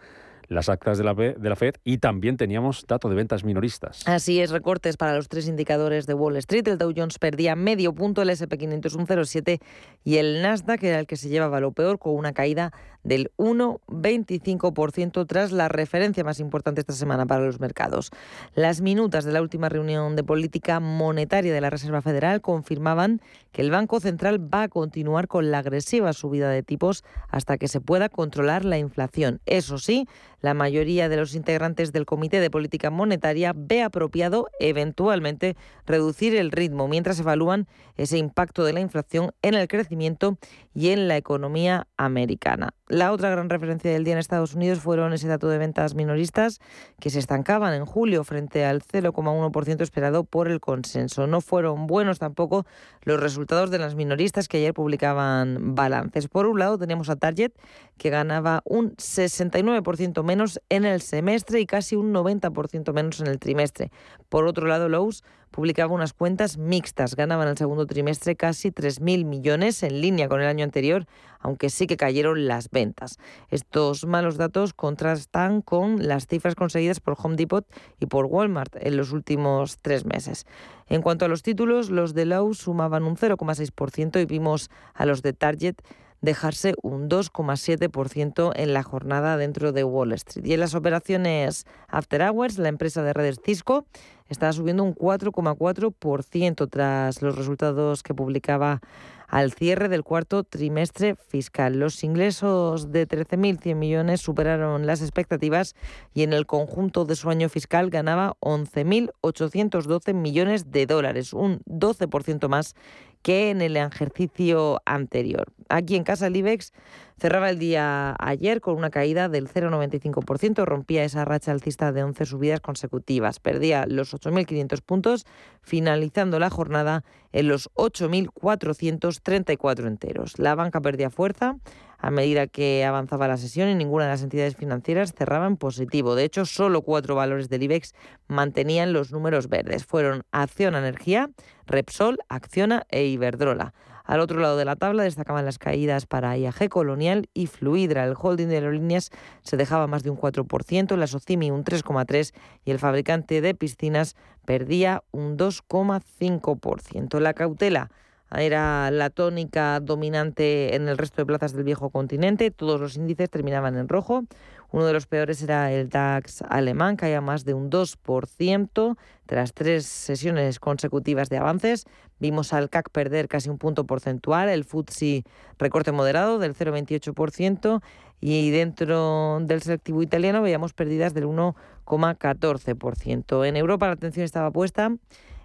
las 0.48 0.68
actas 0.68 0.98
de 0.98 1.04
la, 1.04 1.14
de 1.14 1.48
la 1.48 1.56
Fed 1.56 1.74
y 1.84 1.98
también 1.98 2.36
teníamos 2.36 2.86
dato 2.86 3.08
de 3.08 3.14
ventas 3.14 3.44
minoristas. 3.44 4.06
Así 4.06 4.40
es, 4.40 4.50
recortes 4.50 4.96
para 4.96 5.14
los 5.14 5.28
tres 5.28 5.48
indicadores 5.48 6.06
de 6.06 6.14
Wall 6.14 6.36
Street. 6.36 6.66
El 6.68 6.78
Dow 6.78 6.92
Jones 6.96 7.18
perdía 7.18 7.56
medio 7.56 7.94
punto, 7.94 8.22
el 8.22 8.30
SP500 8.30 8.96
un 8.96 9.06
0,7 9.06 9.60
y 10.04 10.16
el 10.16 10.42
Nasdaq 10.42 10.82
era 10.84 11.00
el 11.00 11.06
que 11.06 11.16
se 11.16 11.28
llevaba 11.28 11.60
lo 11.60 11.72
peor 11.72 11.98
con 11.98 12.14
una 12.14 12.32
caída 12.32 12.72
del 13.06 13.30
1,25% 13.36 15.26
tras 15.26 15.52
la 15.52 15.68
referencia 15.68 16.24
más 16.24 16.40
importante 16.40 16.80
esta 16.80 16.92
semana 16.92 17.24
para 17.24 17.44
los 17.44 17.60
mercados. 17.60 18.10
Las 18.54 18.80
minutas 18.80 19.24
de 19.24 19.32
la 19.32 19.42
última 19.42 19.68
reunión 19.68 20.16
de 20.16 20.24
política 20.24 20.80
monetaria 20.80 21.54
de 21.54 21.60
la 21.60 21.70
Reserva 21.70 22.02
Federal 22.02 22.40
confirmaban 22.40 23.20
que 23.52 23.62
el 23.62 23.70
Banco 23.70 24.00
Central 24.00 24.52
va 24.52 24.64
a 24.64 24.68
continuar 24.68 25.28
con 25.28 25.50
la 25.50 25.58
agresiva 25.58 26.12
subida 26.12 26.50
de 26.50 26.62
tipos 26.62 27.04
hasta 27.28 27.58
que 27.58 27.68
se 27.68 27.80
pueda 27.80 28.08
controlar 28.08 28.64
la 28.64 28.78
inflación. 28.78 29.40
Eso 29.46 29.78
sí, 29.78 30.08
la 30.40 30.54
mayoría 30.54 31.08
de 31.08 31.16
los 31.16 31.34
integrantes 31.34 31.92
del 31.92 32.06
Comité 32.06 32.40
de 32.40 32.50
Política 32.50 32.90
Monetaria 32.90 33.52
ve 33.56 33.82
apropiado 33.82 34.48
eventualmente 34.58 35.56
reducir 35.86 36.36
el 36.36 36.50
ritmo 36.50 36.88
mientras 36.88 37.20
evalúan 37.20 37.68
ese 37.96 38.18
impacto 38.18 38.64
de 38.64 38.72
la 38.72 38.80
inflación 38.80 39.32
en 39.42 39.54
el 39.54 39.68
crecimiento 39.68 40.38
y 40.74 40.90
en 40.90 41.08
la 41.08 41.16
economía 41.16 41.86
americana. 41.96 42.74
La 42.88 43.10
otra 43.10 43.30
gran 43.30 43.50
referencia 43.50 43.90
del 43.90 44.04
día 44.04 44.12
en 44.12 44.20
Estados 44.20 44.54
Unidos 44.54 44.78
fueron 44.78 45.12
ese 45.12 45.26
dato 45.26 45.48
de 45.48 45.58
ventas 45.58 45.96
minoristas 45.96 46.60
que 47.00 47.10
se 47.10 47.18
estancaban 47.18 47.74
en 47.74 47.84
julio 47.84 48.22
frente 48.22 48.64
al 48.64 48.80
0,1% 48.80 49.80
esperado 49.80 50.22
por 50.22 50.46
el 50.46 50.60
consenso. 50.60 51.26
No 51.26 51.40
fueron 51.40 51.88
buenos 51.88 52.20
tampoco 52.20 52.64
los 53.02 53.18
resultados 53.18 53.72
de 53.72 53.78
las 53.78 53.96
minoristas 53.96 54.46
que 54.46 54.58
ayer 54.58 54.72
publicaban 54.72 55.74
balances. 55.74 56.28
Por 56.28 56.46
un 56.46 56.60
lado 56.60 56.78
tenemos 56.78 57.10
a 57.10 57.16
Target 57.16 57.50
que 57.98 58.10
ganaba 58.10 58.62
un 58.64 58.94
69% 58.94 60.22
menos 60.22 60.60
en 60.68 60.84
el 60.84 61.00
semestre 61.00 61.58
y 61.58 61.66
casi 61.66 61.96
un 61.96 62.14
90% 62.14 62.92
menos 62.92 63.18
en 63.18 63.26
el 63.26 63.40
trimestre. 63.40 63.90
Por 64.28 64.46
otro 64.46 64.68
lado, 64.68 64.88
Lowe's 64.88 65.24
publicaba 65.50 65.94
unas 65.94 66.12
cuentas 66.12 66.58
mixtas. 66.58 67.16
Ganaban 67.16 67.48
el 67.48 67.56
segundo 67.56 67.86
trimestre 67.86 68.36
casi 68.36 68.70
3.000 68.70 69.24
millones 69.24 69.82
en 69.82 70.00
línea 70.00 70.28
con 70.28 70.40
el 70.40 70.46
año 70.46 70.64
anterior, 70.64 71.06
aunque 71.40 71.70
sí 71.70 71.86
que 71.86 71.96
cayeron 71.96 72.46
las 72.46 72.70
ventas. 72.70 73.18
Estos 73.50 74.06
malos 74.06 74.36
datos 74.36 74.74
contrastan 74.74 75.62
con 75.62 76.06
las 76.06 76.26
cifras 76.26 76.54
conseguidas 76.54 77.00
por 77.00 77.16
Home 77.22 77.36
Depot 77.36 77.66
y 78.00 78.06
por 78.06 78.26
Walmart 78.26 78.76
en 78.80 78.96
los 78.96 79.12
últimos 79.12 79.78
tres 79.80 80.04
meses. 80.04 80.46
En 80.88 81.02
cuanto 81.02 81.24
a 81.24 81.28
los 81.28 81.42
títulos, 81.42 81.90
los 81.90 82.14
de 82.14 82.26
Lowe's 82.26 82.58
sumaban 82.58 83.04
un 83.04 83.16
0,6% 83.16 84.20
y 84.20 84.24
vimos 84.24 84.70
a 84.94 85.06
los 85.06 85.22
de 85.22 85.32
Target 85.32 85.76
dejarse 86.20 86.74
un 86.82 87.08
2,7% 87.08 88.52
en 88.54 88.72
la 88.72 88.82
jornada 88.82 89.36
dentro 89.36 89.72
de 89.72 89.84
Wall 89.84 90.12
Street. 90.12 90.46
Y 90.46 90.54
en 90.54 90.60
las 90.60 90.74
operaciones 90.74 91.66
After 91.88 92.22
Hours, 92.22 92.58
la 92.58 92.68
empresa 92.68 93.02
de 93.02 93.12
redes 93.12 93.40
Cisco 93.44 93.86
está 94.28 94.52
subiendo 94.52 94.82
un 94.82 94.94
4,4% 94.94 96.68
tras 96.70 97.22
los 97.22 97.36
resultados 97.36 98.02
que 98.02 98.14
publicaba 98.14 98.80
al 99.28 99.52
cierre 99.52 99.88
del 99.88 100.04
cuarto 100.04 100.44
trimestre 100.44 101.16
fiscal. 101.16 101.78
Los 101.78 102.02
ingresos 102.04 102.92
de 102.92 103.08
13.100 103.08 103.74
millones 103.74 104.20
superaron 104.20 104.86
las 104.86 105.02
expectativas 105.02 105.74
y 106.14 106.22
en 106.22 106.32
el 106.32 106.46
conjunto 106.46 107.04
de 107.04 107.16
su 107.16 107.30
año 107.30 107.48
fiscal 107.48 107.90
ganaba 107.90 108.36
11.812 108.40 110.14
millones 110.14 110.70
de 110.70 110.86
dólares, 110.86 111.32
un 111.32 111.60
12% 111.66 112.48
más 112.48 112.74
que 113.22 113.50
en 113.50 113.60
el 113.60 113.76
ejercicio 113.76 114.80
anterior. 114.84 115.52
Aquí 115.68 115.96
en 115.96 116.04
casa 116.04 116.28
el 116.28 116.36
IBEX 116.36 116.72
cerraba 117.18 117.50
el 117.50 117.58
día 117.58 118.14
ayer 118.18 118.60
con 118.60 118.76
una 118.76 118.90
caída 118.90 119.28
del 119.28 119.48
0,95%, 119.48 120.64
rompía 120.64 121.02
esa 121.04 121.24
racha 121.24 121.52
alcista 121.52 121.92
de 121.92 122.02
11 122.02 122.26
subidas 122.26 122.60
consecutivas, 122.60 123.38
perdía 123.40 123.86
los 123.86 124.14
8.500 124.14 124.82
puntos, 124.82 125.24
finalizando 125.62 126.38
la 126.38 126.50
jornada 126.50 127.04
en 127.32 127.48
los 127.48 127.70
8.434 127.74 129.86
enteros. 129.86 130.38
La 130.38 130.54
banca 130.54 130.80
perdía 130.80 131.10
fuerza 131.10 131.56
a 131.98 132.10
medida 132.10 132.46
que 132.46 132.84
avanzaba 132.84 133.26
la 133.28 133.38
sesión 133.38 133.68
y 133.68 133.74
ninguna 133.74 134.04
de 134.04 134.10
las 134.10 134.22
entidades 134.22 134.56
financieras 134.56 135.14
cerraba 135.14 135.46
en 135.46 135.56
positivo. 135.56 136.14
De 136.14 136.24
hecho, 136.24 136.44
solo 136.44 136.82
cuatro 136.82 137.14
valores 137.14 137.48
del 137.48 137.62
IBEX 137.62 137.94
mantenían 138.28 138.92
los 138.92 139.12
números 139.12 139.48
verdes. 139.48 139.86
Fueron 139.86 140.24
Acción 140.30 140.74
Energía, 140.74 141.30
Repsol, 141.66 142.18
Acciona 142.28 142.86
e 142.90 143.06
Iberdrola. 143.06 143.72
Al 144.06 144.20
otro 144.20 144.40
lado 144.40 144.56
de 144.56 144.64
la 144.64 144.76
tabla 144.76 145.02
destacaban 145.02 145.44
las 145.44 145.58
caídas 145.58 146.06
para 146.06 146.36
IAG, 146.36 146.68
Colonial 146.68 147.28
y 147.34 147.48
Fluidra. 147.48 148.04
El 148.04 148.14
holding 148.16 148.46
de 148.46 148.56
aerolíneas 148.56 149.10
se 149.42 149.56
dejaba 149.56 149.86
más 149.86 150.02
de 150.02 150.10
un 150.10 150.16
4%, 150.16 150.96
la 150.96 151.06
Socimi 151.06 151.50
un 151.50 151.64
3,3% 151.64 152.32
y 152.64 152.70
el 152.70 152.78
fabricante 152.78 153.40
de 153.40 153.54
piscinas 153.54 154.16
perdía 154.44 155.02
un 155.10 155.36
2,5%. 155.36 157.20
La 157.20 157.34
cautela 157.34 157.90
era 158.30 158.90
la 158.90 159.10
tónica 159.10 159.78
dominante 159.80 160.74
en 160.74 160.88
el 160.88 160.98
resto 160.98 161.22
de 161.22 161.26
plazas 161.26 161.52
del 161.52 161.64
viejo 161.64 161.90
continente. 161.90 162.50
Todos 162.50 162.80
los 162.80 162.96
índices 162.96 163.30
terminaban 163.30 163.76
en 163.76 163.88
rojo. 163.88 164.24
Uno 164.70 164.86
de 164.86 164.92
los 164.92 165.06
peores 165.06 165.42
era 165.42 165.72
el 165.72 165.88
DAX 165.88 166.42
alemán, 166.42 166.96
caía 166.96 167.20
más 167.20 167.44
de 167.44 167.54
un 167.54 167.70
2% 167.70 168.96
tras 169.26 169.52
tres 169.52 169.86
sesiones 169.86 170.60
consecutivas 170.60 171.28
de 171.28 171.38
avances. 171.38 171.84
Vimos 172.18 172.52
al 172.52 172.70
CAC 172.70 172.90
perder 172.90 173.28
casi 173.28 173.48
un 173.48 173.58
punto 173.58 173.84
porcentual, 173.84 174.48
el 174.48 174.64
FTSE 174.64 175.24
recorte 175.58 175.92
moderado 175.92 176.38
del 176.38 176.54
0,28% 176.54 177.82
y 178.20 178.50
dentro 178.50 179.38
del 179.42 179.62
selectivo 179.62 180.02
italiano 180.02 180.42
veíamos 180.42 180.72
pérdidas 180.72 181.14
del 181.14 181.26
1,14%. 181.26 183.46
En 183.46 183.56
Europa 183.56 183.86
la 183.86 183.92
atención 183.92 184.24
estaba 184.24 184.50
puesta 184.50 184.90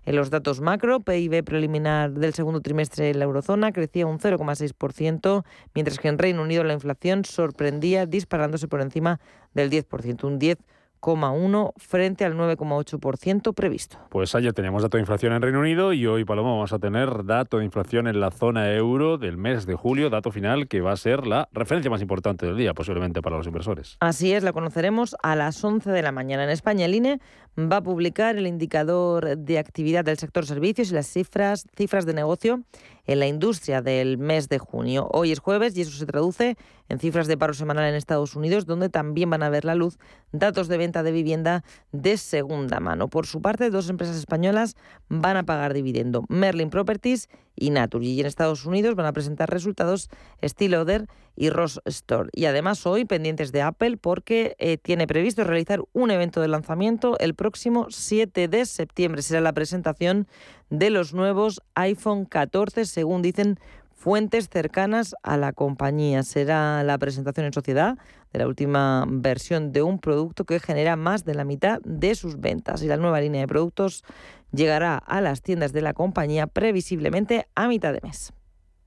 en 0.06 0.16
los 0.16 0.30
datos 0.30 0.62
macro, 0.62 1.00
PIB 1.00 1.44
preliminar 1.44 2.12
del 2.12 2.34
segundo 2.34 2.62
trimestre 2.62 3.10
en 3.12 3.20
la 3.20 3.26
eurozona 3.26 3.72
crecía 3.72 4.08
un 4.08 4.20
0,6%, 4.20 5.44
mientras 5.76 6.00
que 6.00 6.08
en 6.08 6.18
Reino 6.18 6.42
Unido 6.42 6.64
la 6.64 6.74
inflación 6.74 7.24
sorprendía 7.26 8.06
disparándose 8.06 8.68
por 8.68 8.82
encima 8.82 9.20
del 9.54 9.70
10%, 9.70 10.24
un 10.24 10.40
10 10.40 10.58
1 11.02 11.74
frente 11.78 12.26
al 12.26 12.36
9,8% 12.36 13.54
previsto. 13.54 13.98
Pues 14.10 14.36
ayer 14.36 14.54
teníamos 14.54 14.84
dato 14.84 14.98
de 14.98 15.02
inflación 15.02 15.34
en 15.34 15.42
Reino 15.42 15.60
Unido 15.60 15.94
y 15.94 16.06
hoy, 16.06 16.26
Paloma, 16.26 16.52
vamos 16.52 16.74
a 16.74 16.80
tener 16.80 17.26
dato 17.26 17.58
de 17.58 17.66
inflación 17.66 18.08
en 18.08 18.20
la 18.20 18.32
zona 18.32 18.72
euro 18.74 19.18
del 19.18 19.38
mes 19.38 19.66
de 19.66 19.76
julio, 19.76 20.10
dato 20.10 20.32
final 20.32 20.68
que 20.68 20.82
va 20.82 20.92
a 20.92 20.98
ser 20.98 21.26
la 21.26 21.50
referencia 21.52 21.90
más 21.90 22.02
importante 22.02 22.46
del 22.46 22.58
día, 22.58 22.74
posiblemente 22.74 23.22
para 23.22 23.38
los 23.38 23.48
inversores. 23.48 23.98
Así 24.00 24.34
es, 24.34 24.44
la 24.44 24.54
conoceremos 24.54 25.16
a 25.24 25.36
las 25.36 25.64
11 25.64 25.90
de 25.90 26.02
la 26.02 26.12
mañana. 26.12 26.44
En 26.44 26.50
España, 26.50 26.86
el 26.86 26.96
INE 26.96 27.20
va 27.58 27.78
a 27.78 27.84
publicar 27.84 28.38
el 28.38 28.48
indicador 28.48 29.38
de 29.38 29.60
actividad 29.60 30.06
del 30.06 30.18
sector 30.18 30.46
servicios 30.46 30.92
y 30.92 30.94
las 30.94 31.08
cifras, 31.08 31.66
cifras 31.76 32.06
de 32.06 32.14
negocio 32.14 32.64
en 33.06 33.20
la 33.20 33.28
industria 33.28 33.82
del 33.82 34.18
mes 34.18 34.48
de 34.48 34.58
junio. 34.58 35.10
Hoy 35.12 35.32
es 35.32 35.40
jueves 35.40 35.76
y 35.76 35.82
eso 35.82 35.92
se 35.92 36.06
traduce 36.06 36.56
en 36.88 37.00
cifras 37.00 37.28
de 37.28 37.38
paro 37.38 37.54
semanal 37.54 37.90
en 37.90 37.96
Estados 37.96 38.36
Unidos, 38.36 38.66
donde 38.66 38.90
también 38.90 39.30
van 39.30 39.44
a 39.44 39.50
ver 39.50 39.66
la 39.66 39.76
luz 39.76 39.98
datos 40.32 40.68
de 40.68 40.78
venta 40.78 41.04
de 41.04 41.12
vivienda 41.12 41.64
de 41.92 42.18
segunda 42.18 42.80
mano. 42.80 43.10
Por 43.10 43.26
su 43.26 43.42
parte, 43.42 43.70
dos 43.70 43.90
empresas 43.90 44.16
españolas 44.16 44.76
van 45.10 45.38
a 45.38 45.44
pagar 45.44 45.74
dividendo, 45.74 46.26
Merlin 46.30 46.70
Properties 46.70 47.28
y. 47.56 47.72
Y 48.02 48.20
en 48.20 48.26
Estados 48.26 48.66
Unidos 48.66 48.96
van 48.96 49.06
a 49.06 49.14
presentar 49.14 49.50
resultados 49.50 50.10
Oder 50.42 51.08
y 51.36 51.50
Ross 51.50 51.82
Store. 51.86 52.30
Y 52.34 52.46
además 52.46 52.86
hoy 52.86 53.06
pendientes 53.06 53.52
de 53.52 53.62
Apple 53.62 53.98
porque 53.98 54.56
eh, 54.60 54.78
tiene 54.78 55.08
previsto 55.08 55.44
realizar 55.44 55.82
un 55.94 56.12
evento 56.12 56.42
de 56.42 56.48
lanzamiento 56.48 57.18
el 57.20 57.36
próximo 57.36 57.88
7 57.90 58.48
de 58.48 58.66
septiembre. 58.66 59.22
Será 59.22 59.42
la 59.42 59.54
presentación 59.54 60.28
de 60.70 60.90
los 60.90 61.14
nuevos 61.14 61.62
iPhone 61.76 62.26
14, 62.26 62.86
según 62.86 63.22
dicen 63.22 63.60
fuentes 64.02 64.50
cercanas 64.50 65.16
a 65.22 65.38
la 65.38 65.54
compañía. 65.54 66.24
Será 66.24 66.84
la 66.84 66.98
presentación 66.98 67.46
en 67.46 67.54
sociedad 67.54 68.00
de 68.34 68.40
la 68.40 68.48
última 68.48 69.06
versión 69.08 69.72
de 69.72 69.84
un 69.84 70.00
producto 70.00 70.44
que 70.44 70.60
genera 70.60 70.96
más 70.96 71.24
de 71.24 71.36
la 71.36 71.46
mitad 71.46 71.80
de 71.84 72.16
sus 72.16 72.40
ventas. 72.40 72.82
Y 72.82 72.88
la 72.88 72.98
nueva 72.98 73.22
línea 73.22 73.42
de 73.42 73.48
productos 73.48 74.04
llegará 74.52 74.98
a 74.98 75.22
las 75.22 75.44
tiendas 75.44 75.72
de 75.72 75.82
la 75.82 75.94
compañía 75.94 76.48
previsiblemente 76.48 77.48
a 77.54 77.68
mitad 77.68 77.94
de 77.94 78.00
mes. 78.02 78.34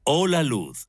Hola 0.03 0.42
Luz, 0.42 0.88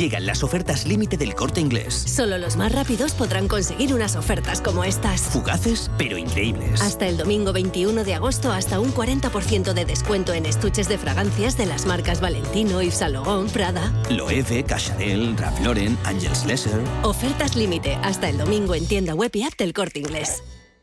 Llegan 0.00 0.24
las 0.24 0.42
ofertas 0.42 0.86
límite 0.86 1.18
del 1.18 1.34
corte 1.34 1.60
inglés. 1.60 1.92
Solo 1.92 2.38
los 2.38 2.56
más 2.56 2.72
rápidos 2.72 3.12
podrán 3.12 3.48
conseguir 3.48 3.92
unas 3.92 4.16
ofertas 4.16 4.62
como 4.62 4.82
estas. 4.82 5.20
Fugaces, 5.20 5.90
pero 5.98 6.16
increíbles. 6.16 6.80
Hasta 6.80 7.06
el 7.06 7.18
domingo 7.18 7.52
21 7.52 8.02
de 8.02 8.14
agosto, 8.14 8.50
hasta 8.50 8.80
un 8.80 8.94
40% 8.94 9.74
de 9.74 9.84
descuento 9.84 10.32
en 10.32 10.46
estuches 10.46 10.88
de 10.88 10.96
fragancias 10.96 11.58
de 11.58 11.66
las 11.66 11.84
marcas 11.84 12.22
Valentino, 12.22 12.80
Yves 12.80 12.94
Saint 12.94 13.12
Laurent, 13.12 13.50
Prada. 13.52 13.92
Loewe, 14.08 14.64
Cacharel, 14.64 15.36
Ralph 15.36 15.60
Lauren, 15.60 15.98
Angels 16.04 16.46
Lesser. 16.46 16.80
Ofertas 17.02 17.54
límite 17.54 17.96
hasta 17.96 18.30
el 18.30 18.38
domingo 18.38 18.74
en 18.74 18.86
tienda 18.86 19.14
web 19.14 19.30
y 19.34 19.42
app 19.42 19.58
del 19.58 19.74
corte 19.74 19.98
inglés. 19.98 20.42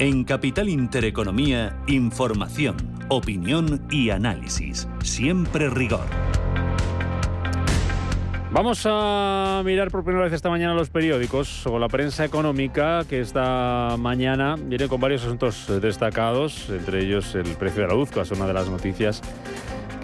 En 0.00 0.24
Capital 0.24 0.70
Intereconomía, 0.70 1.76
información, 1.86 2.74
opinión 3.10 3.86
y 3.90 4.08
análisis. 4.08 4.88
Siempre 5.02 5.68
rigor. 5.68 6.06
Vamos 8.50 8.86
a 8.86 9.60
mirar 9.62 9.90
por 9.90 10.02
primera 10.02 10.24
vez 10.24 10.32
esta 10.32 10.48
mañana 10.48 10.72
los 10.72 10.88
periódicos 10.88 11.66
o 11.66 11.78
la 11.78 11.88
prensa 11.88 12.24
económica 12.24 13.04
que 13.10 13.20
esta 13.20 13.96
mañana 13.98 14.56
viene 14.58 14.88
con 14.88 15.02
varios 15.02 15.22
asuntos 15.24 15.66
destacados, 15.82 16.70
entre 16.70 17.00
ellos 17.00 17.34
el 17.34 17.54
precio 17.56 17.82
de 17.82 17.88
la 17.88 17.94
luz, 17.94 18.10
que 18.10 18.22
es 18.22 18.30
una 18.30 18.46
de 18.46 18.54
las 18.54 18.70
noticias 18.70 19.20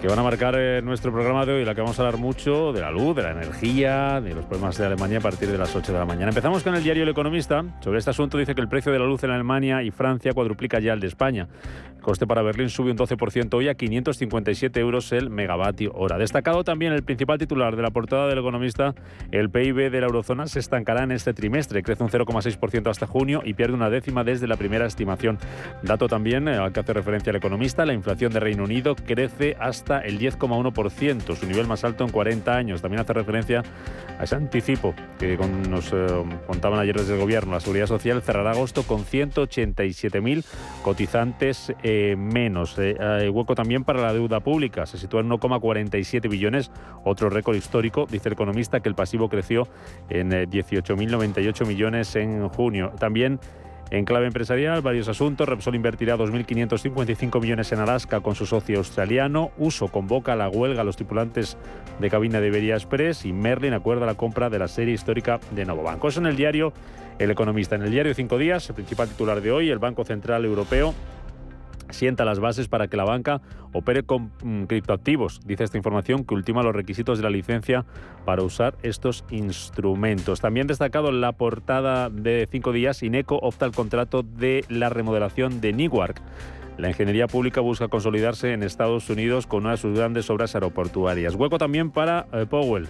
que 0.01 0.07
van 0.07 0.19
a 0.19 0.23
marcar 0.23 0.55
eh, 0.57 0.81
nuestro 0.83 1.11
programa 1.11 1.43
de 1.45 1.53
hoy, 1.53 1.65
la 1.65 1.73
que 1.73 1.81
vamos 1.81 1.99
a 1.99 2.05
hablar 2.05 2.19
mucho 2.19 2.71
de 2.71 2.81
la 2.81 2.91
luz, 2.91 3.15
de 3.15 3.23
la 3.23 3.31
energía, 3.31 4.21
de 4.21 4.35
los 4.35 4.45
problemas 4.45 4.77
de 4.77 4.85
Alemania 4.85 5.17
a 5.17 5.21
partir 5.21 5.49
de 5.49 5.57
las 5.57 5.75
8 5.75 5.91
de 5.91 5.97
la 5.97 6.05
mañana. 6.05 6.29
Empezamos 6.29 6.61
con 6.61 6.75
el 6.75 6.83
diario 6.83 7.01
El 7.01 7.09
Economista. 7.09 7.65
Sobre 7.79 7.97
este 7.97 8.11
asunto 8.11 8.37
dice 8.37 8.53
que 8.53 8.61
el 8.61 8.67
precio 8.67 8.91
de 8.91 8.99
la 8.99 9.05
luz 9.05 9.23
en 9.23 9.31
Alemania 9.31 9.81
y 9.81 9.89
Francia 9.89 10.33
cuadruplica 10.33 10.79
ya 10.79 10.93
el 10.93 10.99
de 10.99 11.07
España. 11.07 11.47
El 11.95 12.01
coste 12.03 12.27
para 12.27 12.43
Berlín 12.43 12.69
sube 12.69 12.91
un 12.91 12.97
12% 12.97 13.53
hoy 13.55 13.69
a 13.69 13.73
557 13.73 14.79
euros 14.79 15.11
el 15.13 15.31
megavatio 15.31 15.91
hora. 15.95 16.19
Destacado 16.19 16.63
también 16.63 16.93
el 16.93 17.03
principal 17.03 17.39
titular 17.39 17.75
de 17.75 17.81
la 17.81 17.89
portada 17.89 18.27
del 18.27 18.37
Economista, 18.37 18.93
el 19.31 19.49
PIB 19.49 19.89
de 19.89 19.99
la 19.99 20.05
eurozona 20.05 20.45
se 20.45 20.59
estancará 20.59 21.03
en 21.03 21.11
este 21.11 21.33
trimestre, 21.33 21.81
crece 21.81 22.03
un 22.03 22.09
0,6% 22.09 22.89
hasta 22.89 23.07
junio 23.07 23.41
y 23.43 23.55
pierde 23.55 23.73
una 23.73 23.89
décima 23.89 24.23
desde 24.23 24.47
la 24.47 24.57
primera 24.57 24.85
estimación. 24.85 25.39
Dato 25.81 26.07
también 26.07 26.47
eh, 26.47 26.55
al 26.55 26.71
que 26.71 26.81
hace 26.81 26.93
referencia 26.93 27.31
el 27.31 27.37
Economista, 27.37 27.85
la 27.85 27.93
inflación 27.93 28.31
de 28.31 28.39
Reino 28.39 28.63
Unido 28.63 28.95
crece 28.95 29.55
hasta 29.59 29.86
el 29.89 30.19
10,1%, 30.19 31.35
su 31.35 31.45
nivel 31.45 31.67
más 31.67 31.83
alto 31.83 32.03
en 32.03 32.11
40 32.11 32.55
años. 32.55 32.81
También 32.81 33.01
hace 33.01 33.13
referencia 33.13 33.63
a 34.19 34.23
ese 34.23 34.35
anticipo 34.35 34.93
que 35.19 35.37
nos 35.37 35.91
eh, 35.93 36.07
contaban 36.45 36.79
ayer 36.79 36.95
desde 36.95 37.13
el 37.13 37.19
Gobierno. 37.19 37.53
La 37.53 37.59
Seguridad 37.59 37.87
Social 37.87 38.21
cerrará 38.21 38.51
agosto 38.51 38.83
con 38.83 39.05
187.000 39.05 40.43
cotizantes 40.83 41.73
eh, 41.83 42.15
menos. 42.17 42.77
Eh, 42.77 42.95
hay 42.99 43.29
hueco 43.29 43.55
también 43.55 43.83
para 43.83 44.01
la 44.01 44.13
deuda 44.13 44.39
pública. 44.39 44.85
Se 44.85 44.97
sitúa 44.97 45.21
en 45.21 45.29
1,47 45.29 46.29
billones, 46.29 46.71
otro 47.03 47.29
récord 47.29 47.55
histórico. 47.55 48.05
Dice 48.09 48.29
el 48.29 48.33
economista 48.33 48.79
que 48.79 48.89
el 48.89 48.95
pasivo 48.95 49.29
creció 49.29 49.67
en 50.09 50.31
18.098 50.31 51.65
millones 51.65 52.15
en 52.15 52.47
junio. 52.49 52.91
También 52.99 53.39
en 53.89 54.05
clave 54.05 54.27
empresarial, 54.27 54.81
varios 54.81 55.07
asuntos. 55.07 55.47
Repsol 55.47 55.75
invertirá 55.75 56.17
2.555 56.17 57.41
millones 57.41 57.71
en 57.71 57.79
Alaska 57.79 58.19
con 58.19 58.35
su 58.35 58.45
socio 58.45 58.77
australiano. 58.79 59.51
Uso 59.57 59.87
convoca 59.87 60.35
la 60.35 60.49
huelga 60.49 60.81
a 60.81 60.83
los 60.83 60.97
tripulantes 60.97 61.57
de 61.99 62.09
cabina 62.09 62.41
de 62.41 62.47
Iberia 62.47 62.75
Express 62.75 63.25
y 63.25 63.33
Merlin 63.33 63.73
acuerda 63.73 64.05
la 64.05 64.15
compra 64.15 64.49
de 64.49 64.59
la 64.59 64.67
serie 64.67 64.93
histórica 64.93 65.39
de 65.51 65.65
Novobanco. 65.65 66.09
Eso 66.09 66.19
en 66.19 66.27
el 66.27 66.35
diario 66.35 66.73
El 67.17 67.31
Economista. 67.31 67.75
En 67.75 67.83
el 67.83 67.91
diario 67.91 68.13
Cinco 68.13 68.37
Días, 68.37 68.67
el 68.69 68.75
principal 68.75 69.07
titular 69.07 69.41
de 69.41 69.51
hoy, 69.51 69.69
el 69.69 69.79
Banco 69.79 70.03
Central 70.03 70.43
Europeo 70.45 70.93
sienta 71.89 72.25
las 72.25 72.39
bases 72.39 72.67
para 72.67 72.87
que 72.87 72.97
la 72.97 73.03
banca 73.03 73.41
opere 73.73 74.03
con 74.03 74.31
mm, 74.43 74.63
criptoactivos. 74.63 75.41
Dice 75.45 75.63
esta 75.63 75.77
información 75.77 76.25
que 76.25 76.33
ultima 76.33 76.63
los 76.63 76.75
requisitos 76.75 77.17
de 77.17 77.23
la 77.23 77.29
licencia 77.29 77.85
para 78.25 78.43
usar 78.43 78.75
estos 78.83 79.23
instrumentos. 79.29 80.41
También 80.41 80.67
destacado 80.67 81.09
en 81.09 81.21
la 81.21 81.31
portada 81.31 82.09
de 82.09 82.47
cinco 82.49 82.71
días, 82.71 83.03
INECO 83.03 83.37
opta 83.37 83.65
al 83.65 83.71
contrato 83.71 84.23
de 84.23 84.65
la 84.69 84.89
remodelación 84.89 85.61
de 85.61 85.73
Newark. 85.73 86.21
La 86.77 86.89
ingeniería 86.89 87.27
pública 87.27 87.59
busca 87.59 87.87
consolidarse 87.87 88.53
en 88.53 88.61
Estados 88.61 89.09
Unidos 89.09 89.47
con 89.47 89.63
una 89.63 89.71
de 89.71 89.77
sus 89.77 89.97
grandes 89.97 90.29
obras 90.29 90.53
aeroportuarias. 90.53 91.33
Hueco 91.33 91.57
también 91.57 91.89
para 91.89 92.27
eh, 92.31 92.45
Powell. 92.47 92.87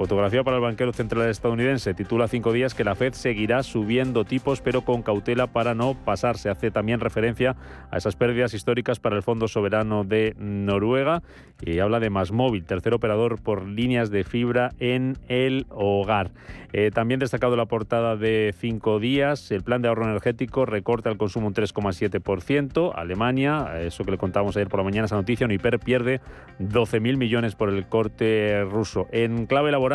Fotografía 0.00 0.42
para 0.42 0.56
el 0.56 0.62
banquero 0.62 0.94
central 0.94 1.28
estadounidense. 1.28 1.92
Titula 1.92 2.26
cinco 2.26 2.54
días 2.54 2.72
que 2.72 2.84
la 2.84 2.94
Fed 2.94 3.12
seguirá 3.12 3.62
subiendo 3.62 4.24
tipos, 4.24 4.62
pero 4.62 4.80
con 4.80 5.02
cautela 5.02 5.46
para 5.46 5.74
no 5.74 5.92
pasarse. 5.92 6.48
Hace 6.48 6.70
también 6.70 7.00
referencia 7.00 7.54
a 7.90 7.98
esas 7.98 8.16
pérdidas 8.16 8.54
históricas 8.54 8.98
para 8.98 9.16
el 9.16 9.22
Fondo 9.22 9.46
Soberano 9.46 10.04
de 10.04 10.34
Noruega 10.38 11.22
y 11.60 11.80
habla 11.80 12.00
de 12.00 12.08
Masmóvil, 12.08 12.64
tercer 12.64 12.94
operador 12.94 13.42
por 13.42 13.66
líneas 13.66 14.10
de 14.10 14.24
fibra 14.24 14.70
en 14.78 15.18
el 15.28 15.66
hogar. 15.68 16.30
Eh, 16.72 16.90
también 16.92 17.20
destacado 17.20 17.56
la 17.56 17.66
portada 17.66 18.16
de 18.16 18.54
cinco 18.56 19.00
días, 19.00 19.50
el 19.50 19.62
plan 19.62 19.82
de 19.82 19.88
ahorro 19.88 20.04
energético 20.04 20.64
recorta 20.64 21.10
el 21.10 21.18
consumo 21.18 21.48
un 21.48 21.54
3,7%. 21.54 22.92
Alemania, 22.94 23.80
eso 23.80 24.04
que 24.04 24.12
le 24.12 24.18
contábamos 24.18 24.56
ayer 24.56 24.68
por 24.68 24.80
la 24.80 24.84
mañana, 24.84 25.06
esa 25.06 25.16
noticia, 25.16 25.44
Uniper 25.44 25.78
pierde 25.78 26.20
12.000 26.58 27.18
millones 27.18 27.54
por 27.54 27.68
el 27.68 27.86
corte 27.86 28.64
ruso. 28.64 29.08
En 29.10 29.44
clave 29.46 29.72
laboral, 29.72 29.89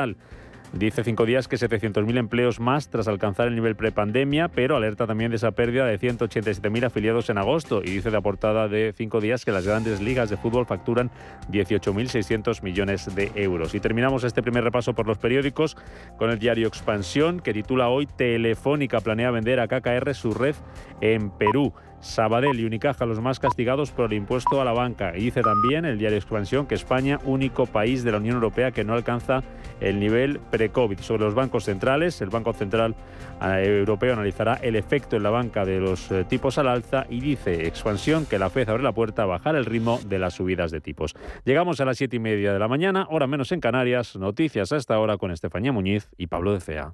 Dice 0.74 1.06
cinco 1.06 1.26
días 1.26 1.48
que 1.48 1.56
700.000 1.56 2.18
empleos 2.18 2.60
más 2.60 2.90
tras 2.90 3.08
alcanzar 3.08 3.48
el 3.48 3.56
nivel 3.56 3.78
prepandemia, 3.78 4.50
pero 4.50 4.76
alerta 4.76 5.08
también 5.08 5.32
de 5.32 5.38
esa 5.38 5.52
pérdida 5.52 5.86
de 5.86 5.98
187.000 5.98 6.86
afiliados 6.86 7.30
en 7.30 7.38
agosto 7.38 7.82
y 7.82 7.92
dice 7.92 8.12
de 8.12 8.18
aportada 8.18 8.68
de 8.68 8.94
cinco 8.94 9.22
días 9.22 9.46
que 9.46 9.54
las 9.54 9.66
grandes 9.66 10.02
ligas 10.02 10.30
de 10.30 10.36
fútbol 10.36 10.66
facturan 10.66 11.12
18.600 11.50 12.62
millones 12.62 13.16
de 13.16 13.32
euros. 13.36 13.74
Y 13.74 13.80
terminamos 13.80 14.26
este 14.26 14.44
primer 14.44 14.66
repaso 14.66 14.94
por 14.94 15.08
los 15.08 15.18
periódicos 15.18 15.78
con 16.18 16.30
el 16.30 16.40
diario 16.40 16.68
Expansión 16.68 17.40
que 17.40 17.54
titula 17.54 17.88
hoy 17.88 18.06
Telefónica 18.06 19.00
planea 19.00 19.32
vender 19.32 19.62
a 19.62 19.68
KKR 19.70 20.14
su 20.14 20.34
red 20.34 20.56
en 21.00 21.30
Perú. 21.30 21.74
Sabadell 22.00 22.60
y 22.60 22.66
Unicaja 22.66 23.06
los 23.06 23.20
más 23.20 23.40
castigados 23.40 23.92
por 23.92 24.06
el 24.06 24.18
impuesto 24.18 24.62
a 24.62 24.66
la 24.66 24.74
banca. 24.74 25.14
Y 25.16 25.22
dice 25.22 25.42
también 25.42 25.86
el 25.86 25.98
diario 25.98 26.18
Expansión 26.18 26.68
que 26.68 26.76
España, 26.76 27.20
único 27.26 27.66
país 27.66 28.04
de 28.04 28.12
la 28.12 28.18
Unión 28.18 28.36
Europea 28.36 28.72
que 28.72 28.84
no 28.84 28.94
alcanza 28.94 29.44
el 29.80 30.00
nivel 30.00 30.40
pre-COVID. 30.52 31.00
Sobre 31.00 31.24
los 31.24 31.36
bancos 31.36 31.66
centrales, 31.66 32.22
el 32.22 32.30
Banco 32.30 32.54
Central 32.54 32.96
eh, 33.42 33.78
Europeo 33.80 34.14
analizará 34.14 34.56
el 34.56 34.76
efecto 34.76 35.16
en 35.16 35.24
la 35.24 35.30
banca 35.30 35.66
de 35.66 35.80
los 35.80 36.12
eh, 36.12 36.24
tipos 36.24 36.58
al 36.58 36.68
alza 36.68 37.06
y 37.10 37.20
dice 37.20 37.68
Expansión 37.68 38.26
que 38.26 38.40
la 38.40 38.50
FED 38.50 38.70
abre 38.70 38.84
la 38.84 38.94
puerta 38.94 39.24
a 39.24 39.26
bajar 39.26 39.56
el 39.56 39.66
ritmo 39.66 40.00
de 40.08 40.20
las 40.20 40.36
subidas 40.36 40.72
de 40.72 40.82
tipos. 40.82 41.16
Llegamos 41.44 41.80
a 41.82 41.86
las 41.86 41.98
siete 41.98 42.18
y 42.18 42.20
media 42.20 42.54
de 42.54 42.60
la 42.60 42.68
mañana, 42.68 43.08
hora 43.10 43.28
menos 43.28 43.52
en 43.52 43.60
Canarias. 43.60 44.16
Noticias 44.16 44.72
a 44.72 44.78
esta 44.78 45.00
hora 45.00 45.18
con 45.18 45.32
Estefanía 45.32 45.72
Muñiz 45.72 46.10
y 46.18 46.28
Pablo 46.28 46.54
de 46.54 46.62
Cea. 46.62 46.94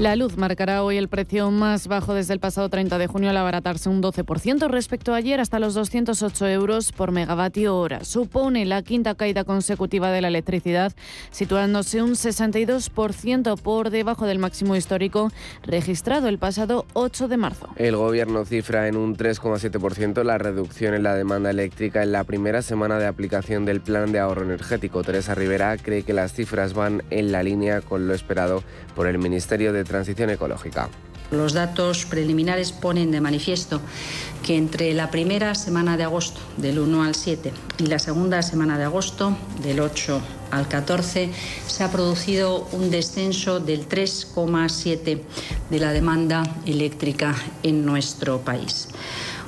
La 0.00 0.16
luz 0.16 0.38
marcará 0.38 0.82
hoy 0.82 0.96
el 0.96 1.08
precio 1.08 1.50
más 1.50 1.86
bajo 1.86 2.14
desde 2.14 2.32
el 2.32 2.40
pasado 2.40 2.70
30 2.70 2.96
de 2.96 3.06
junio 3.06 3.28
al 3.28 3.36
abaratarse 3.36 3.90
un 3.90 4.02
12% 4.02 4.66
respecto 4.70 5.12
a 5.12 5.16
ayer 5.16 5.40
hasta 5.40 5.58
los 5.58 5.74
208 5.74 6.48
euros 6.48 6.90
por 6.90 7.12
megavatio 7.12 7.76
hora. 7.76 8.02
Supone 8.02 8.64
la 8.64 8.80
quinta 8.80 9.14
caída 9.14 9.44
consecutiva 9.44 10.10
de 10.10 10.22
la 10.22 10.28
electricidad, 10.28 10.94
situándose 11.30 12.00
un 12.00 12.12
62% 12.12 13.60
por 13.60 13.90
debajo 13.90 14.24
del 14.24 14.38
máximo 14.38 14.74
histórico 14.74 15.30
registrado 15.64 16.28
el 16.28 16.38
pasado 16.38 16.86
8 16.94 17.28
de 17.28 17.36
marzo. 17.36 17.68
El 17.76 17.96
gobierno 17.96 18.46
cifra 18.46 18.88
en 18.88 18.96
un 18.96 19.18
3,7% 19.18 20.24
la 20.24 20.38
reducción 20.38 20.94
en 20.94 21.02
la 21.02 21.14
demanda 21.14 21.50
eléctrica 21.50 22.02
en 22.02 22.12
la 22.12 22.24
primera 22.24 22.62
semana 22.62 22.98
de 22.98 23.06
aplicación 23.06 23.66
del 23.66 23.82
plan 23.82 24.12
de 24.12 24.20
ahorro 24.20 24.44
energético. 24.44 25.02
Teresa 25.02 25.34
Rivera 25.34 25.76
cree 25.76 26.04
que 26.04 26.14
las 26.14 26.32
cifras 26.32 26.72
van 26.72 27.02
en 27.10 27.32
la 27.32 27.42
línea 27.42 27.82
con 27.82 28.08
lo 28.08 28.14
esperado 28.14 28.62
por 28.96 29.06
el 29.06 29.18
Ministerio 29.18 29.74
de 29.74 29.89
Transición 29.90 30.30
Ecológica. 30.30 30.88
Los 31.32 31.52
datos 31.52 32.06
preliminares 32.06 32.70
ponen 32.70 33.10
de 33.10 33.20
manifiesto 33.20 33.80
que 34.44 34.56
entre 34.56 34.94
la 34.94 35.10
primera 35.10 35.56
semana 35.56 35.96
de 35.96 36.04
agosto, 36.04 36.40
del 36.56 36.78
1 36.78 37.02
al 37.02 37.16
7, 37.16 37.52
y 37.78 37.86
la 37.86 37.98
segunda 37.98 38.40
semana 38.42 38.78
de 38.78 38.84
agosto, 38.84 39.36
del 39.62 39.80
8 39.80 40.20
al 40.52 40.68
14, 40.68 41.30
se 41.66 41.84
ha 41.84 41.90
producido 41.90 42.68
un 42.72 42.90
descenso 42.90 43.58
del 43.58 43.88
3,7 43.88 45.22
de 45.70 45.78
la 45.78 45.92
demanda 45.92 46.42
eléctrica 46.66 47.34
en 47.64 47.84
nuestro 47.84 48.40
país 48.40 48.88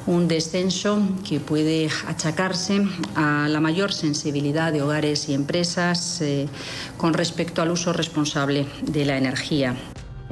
un 0.07 0.27
descenso 0.27 1.01
que 1.29 1.39
puede 1.39 1.89
achacarse 2.09 2.85
a 3.15 3.47
la 3.49 3.61
mayor 3.61 3.93
sensibilidad 3.93 4.73
de 4.73 4.83
hogares 4.83 5.29
y 5.29 5.35
empresas 5.35 6.21
eh, 6.21 6.49
con 6.97 7.15
respecto 7.15 7.63
al 7.63 7.71
uso 7.71 7.93
responsable 7.93 8.67
de 8.83 9.05
la 9.05 9.17
energía. 9.17 9.77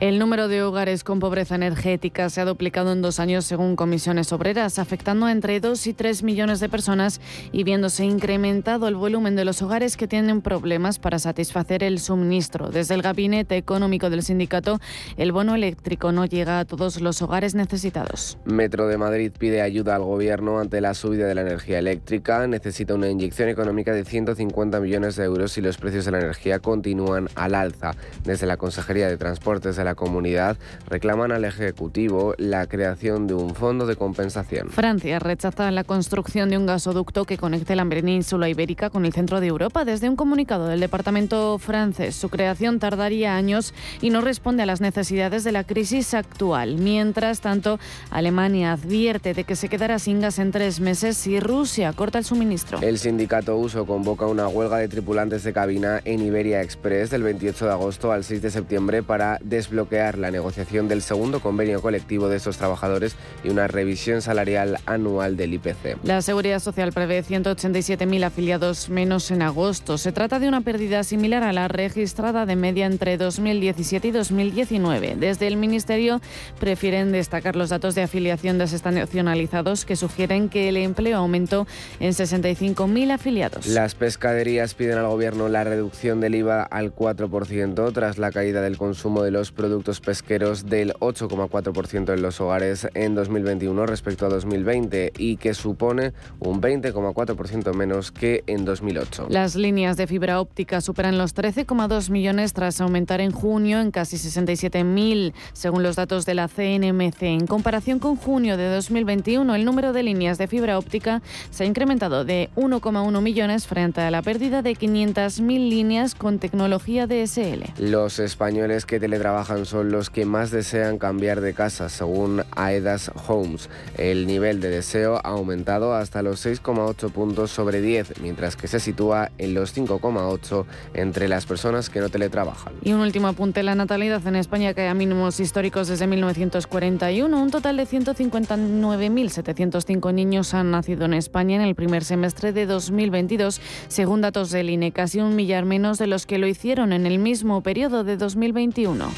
El 0.01 0.19
número 0.19 0.49
de 0.49 0.63
hogares 0.63 1.05
con 1.05 1.21
pobreza 1.21 1.57
energética 1.57 2.31
se 2.31 2.41
ha 2.41 2.47
duplicado 2.47 2.91
en 2.91 3.03
dos 3.03 3.21
años 3.21 3.45
según 3.45 3.77
comisiones 3.77 4.33
obreras, 4.33 4.79
afectando 4.79 5.27
a 5.27 5.31
entre 5.31 5.61
2 5.61 5.89
y 5.89 5.93
3 5.93 6.23
millones 6.23 6.59
de 6.61 6.71
personas 6.71 7.21
y 7.53 7.65
viéndose 7.65 8.07
incrementado 8.07 8.89
el 8.89 8.95
volumen 8.95 9.37
de 9.37 9.45
los 9.45 9.61
hogares 9.61 9.99
que 9.99 10.09
tienen 10.09 10.41
problemas 10.41 10.99
para 10.99 11.19
satisfacer 11.19 11.83
el 11.83 11.99
suministro. 11.99 12.71
Desde 12.71 12.95
el 12.95 13.03
gabinete 13.03 13.59
económico 13.59 14.09
del 14.09 14.23
sindicato, 14.23 14.81
el 15.19 15.33
bono 15.33 15.55
eléctrico 15.55 16.13
no 16.13 16.25
llega 16.25 16.61
a 16.61 16.65
todos 16.65 17.03
los 17.03 17.21
hogares 17.21 17.55
necesitados. 17.55 18.39
Metro 18.47 18.89
de 18.89 18.97
Madrid 18.97 19.31
pide 19.39 19.61
ayuda 19.61 19.97
al 19.97 20.05
gobierno 20.05 20.61
ante 20.61 20.81
la 20.81 20.95
subida 20.95 21.27
de 21.27 21.35
la 21.35 21.43
energía 21.43 21.79
eléctrica. 21.79 22.47
Necesita 22.47 22.95
una 22.95 23.11
inyección 23.11 23.51
económica 23.51 23.93
de 23.93 24.07
150 24.07 24.81
millones 24.81 25.17
de 25.17 25.25
euros 25.25 25.53
si 25.53 25.61
los 25.61 25.77
precios 25.77 26.07
de 26.07 26.13
la 26.13 26.21
energía 26.21 26.59
continúan 26.59 27.29
al 27.35 27.55
alza. 27.55 27.91
Desde 28.25 28.47
la 28.47 28.57
Consejería 28.57 29.07
de 29.07 29.19
Transportes 29.19 29.77
de 29.77 29.85
la 29.85 29.90
comunidad 29.95 30.57
reclaman 30.87 31.33
al 31.33 31.45
Ejecutivo 31.45 32.35
la 32.39 32.67
creación 32.67 33.27
de 33.27 33.35
un 33.35 33.55
fondo 33.55 33.87
de 33.87 33.97
compensación. 33.97 34.71
Francia 34.71 35.19
rechaza 35.19 35.71
la 35.71 35.85
construcción 35.85 36.51
de 36.51 36.59
un 36.59 36.67
gasoducto 36.67 37.25
que 37.25 37.39
conecte 37.39 37.77
la 37.77 37.85
península 37.85 38.49
ibérica 38.49 38.91
con 38.91 39.05
el 39.05 39.13
centro 39.13 39.41
de 39.41 39.49
Europa. 39.49 39.85
Desde 39.85 40.09
un 40.09 40.17
comunicado 40.17 40.69
del 40.69 40.81
Departamento 40.81 41.59
francés, 41.59 42.15
su 42.17 42.29
creación 42.29 42.79
tardaría 42.79 43.37
años 43.37 43.75
y 44.01 44.11
no 44.11 44.21
responde 44.21 44.63
a 44.63 44.67
las 44.67 44.81
necesidades 44.81 45.45
de 45.45 45.53
la 45.53 45.65
crisis 45.65 46.15
actual. 46.15 46.77
Mientras 46.77 47.41
tanto, 47.41 47.79
Alemania 48.11 48.73
advierte 48.73 49.35
de 49.35 49.45
que 49.45 49.57
se 49.57 49.69
quedará 49.69 49.99
sin 49.99 50.21
gas 50.21 50.39
en 50.39 50.53
tres 50.53 50.81
meses 50.81 51.17
si 51.17 51.41
Rusia 51.41 51.93
corta 51.93 52.19
el 52.19 52.25
suministro. 52.25 52.81
El 52.81 52.99
sindicato 52.99 53.57
USO 53.57 53.87
convoca 53.87 54.27
una 54.27 54.49
huelga 54.49 54.79
de 54.79 54.89
tripulantes 54.89 55.43
de 55.43 55.53
cabina 55.53 56.01
en 56.05 56.21
Iberia 56.21 56.63
Express 56.63 57.11
del 57.11 57.23
28 57.23 57.67
de 57.67 57.73
agosto 57.73 58.13
al 58.13 58.25
6 58.25 58.43
de 58.43 58.51
septiembre 58.51 59.03
para 59.03 59.39
desbloquear 59.43 59.80
bloquear 59.81 60.19
la 60.19 60.31
negociación 60.31 60.89
del 60.89 61.01
segundo 61.01 61.41
convenio 61.41 61.81
colectivo 61.81 62.29
de 62.29 62.37
estos 62.37 62.59
trabajadores 62.59 63.17
y 63.43 63.49
una 63.49 63.67
revisión 63.67 64.21
salarial 64.21 64.79
anual 64.85 65.39
del 65.39 65.55
IPC. 65.55 65.97
La 66.05 66.21
Seguridad 66.21 66.59
Social 66.59 66.93
prevé 66.93 67.25
187.000 67.25 68.25
afiliados 68.25 68.91
menos 68.91 69.31
en 69.31 69.41
agosto. 69.41 69.97
Se 69.97 70.13
trata 70.13 70.39
de 70.39 70.49
una 70.49 70.61
pérdida 70.61 71.03
similar 71.03 71.43
a 71.45 71.55
la 71.55 71.67
registrada 71.69 72.45
de 72.45 72.57
media 72.57 72.85
entre 72.85 73.17
2017 73.17 74.09
y 74.09 74.11
2019. 74.11 75.17
Desde 75.19 75.47
el 75.47 75.57
Ministerio 75.57 76.21
prefieren 76.59 77.11
destacar 77.11 77.57
los 77.57 77.71
datos 77.71 77.95
de 77.95 78.03
afiliación 78.03 78.59
desestacionalizados 78.59 79.87
que 79.87 79.97
sugieren 79.97 80.51
que 80.51 80.69
el 80.69 80.77
empleo 80.77 81.17
aumentó 81.17 81.67
en 82.01 82.13
65.000 82.13 83.13
afiliados. 83.13 83.67
Las 83.67 83.95
pescaderías 83.95 84.75
piden 84.75 84.99
al 84.99 85.07
Gobierno 85.07 85.49
la 85.49 85.65
reducción 85.65 86.21
del 86.21 86.35
IVA 86.35 86.65
al 86.65 86.95
4% 86.95 87.93
tras 87.95 88.19
la 88.19 88.31
caída 88.31 88.61
del 88.61 88.77
consumo 88.77 89.23
de 89.23 89.31
los 89.31 89.53
productos 89.53 89.70
productos 89.71 90.01
pesqueros 90.01 90.67
del 90.67 90.95
8,4% 90.95 92.13
en 92.13 92.23
los 92.23 92.41
hogares 92.41 92.89
en 92.95 93.15
2021 93.15 93.87
respecto 93.87 94.27
a 94.27 94.29
2020 94.29 95.13
y 95.17 95.37
que 95.37 95.55
supone 95.55 96.13
un 96.41 96.61
20,4% 96.61 97.73
menos 97.73 98.11
que 98.11 98.43
en 98.49 98.65
2008. 98.65 99.29
Las 99.31 99.55
líneas 99.55 99.97
de 99.97 100.09
fibra 100.09 100.41
óptica 100.41 100.81
superan 100.81 101.19
los 101.19 101.37
13,2 101.37 102.11
millones 102.11 102.53
tras 102.53 102.81
aumentar 102.81 103.21
en 103.21 103.31
junio 103.31 103.79
en 103.79 103.93
casi 103.93 104.17
67.000, 104.17 105.35
según 105.53 105.85
los 105.85 105.95
datos 105.95 106.27
de 106.27 106.35
la 106.35 106.49
CNMC. 106.49 107.23
En 107.23 107.47
comparación 107.47 108.01
con 108.01 108.17
junio 108.17 108.57
de 108.57 108.69
2021, 108.75 109.55
el 109.55 109.65
número 109.65 109.93
de 109.93 110.03
líneas 110.03 110.37
de 110.37 110.49
fibra 110.49 110.79
óptica 110.79 111.23
se 111.53 111.63
ha 111.63 111.67
incrementado 111.67 112.25
de 112.25 112.51
1,1 112.57 113.21
millones 113.23 113.69
frente 113.69 114.01
a 114.01 114.11
la 114.11 114.23
pérdida 114.23 114.63
de 114.63 114.73
500.000 114.73 115.69
líneas 115.69 116.17
con 116.17 116.41
tecnología 116.41 117.07
DSL. 117.07 117.67
Los 117.79 118.19
españoles 118.19 118.85
que 118.85 118.99
teletrabajan 118.99 119.60
son 119.65 119.91
los 119.91 120.11
que 120.11 120.25
más 120.25 120.51
desean 120.51 120.99
cambiar 120.99 121.41
de 121.41 121.55
casa, 121.55 121.89
según 121.89 122.43
Aedas 122.57 123.11
Homes. 123.27 123.69
El 123.97 124.27
nivel 124.27 124.61
de 124.61 124.71
deseo 124.71 125.17
ha 125.17 125.29
aumentado 125.29 125.95
hasta 125.95 126.23
los 126.23 126.45
6,8 126.45 127.11
puntos 127.11 127.51
sobre 127.51 127.81
10, 127.81 128.21
mientras 128.21 128.57
que 128.57 128.69
se 128.69 128.81
sitúa 128.81 129.31
en 129.39 129.55
los 129.55 129.77
5,8 129.77 130.65
entre 130.95 131.29
las 131.29 131.47
personas 131.47 131.91
que 131.91 132.01
no 132.01 132.09
teletrabajan. 132.09 132.73
Y 132.83 132.93
un 132.93 133.01
último 133.01 133.29
apunte, 133.29 133.63
la 133.63 133.75
natalidad 133.75 134.27
en 134.27 134.37
España 134.37 134.75
cae 134.75 134.89
a 134.89 134.95
mínimos 134.95 135.41
históricos 135.41 135.89
desde 135.89 136.07
1941. 136.07 137.43
Un 137.43 137.51
total 137.51 137.77
de 137.77 137.87
159.705 137.87 140.15
niños 140.15 140.55
han 140.55 140.71
nacido 140.71 141.05
en 141.05 141.15
España 141.15 141.57
en 141.57 141.63
el 141.63 141.75
primer 141.75 142.05
semestre 142.05 142.53
de 142.53 142.67
2022, 142.67 143.61
según 143.89 144.21
datos 144.21 144.51
del 144.51 144.71
INE, 144.71 144.93
casi 144.93 145.21
un 145.21 145.35
millar 145.37 145.65
menos 145.65 145.99
de 145.99 146.07
los 146.07 146.27
que 146.27 146.39
lo 146.39 146.47
hicieron 146.47 146.93
en 146.93 147.07
el 147.07 147.19
mismo 147.19 147.63
periodo 147.63 148.05
de 148.05 148.17
2021. 148.17 149.11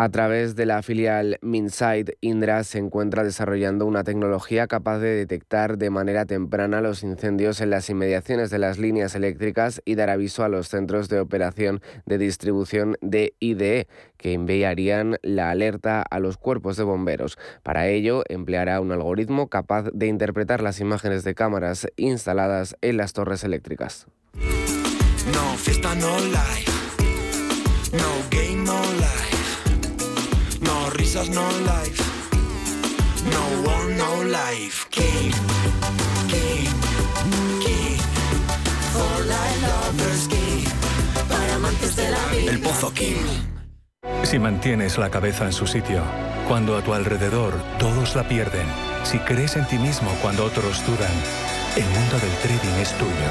A 0.00 0.10
través 0.10 0.54
de 0.54 0.64
la 0.64 0.80
filial 0.84 1.38
Minsight, 1.42 2.10
Indra 2.20 2.62
se 2.62 2.78
encuentra 2.78 3.24
desarrollando 3.24 3.84
una 3.84 4.04
tecnología 4.04 4.68
capaz 4.68 5.00
de 5.00 5.08
detectar 5.08 5.76
de 5.76 5.90
manera 5.90 6.24
temprana 6.24 6.80
los 6.80 7.02
incendios 7.02 7.60
en 7.60 7.70
las 7.70 7.90
inmediaciones 7.90 8.50
de 8.50 8.60
las 8.60 8.78
líneas 8.78 9.16
eléctricas 9.16 9.82
y 9.84 9.96
dar 9.96 10.08
aviso 10.08 10.44
a 10.44 10.48
los 10.48 10.68
centros 10.68 11.08
de 11.08 11.18
operación 11.18 11.80
de 12.06 12.16
distribución 12.16 12.96
de 13.00 13.34
IDE, 13.40 13.88
que 14.18 14.34
enviarían 14.34 15.16
la 15.22 15.50
alerta 15.50 16.02
a 16.02 16.20
los 16.20 16.36
cuerpos 16.36 16.76
de 16.76 16.84
bomberos. 16.84 17.36
Para 17.64 17.88
ello, 17.88 18.22
empleará 18.28 18.80
un 18.80 18.92
algoritmo 18.92 19.48
capaz 19.48 19.86
de 19.92 20.06
interpretar 20.06 20.62
las 20.62 20.78
imágenes 20.78 21.24
de 21.24 21.34
cámaras 21.34 21.88
instaladas 21.96 22.76
en 22.82 22.98
las 22.98 23.14
torres 23.14 23.42
eléctricas. 23.42 24.06
No, 25.34 25.56
fiesta 25.56 25.92
no 25.96 26.18
No 27.90 28.10
game, 28.30 28.62
no. 28.64 29.27
No 31.08 31.22
risas, 31.22 31.30
no 31.30 31.48
life. 31.60 32.02
No 33.32 33.70
one, 33.70 33.96
no 33.96 34.24
life. 34.24 34.86
King, 34.90 35.32
king, 36.28 36.68
king. 37.64 37.98
For 38.92 39.24
life 39.24 39.62
lovers, 39.62 40.28
king. 40.28 40.66
Para 41.26 41.54
amantes 41.54 41.96
de 41.96 42.10
la 42.10 42.18
vida. 42.26 42.52
El 42.52 42.60
Pozo 42.60 42.92
King. 42.92 43.24
Si 44.24 44.38
mantienes 44.38 44.98
la 44.98 45.08
cabeza 45.08 45.46
en 45.46 45.54
su 45.54 45.66
sitio, 45.66 46.02
cuando 46.46 46.76
a 46.76 46.82
tu 46.82 46.92
alrededor 46.92 47.54
todos 47.78 48.14
la 48.14 48.28
pierden, 48.28 48.66
si 49.04 49.18
crees 49.18 49.56
en 49.56 49.66
ti 49.66 49.78
mismo 49.78 50.10
cuando 50.20 50.44
otros 50.44 50.84
dudan, 50.84 51.12
el 51.76 51.84
mundo 51.84 52.18
del 52.18 52.36
trading 52.42 52.82
es 52.82 52.92
tuyo. 52.98 53.30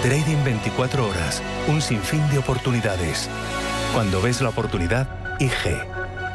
Trading 0.00 0.42
24 0.42 1.06
horas, 1.06 1.42
un 1.66 1.82
sinfín 1.82 2.26
de 2.30 2.38
oportunidades. 2.38 3.28
Cuando 3.92 4.22
ves 4.22 4.40
la 4.40 4.48
oportunidad, 4.48 5.06
IG. 5.38 6.07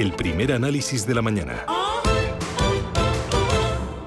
El 0.00 0.12
primer 0.12 0.50
análisis 0.50 1.06
de 1.06 1.14
la 1.14 1.20
mañana. 1.20 1.66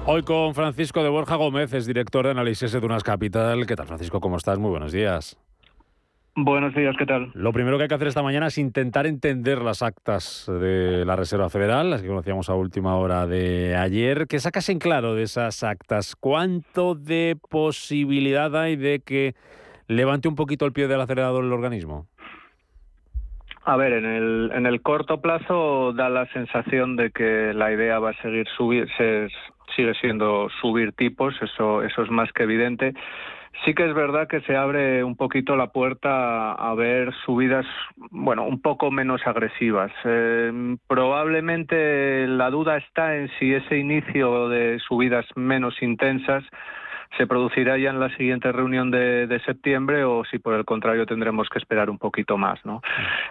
Hoy 0.06 0.24
con 0.24 0.52
Francisco 0.52 1.04
de 1.04 1.08
Borja 1.08 1.36
Gómez, 1.36 1.72
es 1.72 1.86
director 1.86 2.24
de 2.24 2.32
análisis 2.32 2.72
de 2.72 2.80
Dunas 2.80 3.04
Capital. 3.04 3.64
¿Qué 3.64 3.76
tal, 3.76 3.86
Francisco? 3.86 4.18
¿Cómo 4.18 4.36
estás? 4.36 4.58
Muy 4.58 4.70
buenos 4.70 4.90
días. 4.90 5.38
Buenos 6.34 6.74
días, 6.74 6.96
¿qué 6.98 7.06
tal? 7.06 7.30
Lo 7.34 7.52
primero 7.52 7.76
que 7.76 7.84
hay 7.84 7.88
que 7.88 7.94
hacer 7.94 8.08
esta 8.08 8.24
mañana 8.24 8.48
es 8.48 8.58
intentar 8.58 9.06
entender 9.06 9.62
las 9.62 9.82
actas 9.82 10.46
de 10.48 11.04
la 11.04 11.14
Reserva 11.14 11.48
Federal, 11.48 11.90
las 11.90 12.02
que 12.02 12.08
conocíamos 12.08 12.48
a 12.48 12.54
última 12.54 12.96
hora 12.96 13.28
de 13.28 13.76
ayer. 13.76 14.26
Que 14.26 14.40
sacas 14.40 14.68
en 14.70 14.80
claro 14.80 15.14
de 15.14 15.22
esas 15.22 15.62
actas? 15.62 16.16
¿Cuánto 16.16 16.96
de 16.96 17.38
posibilidad 17.50 18.56
hay 18.56 18.74
de 18.74 18.98
que 18.98 19.36
levante 19.86 20.26
un 20.26 20.34
poquito 20.34 20.66
el 20.66 20.72
pie 20.72 20.88
del 20.88 21.00
acelerador 21.00 21.44
el 21.44 21.52
organismo? 21.52 22.08
A 23.66 23.76
ver, 23.76 23.94
en 23.94 24.04
el, 24.04 24.50
en 24.54 24.66
el 24.66 24.82
corto 24.82 25.22
plazo 25.22 25.92
da 25.94 26.10
la 26.10 26.26
sensación 26.32 26.96
de 26.96 27.10
que 27.10 27.52
la 27.54 27.72
idea 27.72 27.98
va 27.98 28.10
a 28.10 28.22
seguir 28.22 28.46
subir, 28.56 28.88
se- 28.98 29.28
sigue 29.74 29.94
siendo 29.94 30.48
subir 30.60 30.92
tipos, 30.92 31.34
eso, 31.40 31.82
eso 31.82 32.02
es 32.02 32.10
más 32.10 32.30
que 32.32 32.42
evidente. 32.42 32.92
Sí 33.64 33.72
que 33.72 33.86
es 33.86 33.94
verdad 33.94 34.28
que 34.28 34.40
se 34.42 34.56
abre 34.56 35.02
un 35.02 35.16
poquito 35.16 35.56
la 35.56 35.68
puerta 35.68 36.52
a 36.52 36.74
ver 36.74 37.14
subidas, 37.24 37.64
bueno, 38.10 38.44
un 38.44 38.60
poco 38.60 38.90
menos 38.90 39.26
agresivas. 39.26 39.92
Eh, 40.04 40.76
probablemente 40.86 42.26
la 42.26 42.50
duda 42.50 42.76
está 42.76 43.16
en 43.16 43.30
si 43.38 43.54
ese 43.54 43.78
inicio 43.78 44.48
de 44.50 44.78
subidas 44.80 45.24
menos 45.36 45.80
intensas 45.82 46.44
se 47.16 47.26
producirá 47.26 47.78
ya 47.78 47.90
en 47.90 48.00
la 48.00 48.08
siguiente 48.16 48.50
reunión 48.52 48.90
de, 48.90 49.26
de 49.26 49.40
septiembre 49.40 50.04
o 50.04 50.24
si 50.24 50.38
por 50.38 50.54
el 50.54 50.64
contrario 50.64 51.06
tendremos 51.06 51.48
que 51.48 51.58
esperar 51.58 51.88
un 51.90 51.98
poquito 51.98 52.36
más, 52.36 52.64
¿no? 52.64 52.82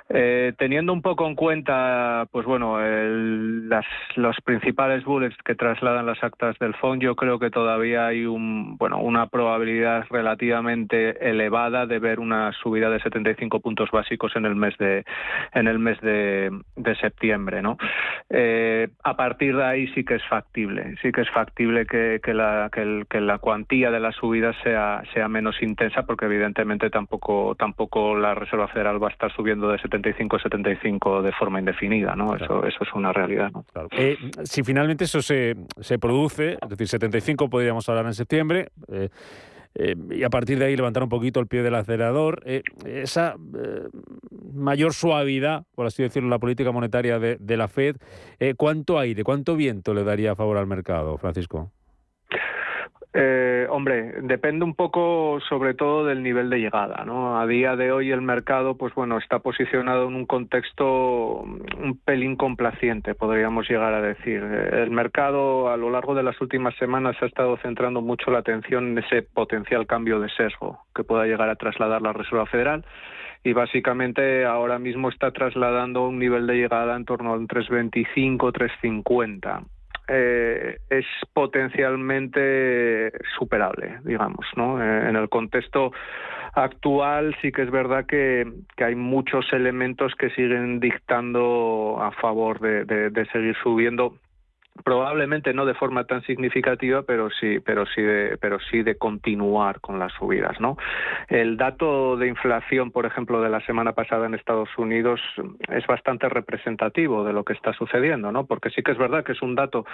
Eh, 0.10 0.54
teniendo 0.58 0.94
un 0.94 1.02
poco 1.02 1.28
en 1.28 1.36
cuenta, 1.36 2.28
pues 2.32 2.46
bueno, 2.46 2.80
el- 2.82 3.68
las, 3.70 3.86
los 4.16 4.36
principales 4.44 5.04
bullets 5.04 5.36
que 5.44 5.56
trasladan 5.56 6.06
las 6.06 6.24
actas 6.24 6.58
del 6.60 6.74
FON, 6.76 7.00
yo 7.00 7.16
creo 7.16 7.40
que 7.40 7.50
todavía 7.50 8.08
hay 8.08 8.26
un, 8.26 8.78
bueno, 8.78 9.00
una 9.00 9.28
probabilidad 9.28 10.06
relativamente 10.10 11.30
elevada 11.30 11.86
de 11.86 12.00
ver 12.00 12.20
una 12.20 12.52
subida 12.54 12.90
de 12.90 13.00
75 13.02 13.60
puntos 13.60 13.90
básicos 13.92 14.36
en 14.36 14.46
el 14.46 14.56
mes 14.56 14.78
de, 14.78 15.04
en 15.54 15.68
el 15.68 15.80
mes 15.80 16.00
de, 16.02 16.52
de 16.76 16.96
septiembre, 16.96 17.62
¿no? 17.62 17.78
Eh, 18.30 18.88
a 19.04 19.16
partir 19.16 19.56
de 19.56 19.64
ahí 19.66 19.88
sí 19.90 20.04
que 20.04 20.16
es 20.16 20.24
factible, 20.28 20.96
sí 21.02 21.12
que 21.12 21.22
es 21.22 21.30
factible 21.32 21.86
que, 21.86 22.20
que 22.24 22.34
la, 22.34 22.70
que, 22.72 22.82
el- 22.82 23.06
que 23.10 23.20
la 23.22 23.38
cuantía 23.40 23.73
de 23.82 24.00
la 24.00 24.12
subida 24.12 24.54
sea, 24.64 25.04
sea 25.14 25.28
menos 25.28 25.62
intensa, 25.62 26.04
porque 26.04 26.26
evidentemente 26.26 26.90
tampoco, 26.90 27.56
tampoco 27.56 28.16
la 28.16 28.36
Reserva 28.36 28.68
Federal 28.68 29.02
va 29.02 29.08
a 29.08 29.12
estar 29.12 29.34
subiendo 29.36 29.70
de 29.70 29.80
75 29.80 30.36
a 30.36 30.40
75 30.40 31.22
de 31.22 31.32
forma 31.34 31.60
indefinida, 31.60 32.16
¿no? 32.16 32.36
Eso, 32.36 32.66
eso 32.66 32.84
es 32.84 32.94
una 32.94 33.12
realidad, 33.12 33.52
¿no? 33.52 33.66
Eh, 33.92 34.18
si 34.44 34.64
finalmente 34.64 35.06
eso 35.06 35.22
se, 35.22 35.56
se 35.80 36.00
produce, 36.00 36.58
es 36.62 36.70
decir, 36.70 36.88
75 36.88 37.50
podríamos 37.50 37.88
hablar 37.90 38.06
en 38.06 38.14
septiembre, 38.14 38.70
eh, 38.92 39.10
eh, 39.76 39.96
y 40.12 40.24
a 40.24 40.30
partir 40.30 40.60
de 40.60 40.66
ahí 40.66 40.76
levantar 40.76 41.04
un 41.04 41.10
poquito 41.10 41.40
el 41.40 41.48
pie 41.48 41.64
del 41.64 41.74
acelerador, 41.76 42.44
eh, 42.46 42.62
esa 42.86 43.36
eh, 43.58 43.88
mayor 44.54 44.94
suavidad, 44.94 45.66
por 45.74 45.88
así 45.88 46.04
decirlo, 46.04 46.28
en 46.28 46.32
la 46.32 46.40
política 46.40 46.72
monetaria 46.72 47.18
de, 47.18 47.38
de 47.40 47.58
la 47.58 47.68
Fed, 47.68 47.96
¿cuánto 48.58 49.00
aire, 49.00 49.24
cuánto 49.24 49.56
viento 49.56 49.94
le 49.94 50.04
daría 50.04 50.34
a 50.34 50.36
favor 50.36 50.58
al 50.58 50.68
mercado, 50.68 51.18
Francisco? 51.18 51.72
Eh, 53.16 53.68
hombre, 53.70 54.14
depende 54.24 54.66
un 54.66 54.74
poco 54.74 55.40
sobre 55.48 55.76
todo 55.76 56.04
del 56.04 56.24
nivel 56.24 56.50
de 56.50 56.60
llegada, 56.60 57.06
¿no? 57.06 57.40
A 57.40 57.46
día 57.46 57.76
de 57.76 57.92
hoy 57.92 58.10
el 58.10 58.24
mercado, 58.24 58.76
pues 58.76 58.96
bueno, 58.96 59.20
está 59.20 59.38
posicionado 59.38 60.08
en 60.08 60.16
un 60.16 60.26
contexto 60.26 61.42
un 61.42 62.00
pelín 62.04 62.36
complaciente, 62.36 63.14
podríamos 63.14 63.70
llegar 63.70 63.94
a 63.94 64.02
decir. 64.02 64.42
Eh, 64.44 64.82
El 64.82 64.90
mercado 64.90 65.70
a 65.70 65.78
lo 65.78 65.92
largo 65.92 66.16
de 66.16 66.24
las 66.24 66.42
últimas 66.42 66.76
semanas 66.78 67.16
ha 67.22 67.28
estado 67.28 67.56
centrando 67.58 68.02
mucho 68.02 68.32
la 68.32 68.40
atención 68.40 68.88
en 68.90 68.98
ese 68.98 69.22
potencial 69.22 69.86
cambio 69.86 70.20
de 70.20 70.30
sesgo 70.30 70.80
que 70.96 71.04
pueda 71.04 71.28
llegar 71.28 71.50
a 71.50 71.56
trasladar 71.56 72.02
la 72.02 72.14
Reserva 72.14 72.48
Federal 72.48 72.84
y 73.44 73.54
básicamente 73.54 74.44
ahora 74.46 74.80
mismo 74.80 75.10
está 75.10 75.30
trasladando 75.30 76.08
un 76.08 76.18
nivel 76.18 76.48
de 76.48 76.56
llegada 76.56 76.96
en 76.96 77.06
torno 77.06 77.34
a 77.34 77.38
un 77.38 77.46
325, 77.46 78.52
350 78.52 79.64
eh, 80.08 80.78
es 80.90 81.06
potencialmente 81.34 83.12
superable, 83.38 84.00
digamos, 84.04 84.46
¿no? 84.56 84.82
Eh, 84.84 85.10
en 85.10 85.16
el 85.16 85.30
contexto 85.30 85.92
actual 86.54 87.36
sí 87.42 87.52
que 87.52 87.64
es 87.64 87.72
verdad 87.72 88.06
que, 88.06 88.46
que 88.76 88.84
hay 88.84 88.96
muchos 88.96 89.52
elementos 89.54 90.14
que 90.16 90.30
siguen 90.32 90.80
dictando 90.80 91.98
a 92.02 92.12
favor 92.12 92.60
de, 92.60 92.86
de- 92.86 93.10
de 93.10 93.26
seguir 93.28 93.56
subiendo 93.64 94.18
probablemente 94.84 95.54
no 95.54 95.66
de 95.66 95.76
forma 95.76 96.06
tan 96.06 96.24
significativa 96.24 97.04
pero 97.04 97.30
sí 97.30 97.60
pero 97.60 97.86
sí 97.86 98.02
de 98.02 98.38
pero 98.40 98.60
sí 98.72 98.82
de 98.82 98.96
continuar 98.96 99.80
con 99.82 100.00
las 100.00 100.12
subidas 100.14 100.60
no 100.60 100.78
el 101.30 101.58
dato 101.58 102.18
de 102.18 102.28
inflación 102.28 102.92
por 102.92 103.06
ejemplo 103.06 103.42
de 103.42 103.50
la 103.50 103.64
semana 103.66 103.94
pasada 103.94 104.26
en 104.26 104.34
Estados 104.34 104.70
Unidos 104.78 105.22
es 105.70 105.86
bastante 105.86 106.28
representativo 106.28 107.24
de 107.24 107.34
lo 107.34 107.44
que 107.44 107.54
está 107.54 107.74
sucediendo 107.74 108.32
no 108.32 108.46
porque 108.46 108.72
sí 108.72 108.82
que 108.82 108.92
es 108.92 108.98
verdad 108.98 109.24
que 109.24 109.34
es 109.34 109.42
un 109.42 109.56
dato 109.56 109.86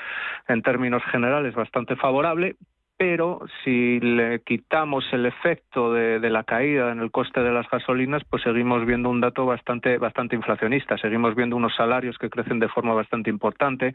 en 0.48 0.62
términos 0.62 1.04
generales 1.12 1.56
bastante 1.56 1.96
favorable 1.98 2.56
pero 3.00 3.40
si 3.64 3.98
le 4.02 4.42
quitamos 4.42 5.06
el 5.14 5.26
efecto 5.26 5.94
de, 5.94 6.20
de 6.20 6.30
la 6.30 6.44
caída 6.44 6.92
en 6.92 7.00
el 7.00 7.12
coste 7.12 7.40
de 7.40 7.50
las 7.50 7.66
gasolinas, 7.70 8.26
pues 8.30 8.44
seguimos 8.44 8.86
viendo 8.86 9.10
un 9.10 9.22
dato 9.22 9.46
bastante, 9.46 9.98
bastante 9.98 10.36
inflacionista. 10.36 10.98
Seguimos 10.98 11.34
viendo 11.34 11.56
unos 11.56 11.74
salarios 11.78 12.18
que 12.18 12.30
crecen 12.30 12.60
de 12.60 12.68
forma 12.68 12.94
bastante 12.94 13.30
importante. 13.30 13.94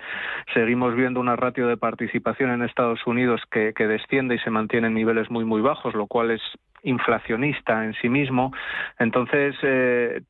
Seguimos 0.54 0.94
viendo 0.94 1.20
una 1.20 1.36
ratio 1.36 1.66
de 1.68 1.76
participación 1.76 2.50
en 2.50 2.62
Estados 2.62 3.06
Unidos 3.06 3.42
que, 3.50 3.74
que 3.74 3.86
desciende 3.86 4.36
y 4.36 4.38
se 4.38 4.48
mantiene 4.48 4.86
en 4.86 4.94
niveles 4.94 5.30
muy, 5.30 5.44
muy 5.44 5.60
bajos, 5.60 5.92
lo 5.94 6.06
cual 6.06 6.30
es 6.30 6.40
inflacionista 6.84 7.84
en 7.84 7.94
sí 7.94 8.08
mismo. 8.08 8.52
Entonces, 8.98 9.56
eh, 9.62 10.22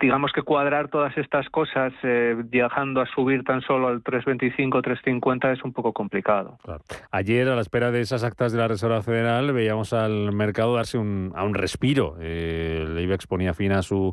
digamos 0.00 0.32
que 0.32 0.42
cuadrar 0.42 0.88
todas 0.88 1.16
estas 1.16 1.48
cosas 1.50 1.92
eh, 2.02 2.34
viajando 2.46 3.00
a 3.00 3.06
subir 3.06 3.44
tan 3.44 3.60
solo 3.62 3.88
al 3.88 4.02
3.25, 4.02 4.82
3.50 4.82 5.52
es 5.52 5.64
un 5.64 5.72
poco 5.72 5.92
complicado. 5.92 6.58
Ayer, 7.10 7.48
a 7.48 7.54
la 7.54 7.60
espera 7.60 7.90
de 7.90 8.00
esas 8.00 8.24
actas 8.24 8.52
de 8.52 8.58
la 8.58 8.68
Reserva 8.68 9.02
Federal, 9.02 9.52
veíamos 9.52 9.92
al 9.92 10.32
mercado 10.32 10.74
darse 10.74 10.98
un, 10.98 11.32
a 11.36 11.44
un 11.44 11.54
respiro. 11.54 12.16
Eh, 12.20 12.84
el 12.86 12.98
IBEX 12.98 13.26
ponía 13.26 13.54
fin 13.54 13.72
a 13.72 13.82
su 13.82 14.12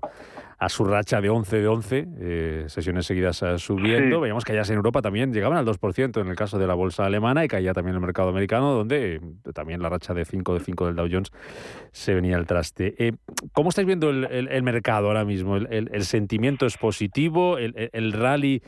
a 0.62 0.70
su 0.70 0.84
racha 0.84 1.20
de 1.22 1.28
11 1.28 1.60
de 1.60 1.68
11, 1.68 2.08
eh, 2.20 2.66
sesiones 2.68 3.08
seguidas 3.08 3.42
eh, 3.42 3.58
subiendo. 3.58 4.22
Veíamos 4.22 4.46
que 4.46 4.52
allá 4.52 4.62
en 4.72 4.76
Europa 4.76 5.02
también 5.02 5.34
llegaban 5.34 5.58
al 5.58 5.66
2% 5.66 6.22
en 6.22 6.28
el 6.28 6.36
caso 6.36 6.60
de 6.60 6.68
la 6.68 6.76
bolsa 6.76 7.04
alemana 7.04 7.44
y 7.44 7.48
caía 7.48 7.74
también 7.74 7.96
el 7.96 8.02
mercado 8.02 8.30
americano, 8.30 8.72
donde 8.72 9.16
eh, 9.16 9.22
también 9.56 9.82
la 9.82 9.90
racha 9.90 10.14
de 10.14 10.24
5 10.24 10.54
de 10.54 10.60
5 10.60 10.86
del 10.86 10.96
Dow 10.96 11.08
Jones 11.12 11.32
se 11.92 12.14
venía 12.14 12.38
al 12.38 12.46
traste. 12.46 13.16
¿Cómo 13.54 13.70
estáis 13.70 13.88
viendo 13.88 14.12
el, 14.12 14.64
mercado 14.64 15.08
ahora 15.08 15.26
mismo? 15.26 15.58
¿El, 15.58 16.04
sentimiento 16.04 16.68
es 16.68 16.78
positivo? 16.78 17.58
¿El, 17.58 18.14
rally 18.14 18.62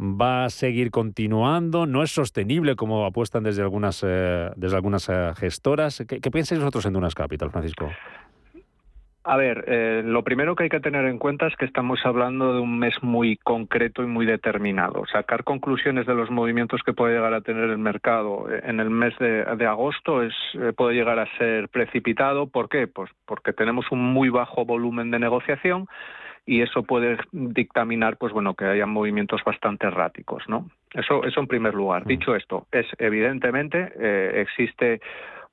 va 0.00 0.46
a 0.46 0.48
seguir 0.50 0.90
continuando? 0.90 1.84
¿No 1.84 2.02
es 2.02 2.12
sostenible 2.12 2.76
como 2.76 3.04
apuestan 3.04 3.42
desde 3.42 3.60
algunas, 3.60 4.00
desde 4.00 4.74
algunas 4.74 5.06
gestoras? 5.36 6.02
¿Qué, 6.08 6.18
¿Qué 6.18 6.30
pensáis 6.30 6.62
vosotros 6.62 6.86
en 6.86 6.94
Dunas 6.94 7.14
Capital, 7.14 7.50
Francisco? 7.50 7.90
A 9.28 9.36
ver, 9.36 9.64
eh, 9.66 10.02
lo 10.04 10.22
primero 10.22 10.54
que 10.54 10.62
hay 10.62 10.68
que 10.68 10.78
tener 10.78 11.04
en 11.06 11.18
cuenta 11.18 11.48
es 11.48 11.56
que 11.56 11.64
estamos 11.64 11.98
hablando 12.04 12.54
de 12.54 12.60
un 12.60 12.78
mes 12.78 12.94
muy 13.02 13.36
concreto 13.38 14.04
y 14.04 14.06
muy 14.06 14.24
determinado. 14.24 15.04
Sacar 15.12 15.42
conclusiones 15.42 16.06
de 16.06 16.14
los 16.14 16.30
movimientos 16.30 16.80
que 16.84 16.92
puede 16.92 17.14
llegar 17.14 17.34
a 17.34 17.40
tener 17.40 17.68
el 17.70 17.78
mercado 17.78 18.48
eh, 18.48 18.62
en 18.64 18.78
el 18.78 18.88
mes 18.88 19.18
de, 19.18 19.66
agosto 19.66 20.22
es, 20.22 20.32
eh, 20.54 20.72
puede 20.76 20.94
llegar 20.94 21.18
a 21.18 21.26
ser 21.38 21.68
precipitado. 21.70 22.46
¿Por 22.46 22.68
qué? 22.68 22.86
Pues 22.86 23.10
porque 23.24 23.52
tenemos 23.52 23.90
un 23.90 23.98
muy 23.98 24.28
bajo 24.28 24.64
volumen 24.64 25.10
de 25.10 25.18
negociación 25.18 25.88
y 26.46 26.62
eso 26.62 26.84
puede 26.84 27.18
dictaminar, 27.32 28.18
pues 28.18 28.32
bueno, 28.32 28.54
que 28.54 28.66
haya 28.66 28.86
movimientos 28.86 29.42
bastante 29.44 29.88
erráticos, 29.88 30.44
¿no? 30.46 30.70
Eso, 30.94 31.24
eso 31.24 31.40
en 31.40 31.48
primer 31.48 31.74
lugar. 31.74 32.04
Dicho 32.04 32.36
esto, 32.36 32.68
es 32.70 32.86
evidentemente 32.98 34.40
existe 34.40 35.00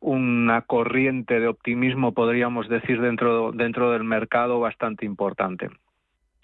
una 0.04 0.62
corriente 0.64 1.40
de 1.40 1.48
optimismo, 1.48 2.14
podríamos 2.14 2.68
decir, 2.68 3.00
dentro, 3.02 3.52
dentro 3.54 3.92
del 3.92 4.04
mercado 4.04 4.60
bastante 4.60 5.06
importante. 5.06 5.70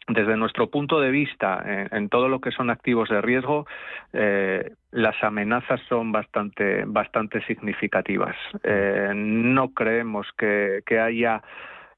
Desde 0.08 0.38
nuestro 0.38 0.72
punto 0.72 1.00
de 1.00 1.12
vista, 1.12 1.62
en, 1.92 2.10
todo 2.10 2.30
lo 2.30 2.40
que 2.40 2.52
son 2.52 2.72
activos 2.72 3.10
de 3.10 3.22
riesgo, 3.22 3.68
eh, 4.14 4.72
las 4.92 5.22
amenazas 5.24 5.80
son 5.88 6.12
bastante, 6.12 6.84
bastante 6.86 7.46
significativas. 7.46 8.36
Eh, 8.64 9.12
no 9.14 9.70
creemos 9.74 10.26
que 10.36 11.00
haya 11.00 11.44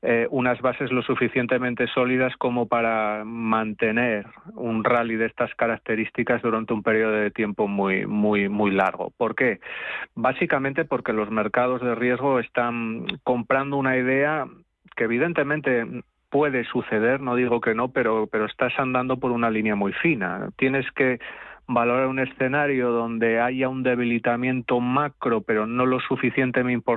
eh, 0.03 0.27
unas 0.31 0.59
bases 0.61 0.91
lo 0.91 1.03
suficientemente 1.03 1.85
sólidas 1.87 2.35
como 2.37 2.67
para 2.67 3.23
mantener 3.23 4.25
un 4.55 4.83
rally 4.83 5.15
de 5.15 5.27
estas 5.27 5.53
características 5.53 6.41
durante 6.41 6.73
un 6.73 6.81
periodo 6.81 7.13
de 7.13 7.29
tiempo 7.29 7.67
muy 7.67 8.07
muy 8.07 8.49
muy 8.49 8.71
largo. 8.71 9.11
¿Por 9.15 9.35
qué? 9.35 9.59
Básicamente 10.15 10.85
porque 10.85 11.13
los 11.13 11.29
mercados 11.29 11.81
de 11.81 11.93
riesgo 11.93 12.39
están 12.39 13.05
comprando 13.23 13.77
una 13.77 13.95
idea 13.95 14.47
que 14.95 15.03
evidentemente 15.03 15.85
puede 16.31 16.63
suceder, 16.65 17.21
no 17.21 17.35
digo 17.35 17.61
que 17.61 17.75
no, 17.75 17.89
pero 17.89 18.25
pero 18.25 18.45
estás 18.45 18.73
andando 18.79 19.17
por 19.17 19.31
una 19.31 19.51
línea 19.51 19.75
muy 19.75 19.93
fina. 19.93 20.49
Tienes 20.57 20.89
que 20.93 21.19
valorar 21.73 22.07
un 22.07 22.19
escenario 22.19 22.91
donde 22.91 23.39
haya 23.39 23.69
un 23.69 23.83
debilitamiento 23.83 24.79
macro, 24.79 25.41
pero 25.41 25.65
no 25.65 25.85
lo 25.85 25.99
suficientemente, 25.99 26.91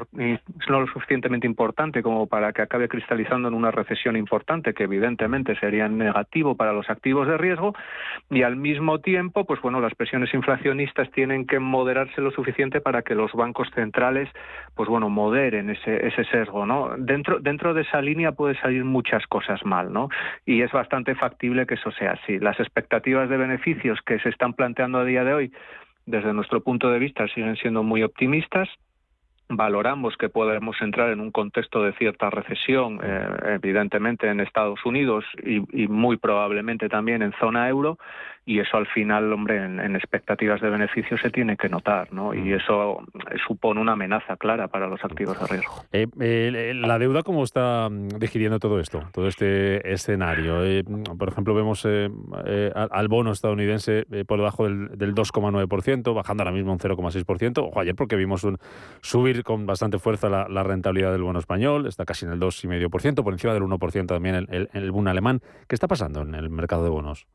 no 0.69 0.81
lo 0.81 0.87
suficientemente 0.89 1.47
importante 1.47 2.03
como 2.03 2.27
para 2.27 2.53
que 2.53 2.63
acabe 2.63 2.89
cristalizando 2.89 3.49
en 3.49 3.55
una 3.55 3.71
recesión 3.71 4.17
importante, 4.17 4.75
que 4.75 4.85
evidentemente 4.85 5.57
sería 5.57 5.89
negativo 5.89 6.57
para 6.57 6.73
los 6.73 6.91
activos 6.91 7.29
de 7.29 7.39
riesgo, 7.39 7.75
y 8.31 8.43
al 8.43 8.57
mismo 8.57 8.99
tiempo, 9.01 9.45
pues 9.45 9.61
bueno, 9.61 9.81
las 9.81 9.95
presiones 9.95 10.33
inflacionistas 10.35 11.11
tienen 11.13 11.47
que 11.47 11.61
moderarse 11.61 12.21
lo 12.21 12.31
suficiente 12.31 12.81
para 12.81 13.03
que 13.03 13.15
los 13.15 13.33
bancos 13.33 13.69
centrales, 13.75 14.29
pues 14.75 14.89
bueno, 14.89 15.09
moderen 15.09 15.71
ese, 15.71 16.07
ese 16.07 16.25
sesgo, 16.25 16.67
¿no? 16.67 16.91
Dentro, 16.99 17.39
dentro 17.39 17.75
de 17.75 17.83
esa 17.83 18.01
línea 18.01 18.33
puede 18.33 18.59
salir 18.61 18.85
muchas 18.85 19.27
cosas 19.27 19.65
mal, 19.65 19.93
¿no? 19.93 20.09
Y 20.45 20.63
es 20.63 20.73
bastante 20.73 21.15
factible 21.15 21.67
que 21.67 21.75
eso 21.75 21.93
sea 21.93 22.13
así. 22.13 22.39
Las 22.39 22.59
expectativas 22.59 23.29
de 23.29 23.37
beneficios 23.37 24.01
que 24.03 24.19
se 24.19 24.29
están 24.31 24.53
planteando 24.53 24.64
a 24.99 25.05
día 25.05 25.25
de 25.25 25.35
hoy, 25.35 25.53
desde 26.07 26.33
nuestro 26.33 26.63
punto 26.63 26.91
de 26.91 26.99
vista, 26.99 27.27
siguen 27.29 27.57
siendo 27.57 27.83
muy 27.83 28.03
optimistas. 28.03 28.69
Valoramos 29.49 30.17
que 30.17 30.31
podemos 30.31 30.81
entrar 30.81 31.11
en 31.11 31.21
un 31.21 31.31
contexto 31.31 31.83
de 31.83 31.93
cierta 31.93 32.31
recesión, 32.31 32.99
eh, 33.03 33.29
evidentemente 33.55 34.27
en 34.29 34.41
Estados 34.41 34.85
Unidos 34.87 35.25
y, 35.43 35.87
muy 35.87 36.17
probablemente 36.17 36.89
también 36.89 37.21
en 37.21 37.33
zona 37.39 37.69
euro, 37.69 37.99
y 38.47 38.61
eso 38.61 38.77
al 38.77 38.87
final, 38.87 39.33
hombre, 39.33 39.65
en, 39.65 39.97
expectativas 39.97 40.61
de 40.61 40.69
beneficio 40.69 41.17
se 41.17 41.31
tiene 41.31 41.57
que 41.57 41.69
notar, 41.69 42.13
¿no? 42.13 42.35
Y 42.35 42.41
mm. 42.41 42.55
eso 42.55 42.99
supone 43.47 43.81
una 43.81 43.93
amenaza 43.93 44.37
clara 44.37 44.69
para 44.69 44.87
los 44.87 45.03
activos 45.03 45.41
de 45.41 45.47
riesgo. 45.47 45.75
Eh, 45.93 46.07
eh, 46.21 46.73
¿La 46.75 46.99
deuda 46.99 47.23
cómo 47.23 47.43
está 47.43 47.89
mm, 47.91 48.09
digiriendo 48.19 48.59
todo 48.59 48.81
esto, 48.81 49.03
todo 49.13 49.29
este 49.29 49.91
escenario? 49.91 50.63
Eh, 50.63 50.85
por 51.19 51.29
ejemplo, 51.29 51.55
vemos 51.55 51.87
al 51.87 53.09
bono 53.09 53.33
estadounidense 53.33 54.05
por 54.27 54.39
debajo 54.39 54.65
del, 54.65 55.15
2,9%, 55.15 56.15
bajando 56.15 56.43
ahora 56.43 56.53
mismo 56.53 56.73
un 56.73 56.79
0,6%. 56.79 57.59
Ojo, 57.59 57.81
ayer 57.81 57.95
porque 57.95 58.17
vimos 58.17 58.45
un, 58.45 58.59
subir 59.01 59.43
con 59.43 59.65
bastante 59.65 59.99
fuerza 59.99 60.29
la, 60.29 60.65
rentabilidad 60.65 61.13
del 61.13 61.23
bono 61.23 61.39
español, 61.39 61.87
está 61.87 62.05
casi 62.05 62.27
en 62.27 62.33
el 62.33 62.41
2,5%, 62.41 63.23
por 63.23 63.33
encima 63.33 63.55
del 63.55 63.63
1% 63.63 64.07
también 64.07 64.35
el, 64.35 64.49
el, 64.51 64.69
el 64.73 64.91
bono 64.91 65.11
alemán. 65.11 65.41
¿Qué 65.67 65.75
está 65.75 65.89
pasando 65.89 66.23
en 66.23 66.35
el 66.35 66.51
mercado 66.51 66.85
de 66.85 66.91
bonos? 66.91 67.27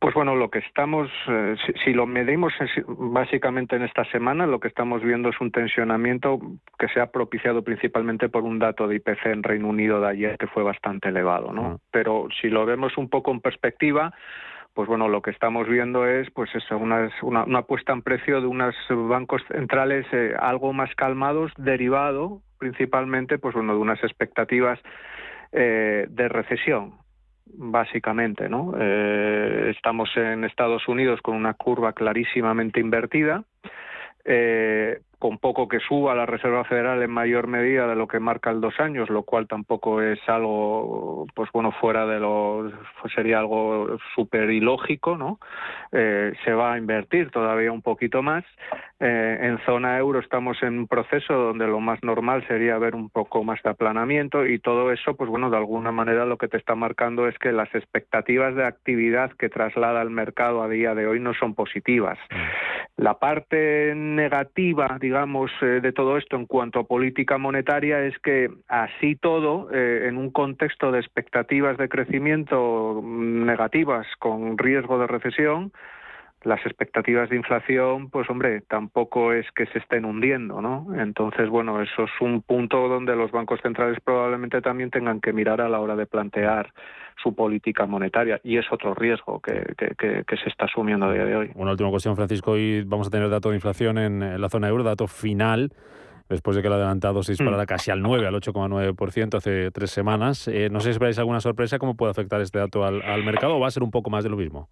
Pues 0.00 0.14
bueno, 0.14 0.36
lo 0.36 0.48
que 0.48 0.60
estamos, 0.60 1.10
eh, 1.26 1.56
si, 1.84 1.92
lo 1.92 2.06
medimos 2.06 2.52
básicamente 2.86 3.74
en 3.74 3.82
esta 3.82 4.04
semana, 4.12 4.46
lo 4.46 4.60
que 4.60 4.68
estamos 4.68 5.02
viendo 5.02 5.28
es 5.30 5.40
un 5.40 5.50
tensionamiento 5.50 6.38
que 6.78 6.86
se 6.88 7.00
ha 7.00 7.10
propiciado 7.10 7.64
principalmente 7.64 8.28
por 8.28 8.44
un 8.44 8.60
dato 8.60 8.86
de 8.86 8.96
IPC 8.96 9.26
en 9.26 9.42
Reino 9.42 9.68
Unido 9.68 10.00
de 10.00 10.08
ayer 10.08 10.38
que 10.38 10.46
fue 10.46 10.62
bastante 10.62 11.08
elevado, 11.08 11.52
¿no? 11.52 11.80
Pero 11.90 12.28
si 12.40 12.48
lo 12.48 12.64
vemos 12.64 12.96
un 12.96 13.08
poco 13.08 13.32
en 13.32 13.40
perspectiva, 13.40 14.14
pues 14.72 14.86
bueno, 14.86 15.08
lo 15.08 15.20
que 15.20 15.32
estamos 15.32 15.66
viendo 15.66 16.06
es 16.06 16.30
pues 16.30 16.54
eso, 16.54 16.78
una, 16.78 17.10
una, 17.22 17.62
puesta 17.62 17.92
en 17.92 18.02
precio 18.02 18.40
de 18.40 18.46
unos 18.46 18.76
bancos 18.88 19.42
centrales 19.48 20.06
eh, 20.12 20.34
algo 20.38 20.72
más 20.72 20.94
calmados, 20.94 21.50
derivado 21.56 22.40
principalmente 22.58 23.38
pues 23.38 23.54
bueno, 23.54 23.74
de 23.74 23.80
unas 23.80 24.02
expectativas 24.04 24.78
eh, 25.50 26.06
de 26.08 26.28
recesión 26.28 26.94
básicamente, 27.54 28.48
¿no? 28.48 28.74
Eh, 28.78 29.72
estamos 29.74 30.10
en 30.16 30.44
Estados 30.44 30.86
Unidos 30.88 31.20
con 31.22 31.34
una 31.34 31.54
curva 31.54 31.92
clarísimamente 31.92 32.80
invertida. 32.80 33.44
Eh, 34.24 35.00
con 35.18 35.38
poco 35.38 35.66
que 35.68 35.80
suba 35.80 36.14
la 36.14 36.26
Reserva 36.26 36.64
Federal 36.64 37.02
en 37.02 37.10
mayor 37.10 37.48
medida 37.48 37.86
de 37.86 37.96
lo 37.96 38.06
que 38.06 38.20
marca 38.20 38.50
el 38.50 38.60
dos 38.60 38.78
años, 38.78 39.10
lo 39.10 39.24
cual 39.24 39.48
tampoco 39.48 40.00
es 40.00 40.20
algo, 40.28 41.26
pues 41.34 41.50
bueno, 41.52 41.72
fuera 41.72 42.06
de 42.06 42.20
lo, 42.20 42.70
sería 43.14 43.40
algo 43.40 43.98
súper 44.14 44.50
ilógico, 44.50 45.16
¿no? 45.16 45.38
Eh, 45.92 46.32
se 46.44 46.52
va 46.52 46.74
a 46.74 46.78
invertir 46.78 47.30
todavía 47.30 47.72
un 47.72 47.82
poquito 47.82 48.22
más. 48.22 48.44
Eh, 49.00 49.38
en 49.42 49.58
zona 49.64 49.96
euro 49.98 50.18
estamos 50.18 50.60
en 50.62 50.78
un 50.78 50.88
proceso 50.88 51.32
donde 51.32 51.68
lo 51.68 51.78
más 51.78 52.02
normal 52.02 52.44
sería 52.48 52.78
ver 52.78 52.96
un 52.96 53.10
poco 53.10 53.44
más 53.44 53.62
de 53.62 53.70
aplanamiento 53.70 54.44
y 54.44 54.58
todo 54.58 54.90
eso, 54.90 55.14
pues 55.14 55.30
bueno, 55.30 55.50
de 55.50 55.56
alguna 55.56 55.92
manera 55.92 56.26
lo 56.26 56.36
que 56.36 56.48
te 56.48 56.56
está 56.56 56.74
marcando 56.74 57.28
es 57.28 57.38
que 57.38 57.52
las 57.52 57.72
expectativas 57.74 58.54
de 58.56 58.64
actividad 58.64 59.30
que 59.32 59.48
traslada 59.48 60.02
el 60.02 60.10
mercado 60.10 60.62
a 60.62 60.68
día 60.68 60.94
de 60.94 61.06
hoy 61.06 61.20
no 61.20 61.32
son 61.34 61.54
positivas. 61.54 62.18
Mm. 62.30 63.02
La 63.02 63.18
parte 63.20 63.94
negativa, 63.94 64.98
digamos, 65.08 65.50
eh, 65.62 65.80
de 65.80 65.92
todo 65.92 66.18
esto 66.18 66.36
en 66.36 66.44
cuanto 66.44 66.80
a 66.80 66.86
política 66.86 67.38
monetaria 67.38 68.04
es 68.04 68.18
que 68.18 68.50
así 68.68 69.16
todo, 69.16 69.70
eh, 69.72 70.06
en 70.06 70.18
un 70.18 70.30
contexto 70.30 70.92
de 70.92 71.00
expectativas 71.00 71.78
de 71.78 71.88
crecimiento 71.88 73.00
negativas 73.02 74.06
con 74.18 74.58
riesgo 74.58 74.98
de 74.98 75.06
recesión, 75.06 75.72
las 76.44 76.64
expectativas 76.64 77.28
de 77.30 77.36
inflación, 77.36 78.10
pues 78.10 78.30
hombre, 78.30 78.60
tampoco 78.62 79.32
es 79.32 79.46
que 79.56 79.66
se 79.66 79.78
estén 79.78 80.04
hundiendo, 80.04 80.62
¿no? 80.62 80.86
Entonces, 80.96 81.48
bueno, 81.48 81.82
eso 81.82 82.04
es 82.04 82.10
un 82.20 82.42
punto 82.42 82.88
donde 82.88 83.16
los 83.16 83.32
bancos 83.32 83.60
centrales 83.60 83.98
probablemente 84.04 84.60
también 84.60 84.90
tengan 84.90 85.20
que 85.20 85.32
mirar 85.32 85.60
a 85.60 85.68
la 85.68 85.80
hora 85.80 85.96
de 85.96 86.06
plantear 86.06 86.72
su 87.20 87.34
política 87.34 87.86
monetaria 87.86 88.40
y 88.44 88.56
es 88.56 88.66
otro 88.70 88.94
riesgo 88.94 89.40
que, 89.40 89.74
se 89.78 90.48
está 90.48 90.66
asumiendo 90.66 91.06
a 91.06 91.12
día 91.12 91.24
de 91.24 91.36
hoy. 91.36 91.50
Una 91.54 91.72
última 91.72 91.90
cuestión, 91.90 92.14
Francisco, 92.14 92.52
hoy 92.52 92.84
vamos 92.84 93.08
a 93.08 93.10
tener 93.10 93.28
dato 93.28 93.48
de 93.50 93.56
inflación 93.56 93.98
en, 93.98 94.40
la 94.40 94.48
zona 94.48 94.68
euro, 94.68 94.84
dato 94.84 95.08
final 95.08 95.72
después 96.28 96.54
de 96.54 96.62
que 96.62 96.68
el 96.68 96.74
adelantado 96.74 97.22
se 97.22 97.32
disparara 97.32 97.64
mm. 97.64 97.66
casi 97.66 97.90
al 97.90 98.02
9, 98.02 98.26
al 98.26 98.34
8,9% 98.34 99.34
hace 99.34 99.70
tres 99.72 99.90
semanas. 99.90 100.46
Eh, 100.46 100.68
no 100.70 100.78
sé 100.78 100.84
si 100.84 100.90
esperáis 100.90 101.18
alguna 101.18 101.40
sorpresa, 101.40 101.78
¿cómo 101.78 101.96
puede 101.96 102.12
afectar 102.12 102.40
este 102.40 102.58
dato 102.58 102.84
al, 102.84 103.02
al 103.02 103.24
mercado 103.24 103.56
o 103.56 103.60
va 103.60 103.66
a 103.66 103.70
ser 103.70 103.82
un 103.82 103.90
poco 103.90 104.10
más 104.10 104.22
de 104.22 104.30
lo 104.30 104.36
mismo? 104.36 104.68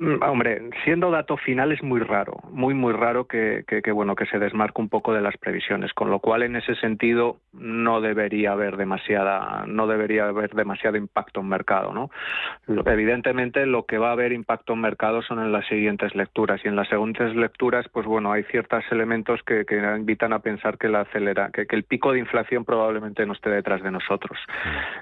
Mm, 0.00 0.22
hombre, 0.22 0.62
siendo 0.82 1.10
dato 1.10 1.36
final 1.36 1.72
es 1.72 1.82
muy 1.82 2.00
raro, 2.00 2.38
muy 2.50 2.72
muy 2.72 2.94
raro 2.94 3.26
que, 3.26 3.64
que, 3.66 3.92
bueno 3.92 4.16
que 4.16 4.24
se 4.24 4.38
desmarque 4.38 4.80
un 4.80 4.88
poco 4.88 5.12
de 5.12 5.20
las 5.20 5.36
previsiones, 5.36 5.92
con 5.92 6.10
lo 6.10 6.20
cual 6.20 6.42
en 6.42 6.56
ese 6.56 6.74
sentido 6.76 7.36
no 7.52 8.00
debería 8.00 8.52
haber 8.52 8.78
demasiada 8.78 9.66
no 9.66 9.86
debería 9.86 10.24
haber 10.24 10.54
demasiado 10.54 10.96
impacto 10.96 11.40
en 11.40 11.48
mercado, 11.48 11.92
¿no? 11.92 12.10
Evidentemente 12.86 13.66
lo 13.66 13.84
que 13.84 13.98
va 13.98 14.08
a 14.08 14.12
haber 14.12 14.32
impacto 14.32 14.72
en 14.72 14.80
mercado 14.80 15.20
son 15.20 15.38
en 15.38 15.52
las 15.52 15.66
siguientes 15.66 16.14
lecturas 16.14 16.62
y 16.64 16.68
en 16.68 16.76
las 16.76 16.88
siguientes 16.88 17.36
lecturas 17.36 17.86
pues 17.92 18.06
bueno 18.06 18.32
hay 18.32 18.44
ciertos 18.44 18.82
elementos 18.90 19.42
que, 19.42 19.66
que 19.66 19.76
invitan 19.98 20.32
a 20.32 20.38
pensar 20.38 20.78
que 20.78 20.88
la 20.88 21.02
acelera 21.02 21.50
que, 21.52 21.66
el 21.68 21.84
pico 21.84 22.12
de 22.12 22.20
inflación 22.20 22.64
probablemente 22.64 23.26
no 23.26 23.34
esté 23.34 23.50
detrás 23.50 23.82
de 23.82 23.90
nosotros. 23.90 24.38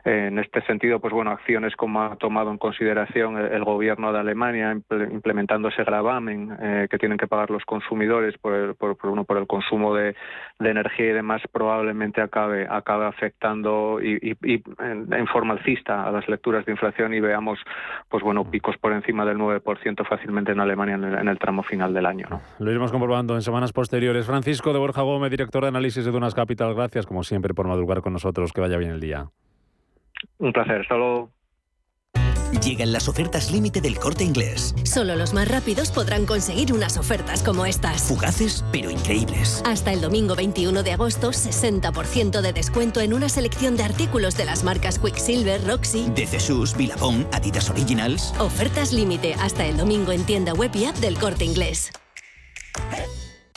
En 0.04 0.40
este 0.40 0.60
sentido 0.62 0.98
pues 0.98 1.14
bueno 1.14 1.30
acciones 1.30 1.76
como 1.76 2.02
ha 2.02 2.16
tomado 2.16 2.50
en 2.50 2.58
consideración 2.58 3.38
el, 3.38 3.52
el 3.52 3.62
gobierno 3.62 4.12
de 4.12 4.18
Alemania 4.18 4.72
implementando 4.90 5.68
ese 5.68 5.84
gravamen 5.84 6.56
eh, 6.60 6.88
que 6.90 6.98
tienen 6.98 7.18
que 7.18 7.26
pagar 7.26 7.50
los 7.50 7.64
consumidores 7.64 8.36
por 8.38 8.54
el, 8.54 8.74
por, 8.74 8.96
por, 8.96 9.10
uno, 9.10 9.24
por 9.24 9.36
el 9.36 9.46
consumo 9.46 9.94
de, 9.94 10.14
de, 10.58 10.70
energía 10.70 11.06
y 11.06 11.12
demás, 11.12 11.42
probablemente 11.52 12.20
acabe, 12.20 12.66
acabe 12.68 13.06
afectando 13.06 14.00
y, 14.02 14.18
y, 14.22 14.54
y 14.54 14.62
en, 14.78 15.12
en, 15.12 15.26
forma 15.26 15.54
alcista 15.54 16.04
a 16.04 16.10
las 16.10 16.28
lecturas 16.28 16.64
de 16.66 16.72
inflación 16.72 17.14
y 17.14 17.20
veamos 17.20 17.58
pues 18.08 18.22
bueno 18.22 18.50
picos 18.50 18.76
por 18.78 18.92
encima 18.92 19.24
del 19.24 19.38
9% 19.38 20.06
fácilmente 20.06 20.52
en 20.52 20.60
Alemania 20.60 20.94
en 20.94 21.04
el, 21.04 21.18
en 21.18 21.28
el, 21.28 21.38
tramo 21.38 21.62
final 21.62 21.92
del 21.92 22.06
año. 22.06 22.26
¿no? 22.30 22.40
Lo 22.58 22.70
iremos 22.70 22.90
comprobando 22.90 23.34
en 23.34 23.42
semanas 23.42 23.72
posteriores. 23.72 24.26
Francisco 24.26 24.72
de 24.72 24.78
Borja 24.78 25.02
Gómez, 25.02 25.30
director 25.30 25.62
de 25.62 25.68
análisis 25.68 26.04
de 26.04 26.10
Dunas 26.10 26.34
Capital, 26.34 26.74
gracias 26.74 27.06
como 27.06 27.22
siempre 27.22 27.54
por 27.54 27.66
madrugar 27.66 28.00
con 28.00 28.12
nosotros. 28.12 28.52
Que 28.52 28.60
vaya 28.60 28.76
bien 28.78 28.92
el 28.92 29.00
día. 29.00 29.26
Un 30.38 30.52
placer. 30.52 30.80
Hasta 30.80 30.96
luego. 30.96 31.30
Llegan 32.62 32.92
las 32.92 33.08
ofertas 33.08 33.50
límite 33.50 33.80
del 33.80 33.98
corte 33.98 34.24
inglés. 34.24 34.74
Solo 34.84 35.16
los 35.16 35.32
más 35.32 35.48
rápidos 35.48 35.90
podrán 35.90 36.26
conseguir 36.26 36.72
unas 36.72 36.96
ofertas 36.96 37.42
como 37.42 37.66
estas. 37.66 38.02
Fugaces, 38.02 38.64
pero 38.72 38.90
increíbles. 38.90 39.62
Hasta 39.64 39.92
el 39.92 40.00
domingo 40.00 40.34
21 40.34 40.82
de 40.82 40.92
agosto, 40.92 41.30
60% 41.30 42.40
de 42.40 42.52
descuento 42.52 43.00
en 43.00 43.14
una 43.14 43.28
selección 43.28 43.76
de 43.76 43.84
artículos 43.84 44.36
de 44.36 44.44
las 44.44 44.64
marcas 44.64 44.98
Quicksilver, 44.98 45.64
Roxy, 45.66 46.10
De 46.14 46.26
Jesús, 46.26 46.76
Billabong, 46.76 47.26
Adidas 47.32 47.70
Originals. 47.70 48.32
Ofertas 48.38 48.92
límite 48.92 49.34
hasta 49.34 49.66
el 49.66 49.76
domingo 49.76 50.12
en 50.12 50.24
tienda 50.24 50.52
web 50.54 50.70
y 50.74 50.86
app 50.86 50.96
del 50.96 51.18
corte 51.18 51.44
inglés. 51.44 51.90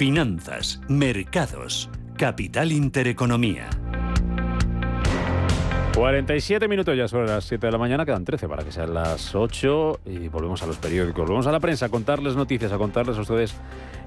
Finanzas, 0.00 0.80
mercados, 0.88 1.90
capital 2.16 2.72
intereconomía. 2.72 3.68
47 5.94 6.68
minutos 6.68 6.96
ya 6.96 7.06
sobre 7.06 7.26
las 7.26 7.44
7 7.44 7.66
de 7.66 7.70
la 7.70 7.76
mañana, 7.76 8.06
quedan 8.06 8.24
13 8.24 8.48
para 8.48 8.64
que 8.64 8.72
sean 8.72 8.94
las 8.94 9.34
8 9.34 10.00
y 10.06 10.28
volvemos 10.28 10.62
a 10.62 10.66
los 10.66 10.78
periódicos, 10.78 11.26
volvemos 11.26 11.46
a 11.48 11.52
la 11.52 11.60
prensa 11.60 11.84
a 11.84 11.88
contarles 11.90 12.34
noticias, 12.34 12.72
a 12.72 12.78
contarles 12.78 13.18
a 13.18 13.20
ustedes 13.20 13.54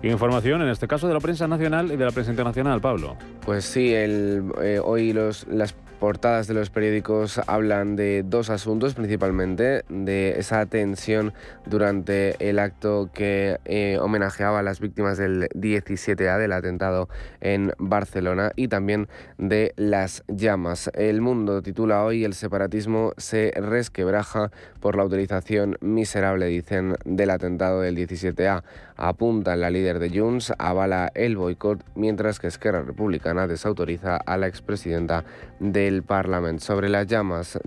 información, 0.01 0.63
en 0.63 0.69
este 0.69 0.87
caso 0.87 1.07
de 1.07 1.13
la 1.13 1.19
prensa 1.19 1.47
nacional 1.47 1.91
y 1.91 1.95
de 1.95 2.05
la 2.05 2.11
prensa 2.11 2.31
internacional, 2.31 2.81
Pablo. 2.81 3.15
Pues 3.45 3.63
sí, 3.63 3.93
el, 3.93 4.51
eh, 4.63 4.79
hoy 4.83 5.13
los, 5.13 5.45
las 5.47 5.75
portadas 6.03 6.47
de 6.47 6.53
los 6.53 6.69
periódicos 6.69 7.39
hablan 7.47 7.95
de 7.95 8.23
dos 8.25 8.49
asuntos 8.49 8.93
principalmente, 8.93 9.85
de 9.87 10.37
esa 10.37 10.65
tensión 10.65 11.33
durante 11.65 12.35
el 12.49 12.59
acto 12.59 13.09
que 13.13 13.57
eh, 13.63 13.97
homenajeaba 14.01 14.59
a 14.59 14.63
las 14.63 14.81
víctimas 14.81 15.17
del 15.17 15.47
17A 15.55 16.37
del 16.39 16.51
atentado 16.51 17.07
en 17.39 17.71
Barcelona 17.77 18.51
y 18.57 18.67
también 18.67 19.07
de 19.37 19.71
las 19.77 20.25
llamas. 20.27 20.91
El 20.93 21.21
mundo 21.21 21.61
titula 21.61 22.03
hoy 22.03 22.25
El 22.25 22.33
separatismo 22.33 23.13
se 23.15 23.53
resquebraja 23.55 24.51
por 24.81 24.97
la 24.97 25.05
utilización 25.05 25.77
miserable, 25.79 26.47
dicen, 26.47 26.95
del 27.05 27.29
atentado 27.29 27.79
del 27.79 27.95
17A. 27.95 28.63
Apunta 28.95 29.55
la 29.55 29.69
líder 29.69 29.99
de 29.99 30.09
Junts, 30.09 30.53
avala 30.57 31.11
el 31.15 31.37
boicot, 31.37 31.83
mientras 31.95 32.39
que 32.39 32.47
Esquerra 32.47 32.81
Republicana 32.83 33.47
desautoriza 33.47 34.17
a 34.17 34.37
la 34.37 34.47
expresidenta 34.47 35.25
del 35.59 36.03
Parlamento. 36.03 36.63
Sobre 36.63 36.89
las 36.89 37.07
llamas, 37.07 37.59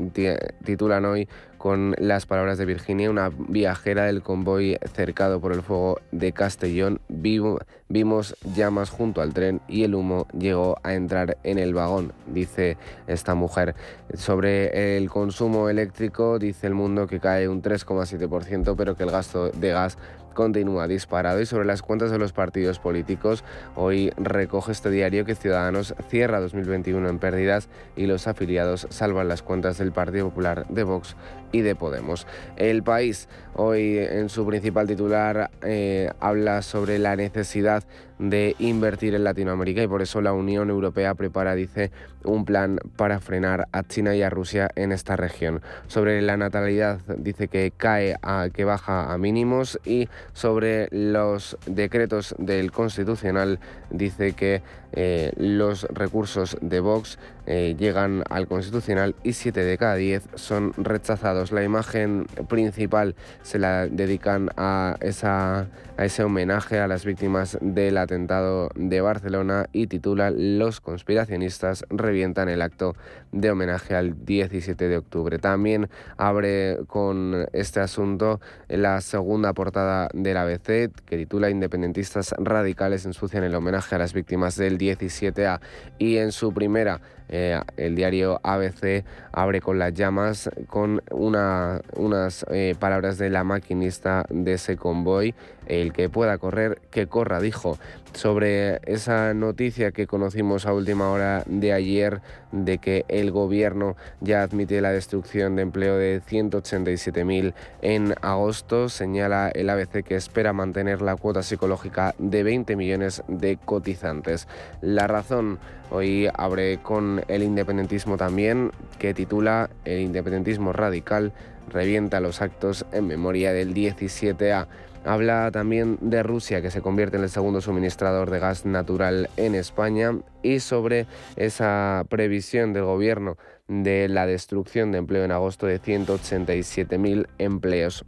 titulan 0.64 1.04
hoy 1.04 1.28
con 1.58 1.94
las 1.98 2.26
palabras 2.26 2.58
de 2.58 2.64
Virginia, 2.64 3.10
una 3.10 3.30
viajera 3.30 4.04
del 4.04 4.22
convoy 4.22 4.78
cercado 4.92 5.40
por 5.40 5.52
el 5.52 5.62
fuego 5.62 6.00
de 6.12 6.32
Castellón. 6.32 7.00
Vimos 7.08 8.36
llamas 8.54 8.90
junto 8.90 9.20
al 9.20 9.32
tren 9.34 9.60
y 9.66 9.84
el 9.84 9.94
humo 9.94 10.28
llegó 10.38 10.76
a 10.84 10.94
entrar 10.94 11.38
en 11.42 11.58
el 11.58 11.74
vagón, 11.74 12.12
dice 12.26 12.76
esta 13.08 13.34
mujer. 13.34 13.74
Sobre 14.14 14.96
el 14.96 15.10
consumo 15.10 15.68
eléctrico, 15.68 16.38
dice 16.38 16.68
el 16.68 16.74
mundo 16.74 17.06
que 17.08 17.18
cae 17.18 17.48
un 17.48 17.62
3,7%, 17.62 18.76
pero 18.76 18.96
que 18.96 19.02
el 19.02 19.10
gasto 19.10 19.50
de 19.50 19.70
gas 19.70 19.98
continúa 20.36 20.86
disparado 20.86 21.40
y 21.40 21.46
sobre 21.46 21.66
las 21.66 21.82
cuentas 21.82 22.12
de 22.12 22.18
los 22.18 22.32
partidos 22.32 22.78
políticos, 22.78 23.42
hoy 23.74 24.12
recoge 24.16 24.70
este 24.70 24.90
diario 24.90 25.24
que 25.24 25.34
Ciudadanos 25.34 25.96
cierra 26.08 26.38
2021 26.38 27.08
en 27.08 27.18
pérdidas 27.18 27.68
y 27.96 28.06
los 28.06 28.28
afiliados 28.28 28.86
salvan 28.90 29.26
las 29.26 29.42
cuentas 29.42 29.78
del 29.78 29.90
Partido 29.90 30.28
Popular 30.28 30.68
de 30.68 30.84
Vox 30.84 31.16
y 31.56 31.62
de 31.62 31.74
Podemos. 31.74 32.26
El 32.56 32.82
país 32.82 33.28
hoy 33.54 33.98
en 33.98 34.28
su 34.28 34.46
principal 34.46 34.86
titular 34.86 35.50
eh, 35.62 36.10
habla 36.20 36.62
sobre 36.62 36.98
la 36.98 37.16
necesidad 37.16 37.84
de 38.18 38.54
invertir 38.58 39.14
en 39.14 39.24
Latinoamérica 39.24 39.82
y 39.82 39.88
por 39.88 40.02
eso 40.02 40.20
la 40.20 40.32
Unión 40.32 40.70
Europea 40.70 41.14
prepara, 41.14 41.54
dice, 41.54 41.90
un 42.24 42.44
plan 42.44 42.78
para 42.96 43.20
frenar 43.20 43.68
a 43.72 43.82
China 43.82 44.14
y 44.14 44.22
a 44.22 44.30
Rusia 44.30 44.70
en 44.74 44.92
esta 44.92 45.16
región. 45.16 45.60
Sobre 45.86 46.22
la 46.22 46.36
natalidad 46.36 47.00
dice 47.18 47.48
que 47.48 47.72
cae 47.76 48.16
a 48.22 48.48
que 48.52 48.64
baja 48.64 49.12
a 49.12 49.18
mínimos 49.18 49.78
y 49.84 50.08
sobre 50.32 50.88
los 50.90 51.58
decretos 51.66 52.34
del 52.38 52.72
Constitucional 52.72 53.60
dice 53.90 54.32
que 54.32 54.62
eh, 54.92 55.32
los 55.36 55.84
recursos 55.90 56.56
de 56.60 56.80
Vox 56.80 57.18
eh, 57.46 57.76
llegan 57.78 58.24
al 58.30 58.46
Constitucional 58.48 59.14
y 59.22 59.34
7 59.34 59.62
de 59.62 59.78
cada 59.78 59.96
10 59.96 60.28
son 60.34 60.72
rechazados. 60.76 61.45
La 61.52 61.62
imagen 61.62 62.26
principal 62.48 63.14
se 63.42 63.58
la 63.58 63.86
dedican 63.86 64.50
a, 64.56 64.96
esa, 65.00 65.68
a 65.96 66.04
ese 66.04 66.24
homenaje 66.24 66.78
a 66.78 66.88
las 66.88 67.04
víctimas 67.04 67.58
del 67.60 67.98
atentado 67.98 68.70
de 68.74 69.00
Barcelona 69.00 69.66
y 69.72 69.86
titula 69.86 70.30
Los 70.30 70.80
conspiracionistas 70.80 71.84
revientan 71.90 72.48
el 72.48 72.62
acto 72.62 72.94
de 73.32 73.50
homenaje 73.50 73.94
al 73.94 74.24
17 74.24 74.88
de 74.88 74.96
octubre. 74.96 75.38
También 75.38 75.88
abre 76.16 76.78
con 76.86 77.46
este 77.52 77.80
asunto 77.80 78.40
la 78.68 79.00
segunda 79.00 79.52
portada 79.52 80.08
del 80.12 80.36
ABC 80.36 80.90
que 81.04 81.16
titula 81.16 81.50
Independentistas 81.50 82.34
radicales 82.38 83.04
ensucian 83.06 83.44
el 83.44 83.54
homenaje 83.54 83.94
a 83.94 83.98
las 83.98 84.12
víctimas 84.12 84.56
del 84.56 84.78
17A 84.78 85.60
y 85.98 86.16
en 86.16 86.32
su 86.32 86.52
primera 86.52 87.00
eh, 87.28 87.60
el 87.76 87.96
diario 87.96 88.40
ABC 88.42 89.04
abre 89.32 89.60
con 89.60 89.78
las 89.78 89.94
llamas 89.94 90.50
con 90.68 91.02
una, 91.10 91.80
unas 91.96 92.46
eh, 92.50 92.74
palabras 92.78 93.18
de 93.18 93.30
la 93.30 93.44
maquinista 93.44 94.24
de 94.30 94.54
ese 94.54 94.76
convoy. 94.76 95.34
El 95.66 95.92
que 95.92 96.08
pueda 96.08 96.38
correr, 96.38 96.80
que 96.90 97.06
corra, 97.06 97.40
dijo, 97.40 97.78
sobre 98.12 98.80
esa 98.90 99.34
noticia 99.34 99.92
que 99.92 100.06
conocimos 100.06 100.66
a 100.66 100.72
última 100.72 101.10
hora 101.10 101.42
de 101.46 101.72
ayer 101.72 102.22
de 102.52 102.78
que 102.78 103.04
el 103.08 103.30
gobierno 103.30 103.96
ya 104.20 104.42
admite 104.42 104.80
la 104.80 104.90
destrucción 104.90 105.56
de 105.56 105.62
empleo 105.62 105.96
de 105.96 106.22
187.000 106.22 107.54
en 107.82 108.14
agosto. 108.22 108.88
Señala 108.88 109.50
el 109.50 109.68
ABC 109.68 110.02
que 110.02 110.16
espera 110.16 110.52
mantener 110.52 111.02
la 111.02 111.16
cuota 111.16 111.42
psicológica 111.42 112.14
de 112.18 112.42
20 112.42 112.76
millones 112.76 113.22
de 113.28 113.58
cotizantes. 113.58 114.48
La 114.80 115.06
razón 115.06 115.58
hoy 115.90 116.28
abre 116.34 116.78
con 116.78 117.22
el 117.28 117.42
independentismo 117.42 118.16
también, 118.16 118.72
que 118.98 119.14
titula 119.14 119.70
El 119.84 120.00
independentismo 120.00 120.72
radical 120.72 121.32
revienta 121.68 122.20
los 122.20 122.40
actos 122.42 122.86
en 122.92 123.06
memoria 123.06 123.52
del 123.52 123.74
17A. 123.74 124.66
Habla 125.06 125.52
también 125.52 125.98
de 126.00 126.24
Rusia, 126.24 126.60
que 126.60 126.72
se 126.72 126.82
convierte 126.82 127.16
en 127.16 127.22
el 127.22 127.30
segundo 127.30 127.60
suministrador 127.60 128.28
de 128.28 128.40
gas 128.40 128.66
natural 128.66 129.30
en 129.36 129.54
España, 129.54 130.18
y 130.42 130.58
sobre 130.58 131.06
esa 131.36 132.04
previsión 132.08 132.72
del 132.72 132.84
gobierno 132.84 133.36
de 133.68 134.08
la 134.08 134.26
destrucción 134.26 134.90
de 134.90 134.98
empleo 134.98 135.24
en 135.24 135.30
agosto 135.30 135.66
de 135.66 135.80
187.000 135.80 137.28
empleos 137.38 138.04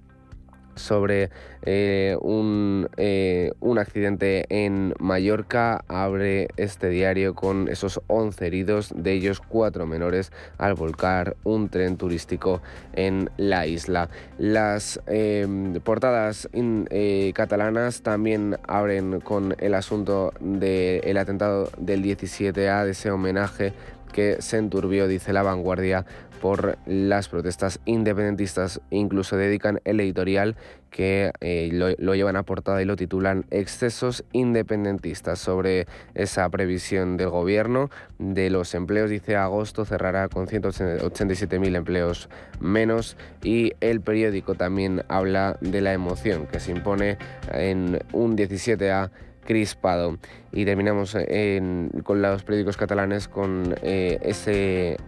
sobre 0.79 1.31
eh, 1.62 2.16
un, 2.20 2.89
eh, 2.97 3.53
un, 3.61 3.79
accidente 3.79 4.47
en 4.49 4.95
Mallorca. 4.99 5.85
Abre 5.89 6.49
este 6.57 6.89
diario 6.89 7.35
con 7.35 7.68
esos 7.68 8.01
11 8.07 8.47
heridos, 8.47 8.93
de 8.95 9.12
ellos 9.12 9.41
4 9.41 9.87
menores, 9.87 10.33
al 10.57 10.74
volcar 10.74 11.37
un 11.45 11.68
tren 11.68 11.97
turístico 11.97 12.62
en 12.93 13.31
la 13.37 13.66
isla. 13.66 14.09
Las 14.39 15.01
em, 15.07 15.74
portadas 15.81 16.49
eh, 16.53 17.33
catalanas 17.35 18.03
también 18.03 18.57
abren 18.66 19.20
con 19.20 19.55
el 19.59 19.74
asunto 19.74 20.33
del 20.41 21.16
atentado 21.16 21.70
del 21.79 22.03
17A, 22.03 22.85
de 22.85 22.91
ese 22.93 23.11
homenaje 23.11 23.72
que 24.12 24.40
se 24.40 24.59
enturbió, 24.59 25.06
dice 25.09 25.32
la 25.32 25.42
vanguardia, 25.42 26.04
por 26.38 26.78
las 26.86 27.28
protestas 27.28 27.80
independentistas. 27.84 28.80
Incluso 28.90 29.36
dedican 29.36 29.80
el 29.84 30.00
editorial 30.00 30.56
que 30.90 31.32
eh, 31.40 31.68
lo, 31.72 32.14
llevan 32.14 32.36
a 32.36 32.44
portada 32.44 32.80
y 32.80 32.86
lo 32.86 32.96
titulan 32.96 33.44
Excesos 33.50 34.24
independentistas 34.32 35.38
sobre 35.38 35.86
esa 36.14 36.48
previsión 36.48 37.16
del 37.16 37.28
gobierno 37.28 37.90
de 38.18 38.50
los 38.50 38.74
empleos. 38.74 39.11
Dice 39.11 39.36
agosto 39.36 39.84
cerrará 39.84 40.28
con 40.28 40.46
187.000 40.46 41.76
empleos 41.76 42.28
menos 42.61 43.16
y 43.42 43.72
el 43.80 44.00
periódico 44.00 44.54
también 44.54 45.02
habla 45.09 45.59
de 45.61 45.80
la 45.80 45.92
emoción 45.92 46.46
que 46.46 46.61
se 46.61 46.72
impone 46.72 47.18
en 47.52 48.00
un 48.12 48.36
17A 48.36 49.11
crispado. 49.49 50.18
Y 50.53 50.66
terminamos 50.66 51.16
con 52.05 52.20
los 52.20 52.44
periódicos 52.44 52.76
catalanes 52.76 53.28
con 53.28 53.74
eh, 53.82 54.18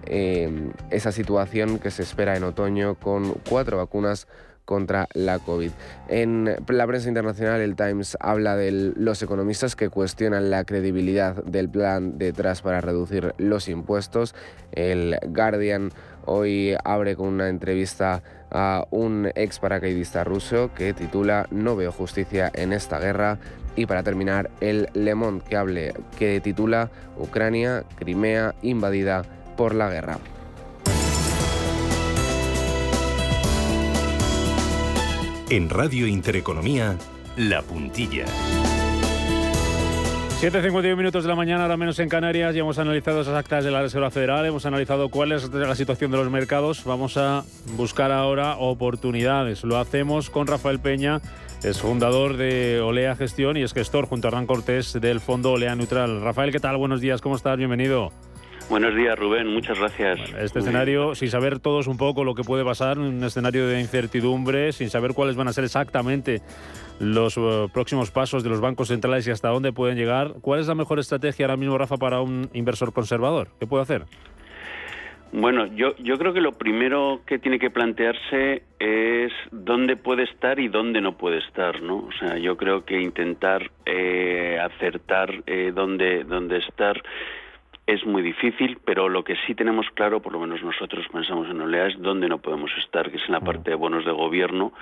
eh, 0.06 0.70
esa 0.90 1.12
situación 1.12 1.78
que 1.78 1.90
se 1.90 2.02
espera 2.02 2.38
en 2.38 2.44
otoño 2.44 2.94
con 2.94 3.34
cuatro 3.46 3.76
vacunas 3.76 4.26
contra 4.64 5.08
la 5.12 5.40
COVID. 5.40 5.72
En 6.08 6.56
la 6.68 6.86
prensa 6.86 7.08
internacional, 7.08 7.60
el 7.60 7.76
Times 7.76 8.16
habla 8.18 8.56
de 8.56 8.92
los 8.96 9.22
economistas 9.22 9.76
que 9.76 9.90
cuestionan 9.90 10.48
la 10.48 10.64
credibilidad 10.64 11.44
del 11.44 11.68
plan 11.68 12.16
detrás 12.16 12.62
para 12.62 12.80
reducir 12.80 13.34
los 13.36 13.68
impuestos. 13.68 14.34
El 14.72 15.18
Guardian 15.26 15.90
hoy 16.24 16.76
abre 16.84 17.14
con 17.16 17.28
una 17.28 17.48
entrevista 17.48 18.22
a 18.50 18.86
un 18.90 19.30
ex 19.34 19.58
paracaidista 19.58 20.24
ruso 20.24 20.70
que 20.74 20.92
titula 20.92 21.46
No 21.50 21.76
veo 21.76 21.92
justicia 21.92 22.50
en 22.54 22.72
esta 22.72 22.98
guerra. 22.98 23.38
Y 23.76 23.86
para 23.86 24.02
terminar, 24.02 24.50
el 24.60 24.88
Le 24.94 25.14
Monde 25.14 25.44
que, 25.48 25.56
hable, 25.56 25.94
que 26.18 26.40
titula 26.40 26.90
Ucrania, 27.16 27.84
Crimea 27.96 28.54
invadida 28.62 29.22
por 29.56 29.74
la 29.74 29.90
guerra. 29.90 30.18
En 35.50 35.68
Radio 35.68 36.06
Intereconomía, 36.06 36.96
La 37.36 37.62
Puntilla. 37.62 38.24
7.51 40.40 40.96
minutos 40.96 41.22
de 41.22 41.28
la 41.28 41.34
mañana, 41.34 41.64
ahora 41.64 41.76
menos 41.76 41.98
en 41.98 42.08
Canarias, 42.08 42.54
ya 42.54 42.60
hemos 42.60 42.78
analizado 42.78 43.20
esas 43.20 43.34
actas 43.34 43.62
de 43.62 43.70
la 43.70 43.82
Reserva 43.82 44.10
Federal, 44.10 44.46
hemos 44.46 44.64
analizado 44.64 45.10
cuál 45.10 45.32
es 45.32 45.50
la 45.52 45.74
situación 45.74 46.10
de 46.10 46.16
los 46.16 46.30
mercados. 46.30 46.82
Vamos 46.84 47.18
a 47.18 47.44
buscar 47.76 48.10
ahora 48.10 48.56
oportunidades. 48.56 49.64
Lo 49.64 49.76
hacemos 49.76 50.30
con 50.30 50.46
Rafael 50.46 50.78
Peña, 50.78 51.20
es 51.62 51.80
fundador 51.80 52.36
de 52.36 52.80
Olea 52.80 53.16
Gestión 53.16 53.56
y 53.56 53.62
es 53.62 53.74
gestor 53.74 54.06
junto 54.06 54.26
a 54.26 54.30
Hernán 54.30 54.46
Cortés 54.46 54.98
del 55.00 55.20
fondo 55.20 55.52
Olea 55.52 55.74
Neutral. 55.74 56.22
Rafael, 56.22 56.52
¿qué 56.52 56.58
tal? 56.58 56.76
Buenos 56.78 57.00
días, 57.00 57.20
¿cómo 57.20 57.36
estás? 57.36 57.58
Bienvenido. 57.58 58.12
Buenos 58.70 58.94
días, 58.94 59.18
Rubén. 59.18 59.48
Muchas 59.48 59.78
gracias. 59.78 60.20
este 60.38 60.60
escenario, 60.60 61.14
sin 61.14 61.28
saber 61.28 61.58
todos 61.58 61.86
un 61.86 61.96
poco 61.96 62.24
lo 62.24 62.34
que 62.34 62.44
puede 62.44 62.64
pasar, 62.64 62.98
un 62.98 63.22
escenario 63.24 63.66
de 63.66 63.80
incertidumbre, 63.80 64.72
sin 64.72 64.90
saber 64.90 65.12
cuáles 65.12 65.36
van 65.36 65.48
a 65.48 65.52
ser 65.52 65.64
exactamente 65.64 66.40
los 67.00 67.36
eh, 67.36 67.66
próximos 67.72 68.10
pasos 68.10 68.42
de 68.42 68.48
los 68.48 68.60
bancos 68.60 68.88
centrales 68.88 69.26
y 69.26 69.30
hasta 69.30 69.48
dónde 69.48 69.72
pueden 69.72 69.98
llegar. 69.98 70.34
¿Cuál 70.40 70.60
es 70.60 70.68
la 70.68 70.74
mejor 70.74 70.98
estrategia 70.98 71.46
ahora 71.46 71.56
mismo, 71.56 71.76
Rafa, 71.76 71.96
para 71.96 72.20
un 72.20 72.48
inversor 72.52 72.92
conservador? 72.92 73.48
¿Qué 73.58 73.66
puede 73.66 73.82
hacer? 73.82 74.04
Bueno, 75.32 75.66
yo, 75.66 75.96
yo 75.98 76.18
creo 76.18 76.32
que 76.32 76.40
lo 76.40 76.58
primero 76.58 77.20
que 77.24 77.38
tiene 77.38 77.60
que 77.60 77.70
plantearse 77.70 78.64
es 78.80 79.32
dónde 79.52 79.96
puede 79.96 80.24
estar 80.24 80.58
y 80.58 80.66
dónde 80.66 81.00
no 81.00 81.16
puede 81.16 81.38
estar, 81.38 81.80
¿no? 81.82 81.98
O 81.98 82.12
sea, 82.18 82.36
yo 82.36 82.56
creo 82.56 82.84
que 82.84 83.00
intentar 83.00 83.70
eh, 83.86 84.58
acertar 84.60 85.42
eh, 85.46 85.70
dónde, 85.72 86.24
dónde 86.24 86.58
estar 86.58 87.00
es 87.92 88.06
muy 88.06 88.22
difícil, 88.22 88.78
pero 88.84 89.08
lo 89.08 89.24
que 89.24 89.34
sí 89.46 89.54
tenemos 89.56 89.86
claro, 89.94 90.22
por 90.22 90.32
lo 90.32 90.38
menos 90.38 90.62
nosotros 90.62 91.06
pensamos 91.12 91.48
en 91.48 91.60
OLEA, 91.60 91.88
es 91.88 92.00
dónde 92.00 92.28
no 92.28 92.38
podemos 92.38 92.70
estar, 92.78 93.10
que 93.10 93.16
es 93.16 93.24
en 93.26 93.32
la 93.32 93.40
parte 93.40 93.70
de 93.70 93.76
bonos 93.76 94.04
de 94.04 94.12
gobierno, 94.12 94.72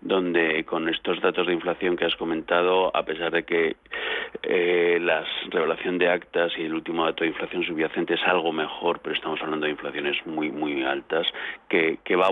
donde 0.00 0.64
con 0.64 0.88
estos 0.88 1.20
datos 1.20 1.46
de 1.46 1.52
inflación 1.52 1.94
que 1.96 2.06
has 2.06 2.16
comentado, 2.16 2.90
a 2.96 3.04
pesar 3.04 3.32
de 3.32 3.44
que 3.44 3.76
eh, 4.42 4.98
la 5.00 5.24
revelación 5.50 5.98
de 5.98 6.08
actas 6.08 6.52
y 6.56 6.62
el 6.62 6.72
último 6.72 7.04
dato 7.04 7.24
de 7.24 7.30
inflación 7.30 7.64
subyacente 7.64 8.14
es 8.14 8.22
algo 8.24 8.50
mejor, 8.50 9.00
pero 9.00 9.14
estamos 9.14 9.42
hablando 9.42 9.66
de 9.66 9.72
inflaciones 9.72 10.16
muy, 10.26 10.50
muy 10.50 10.84
altas, 10.84 11.26
que, 11.68 11.98
que 12.02 12.16
va, 12.16 12.28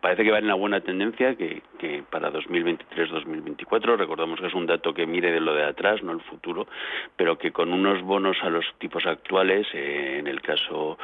parece 0.00 0.22
que 0.22 0.30
va 0.30 0.38
en 0.38 0.46
la 0.46 0.54
buena 0.54 0.80
tendencia, 0.80 1.34
que, 1.34 1.62
que 1.78 2.04
para 2.08 2.32
2023-2024, 2.32 3.96
recordamos 3.96 4.38
que 4.38 4.46
es 4.46 4.54
un 4.54 4.66
dato 4.66 4.94
que 4.94 5.06
mire 5.06 5.32
de 5.32 5.40
lo 5.40 5.54
de 5.54 5.64
atrás, 5.64 6.02
no 6.04 6.12
el 6.12 6.20
futuro, 6.20 6.68
pero 7.16 7.36
que 7.36 7.50
con 7.50 7.72
unos 7.72 8.00
bonos 8.02 8.36
a 8.42 8.48
los 8.48 8.64
tipos 8.78 9.04
actuales 9.06 9.23
actuales, 9.24 9.66
eh, 9.72 10.18
en 10.18 10.26
el 10.26 10.42
caso 10.42 10.98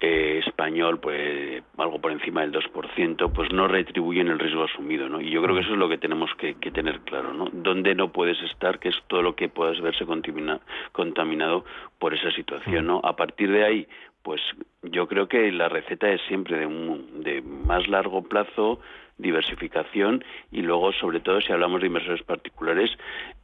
eh, 0.00 0.40
español, 0.46 1.00
pues 1.00 1.62
algo 1.76 2.00
por 2.00 2.12
encima 2.12 2.42
del 2.42 2.52
2%, 2.52 3.32
pues 3.32 3.52
no 3.52 3.66
retribuyen 3.66 4.28
el 4.28 4.38
riesgo 4.38 4.64
asumido, 4.64 5.08
¿no? 5.08 5.20
Y 5.20 5.30
yo 5.30 5.42
creo 5.42 5.56
que 5.56 5.62
eso 5.62 5.72
es 5.72 5.78
lo 5.78 5.88
que 5.88 5.98
tenemos 5.98 6.30
que, 6.38 6.54
tener 6.54 7.00
claro, 7.00 7.34
¿no? 7.34 7.48
Dónde 7.52 7.94
no 7.96 8.12
puedes 8.12 8.40
estar, 8.42 8.78
que 8.78 8.90
es 8.90 8.96
todo 9.08 9.22
lo 9.22 9.34
que 9.34 9.48
puedas 9.48 9.80
verse 9.80 10.04
contaminado 10.92 11.64
por 11.98 12.14
esa 12.14 12.30
situación, 12.30 12.86
¿no? 12.86 13.00
A 13.02 13.16
partir 13.16 13.50
de 13.50 13.64
ahí, 13.64 13.88
pues 14.22 14.40
yo 14.82 15.08
creo 15.08 15.26
que 15.26 15.50
la 15.50 15.68
receta 15.68 16.10
es 16.10 16.20
siempre 16.28 16.58
de, 16.58 16.66
un, 16.66 17.22
de 17.24 17.42
más 17.42 17.88
largo 17.88 18.22
plazo, 18.22 18.80
diversificación 19.18 20.24
y 20.52 20.62
luego, 20.62 20.92
sobre 20.92 21.20
todo, 21.20 21.40
si 21.40 21.52
hablamos 21.52 21.80
de 21.80 21.88
inversores 21.88 22.22
particulares, 22.22 22.90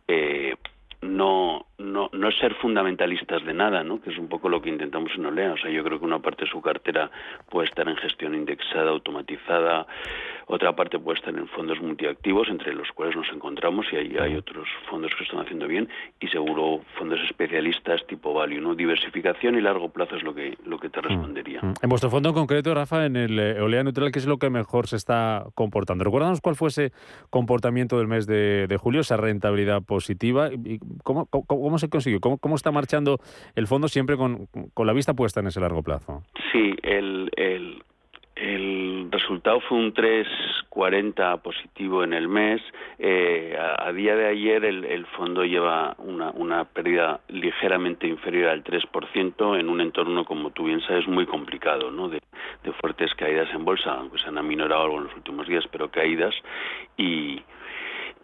eh, 0.06 0.54
no, 1.00 1.66
no, 1.78 2.10
no 2.12 2.30
ser 2.32 2.54
fundamentalistas 2.54 3.44
de 3.44 3.54
nada, 3.54 3.84
¿no? 3.84 4.00
que 4.00 4.10
es 4.10 4.18
un 4.18 4.28
poco 4.28 4.48
lo 4.48 4.60
que 4.60 4.68
intentamos 4.68 5.12
en 5.16 5.26
Olea. 5.26 5.52
O 5.52 5.56
sea, 5.56 5.70
yo 5.70 5.84
creo 5.84 5.98
que 5.98 6.04
una 6.04 6.18
parte 6.18 6.44
de 6.44 6.50
su 6.50 6.60
cartera 6.60 7.10
puede 7.48 7.68
estar 7.68 7.88
en 7.88 7.96
gestión 7.96 8.34
indexada, 8.34 8.90
automatizada, 8.90 9.86
otra 10.46 10.74
parte 10.74 10.98
puede 10.98 11.18
estar 11.18 11.34
en 11.36 11.46
fondos 11.48 11.80
multiactivos, 11.80 12.48
entre 12.48 12.74
los 12.74 12.90
cuales 12.92 13.14
nos 13.14 13.28
encontramos, 13.28 13.86
y 13.92 13.96
ahí 13.96 14.16
hay 14.18 14.34
otros 14.34 14.66
fondos 14.90 15.12
que 15.16 15.24
están 15.24 15.40
haciendo 15.40 15.68
bien, 15.68 15.88
y 16.20 16.28
seguro 16.28 16.80
fondos 16.98 17.20
especialistas 17.28 18.04
tipo 18.06 18.32
value, 18.32 18.60
¿no? 18.60 18.74
Diversificación 18.74 19.56
y 19.56 19.60
largo 19.60 19.90
plazo 19.90 20.16
es 20.16 20.22
lo 20.22 20.34
que, 20.34 20.56
lo 20.64 20.78
que 20.78 20.88
te 20.88 21.00
respondería. 21.02 21.60
En 21.60 21.88
vuestro 21.88 22.10
fondo 22.10 22.30
en 22.30 22.34
concreto, 22.34 22.74
Rafa, 22.74 23.04
en 23.04 23.16
el 23.16 23.38
eh, 23.38 23.60
Olea 23.60 23.84
Neutral, 23.84 24.10
¿qué 24.10 24.18
es 24.18 24.26
lo 24.26 24.38
que 24.38 24.48
mejor 24.48 24.88
se 24.88 24.96
está 24.96 25.44
comportando? 25.54 26.02
Recuérdanos 26.02 26.40
cuál 26.40 26.56
fue 26.56 26.70
ese 26.70 26.92
comportamiento 27.28 27.98
del 27.98 28.08
mes 28.08 28.26
de, 28.26 28.66
de 28.66 28.76
julio, 28.78 29.02
esa 29.02 29.18
rentabilidad 29.18 29.82
positiva, 29.82 30.50
y 30.50 30.80
cómo, 31.02 31.26
cómo, 31.26 31.78
se 31.78 31.88
consiguió, 31.88 32.20
cómo, 32.20 32.38
cómo 32.38 32.56
está 32.56 32.70
marchando 32.70 33.18
el 33.54 33.66
fondo 33.66 33.88
siempre 33.88 34.16
con, 34.16 34.46
con 34.74 34.86
la 34.86 34.92
vista 34.92 35.14
puesta 35.14 35.40
en 35.40 35.48
ese 35.48 35.60
largo 35.60 35.82
plazo. 35.82 36.22
Sí, 36.52 36.74
el, 36.82 37.30
el, 37.36 37.82
el 38.36 39.08
resultado 39.10 39.60
fue 39.60 39.78
un 39.78 39.92
3,40 39.92 41.42
positivo 41.42 42.04
en 42.04 42.12
el 42.12 42.28
mes. 42.28 42.60
Eh, 42.98 43.56
a, 43.58 43.88
a, 43.88 43.92
día 43.92 44.14
de 44.14 44.26
ayer 44.28 44.64
el, 44.64 44.84
el 44.84 45.06
fondo 45.06 45.44
lleva 45.44 45.96
una, 45.98 46.30
una, 46.30 46.64
pérdida 46.64 47.20
ligeramente 47.28 48.06
inferior 48.06 48.50
al 48.50 48.62
3% 48.62 49.58
en 49.58 49.68
un 49.68 49.80
entorno, 49.80 50.24
como 50.24 50.50
tú 50.50 50.64
bien 50.64 50.80
sabes, 50.82 51.06
muy 51.08 51.26
complicado, 51.26 51.90
¿no? 51.90 52.08
de, 52.08 52.20
de 52.62 52.72
fuertes 52.72 53.14
caídas 53.14 53.48
en 53.52 53.64
bolsa, 53.64 53.92
aunque 53.92 54.18
se 54.18 54.28
han 54.28 54.38
aminorado 54.38 54.82
algo 54.84 54.98
en 54.98 55.04
los 55.04 55.14
últimos 55.16 55.46
días, 55.48 55.64
pero 55.70 55.90
caídas. 55.90 56.34
Y, 56.96 57.42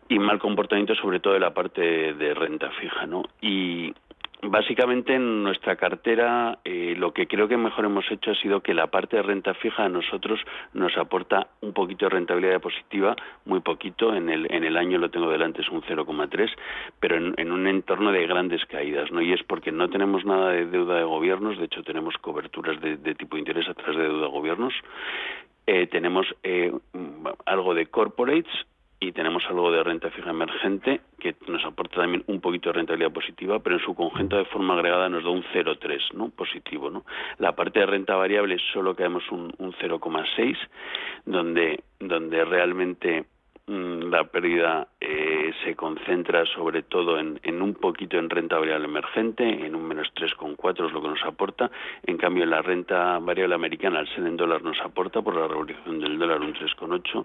y 0.08 0.18
mal 0.18 0.38
comportamiento 0.38 0.94
sobre 0.94 1.20
todo 1.20 1.34
de 1.34 1.40
la 1.40 1.54
parte 1.54 2.14
de 2.14 2.34
renta 2.34 2.70
fija, 2.70 3.06
¿no? 3.06 3.24
Y 3.40 3.92
Básicamente 4.46 5.14
en 5.14 5.42
nuestra 5.42 5.76
cartera 5.76 6.58
eh, 6.64 6.94
lo 6.98 7.14
que 7.14 7.26
creo 7.26 7.48
que 7.48 7.56
mejor 7.56 7.86
hemos 7.86 8.10
hecho 8.10 8.32
ha 8.32 8.34
sido 8.34 8.60
que 8.60 8.74
la 8.74 8.88
parte 8.88 9.16
de 9.16 9.22
renta 9.22 9.54
fija 9.54 9.84
a 9.84 9.88
nosotros 9.88 10.38
nos 10.74 10.96
aporta 10.98 11.48
un 11.62 11.72
poquito 11.72 12.04
de 12.04 12.10
rentabilidad 12.10 12.60
positiva, 12.60 13.16
muy 13.46 13.60
poquito, 13.60 14.14
en 14.14 14.28
el, 14.28 14.46
en 14.52 14.64
el 14.64 14.76
año 14.76 14.98
lo 14.98 15.10
tengo 15.10 15.30
delante 15.30 15.62
es 15.62 15.68
un 15.70 15.80
0,3, 15.82 16.50
pero 17.00 17.16
en, 17.16 17.52
un 17.52 17.66
entorno 17.66 18.12
de 18.12 18.26
grandes 18.26 18.64
caídas, 18.66 19.10
¿no? 19.10 19.22
Y 19.22 19.32
es 19.32 19.42
porque 19.44 19.72
no 19.72 19.88
tenemos 19.88 20.26
nada 20.26 20.50
de 20.50 20.66
deuda 20.66 20.96
de 20.96 21.04
gobiernos, 21.04 21.56
de 21.56 21.64
hecho 21.64 21.82
tenemos 21.82 22.14
coberturas 22.18 22.78
de, 22.82 22.98
de 22.98 23.14
tipo 23.14 23.36
de 23.36 23.40
interés 23.40 23.68
a 23.68 23.74
través 23.74 23.96
de 23.96 24.02
deuda 24.02 24.26
de 24.26 24.32
gobiernos, 24.32 24.74
eh, 25.66 25.86
tenemos 25.86 26.26
eh, 26.42 26.70
algo 27.46 27.74
de 27.74 27.86
corporates, 27.86 28.52
y 29.08 29.12
tenemos 29.12 29.44
algo 29.46 29.70
de 29.70 29.82
renta 29.82 30.10
fija 30.10 30.30
emergente 30.30 31.02
que 31.18 31.34
nos 31.46 31.64
aporta 31.64 32.00
también 32.00 32.24
un 32.26 32.40
poquito 32.40 32.70
de 32.70 32.74
rentabilidad 32.74 33.12
positiva, 33.12 33.58
pero 33.60 33.76
en 33.76 33.84
su 33.84 33.94
conjunto 33.94 34.36
de 34.36 34.46
forma 34.46 34.74
agregada 34.74 35.08
nos 35.08 35.24
da 35.24 35.30
un 35.30 35.42
0,3, 35.42 36.14
¿no? 36.14 36.30
Positivo, 36.30 36.90
¿no? 36.90 37.04
La 37.38 37.54
parte 37.54 37.80
de 37.80 37.86
renta 37.86 38.16
variable 38.16 38.56
solo 38.72 38.94
caemos 38.94 39.30
un, 39.30 39.52
un 39.58 39.72
0,6, 39.74 40.56
donde 41.26 41.82
donde 42.00 42.44
realmente 42.44 43.24
la 43.66 44.24
pérdida 44.24 44.88
eh, 45.00 45.52
se 45.64 45.74
concentra 45.74 46.44
sobre 46.46 46.82
todo 46.82 47.18
en, 47.18 47.40
en, 47.42 47.62
un 47.62 47.74
poquito 47.74 48.18
en 48.18 48.28
renta 48.28 48.58
variable 48.58 48.86
emergente, 48.86 49.42
en 49.42 49.74
un 49.74 49.88
menos 49.88 50.12
3,4 50.14 50.86
es 50.86 50.92
lo 50.92 51.00
que 51.00 51.08
nos 51.08 51.22
aporta. 51.24 51.70
En 52.04 52.18
cambio, 52.18 52.44
la 52.44 52.60
renta 52.60 53.18
variable 53.18 53.54
americana, 53.54 54.00
al 54.00 54.08
ser 54.08 54.26
en 54.26 54.36
dólar, 54.36 54.62
nos 54.62 54.78
aporta 54.80 55.22
por 55.22 55.34
la 55.34 55.48
revolución 55.48 55.98
del 55.98 56.18
dólar 56.18 56.40
un 56.40 56.54
3,8 56.54 57.24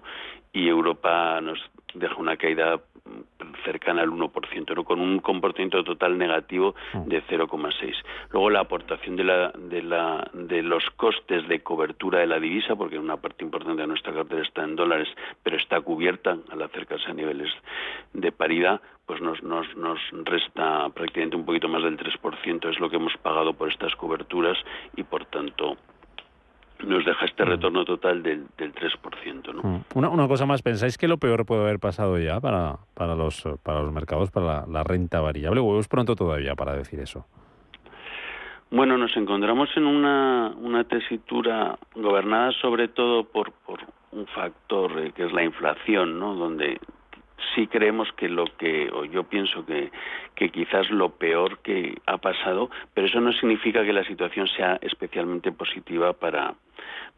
y 0.52 0.66
Europa 0.66 1.40
nos 1.40 1.58
deja 1.94 2.16
una 2.16 2.36
caída 2.36 2.80
cercana 3.64 4.02
al 4.02 4.10
1%, 4.10 4.74
¿no? 4.74 4.84
con 4.84 5.00
un 5.00 5.20
comportamiento 5.20 5.82
total 5.84 6.18
negativo 6.18 6.74
de 7.06 7.22
0,6. 7.24 7.94
Luego 8.30 8.50
la 8.50 8.60
aportación 8.60 9.16
de, 9.16 9.24
la, 9.24 9.52
de, 9.56 9.82
la, 9.82 10.30
de 10.32 10.62
los 10.62 10.84
costes 10.96 11.46
de 11.48 11.60
cobertura 11.60 12.20
de 12.20 12.26
la 12.26 12.40
divisa, 12.40 12.76
porque 12.76 12.98
una 12.98 13.16
parte 13.16 13.44
importante 13.44 13.82
de 13.82 13.88
nuestra 13.88 14.12
cartera 14.12 14.42
está 14.42 14.64
en 14.64 14.76
dólares, 14.76 15.08
pero 15.42 15.56
está 15.56 15.80
cubierta 15.80 16.36
al 16.50 16.62
acercarse 16.62 17.10
a 17.10 17.14
niveles 17.14 17.50
de 18.12 18.32
paridad, 18.32 18.80
pues 19.06 19.20
nos, 19.20 19.42
nos, 19.42 19.66
nos 19.76 19.98
resta 20.24 20.88
prácticamente 20.90 21.36
un 21.36 21.44
poquito 21.44 21.68
más 21.68 21.82
del 21.82 21.98
3%, 21.98 22.70
es 22.70 22.80
lo 22.80 22.88
que 22.88 22.96
hemos 22.96 23.16
pagado 23.18 23.54
por 23.54 23.70
estas 23.70 23.94
coberturas 23.96 24.56
y 24.96 25.02
por 25.02 25.24
tanto 25.26 25.76
nos 26.86 27.04
deja 27.04 27.24
este 27.24 27.44
retorno 27.44 27.84
total 27.84 28.22
del, 28.22 28.46
del 28.56 28.74
3%. 28.74 29.54
¿no? 29.54 29.84
Una, 29.94 30.08
una, 30.08 30.28
cosa 30.28 30.46
más, 30.46 30.62
¿pensáis 30.62 30.98
que 30.98 31.08
lo 31.08 31.18
peor 31.18 31.46
puede 31.46 31.62
haber 31.62 31.78
pasado 31.78 32.18
ya 32.18 32.40
para, 32.40 32.78
para, 32.94 33.14
los, 33.14 33.44
para 33.62 33.82
los 33.82 33.92
mercados, 33.92 34.30
para 34.30 34.46
la, 34.46 34.64
la 34.66 34.82
renta 34.82 35.20
variable? 35.20 35.60
¿O 35.60 35.78
es 35.78 35.88
pronto 35.88 36.16
todavía 36.16 36.54
para 36.54 36.74
decir 36.74 37.00
eso? 37.00 37.26
Bueno, 38.70 38.96
nos 38.96 39.16
encontramos 39.16 39.68
en 39.76 39.84
una, 39.84 40.54
una 40.56 40.84
tesitura 40.84 41.76
gobernada 41.96 42.52
sobre 42.60 42.86
todo 42.86 43.24
por, 43.24 43.50
por 43.50 43.80
un 44.12 44.26
factor 44.28 44.98
eh, 45.00 45.12
que 45.12 45.26
es 45.26 45.32
la 45.32 45.42
inflación, 45.42 46.20
¿no? 46.20 46.34
Donde 46.36 46.78
sí 47.54 47.66
creemos 47.66 48.12
que 48.12 48.28
lo 48.28 48.44
que, 48.58 48.90
o 48.92 49.04
yo 49.04 49.24
pienso 49.24 49.64
que, 49.64 49.90
que 50.34 50.50
quizás 50.50 50.90
lo 50.90 51.10
peor 51.10 51.58
que 51.58 51.96
ha 52.06 52.18
pasado, 52.18 52.70
pero 52.94 53.06
eso 53.06 53.20
no 53.20 53.32
significa 53.32 53.84
que 53.84 53.92
la 53.92 54.04
situación 54.04 54.48
sea 54.48 54.78
especialmente 54.82 55.52
positiva 55.52 56.12
para, 56.12 56.54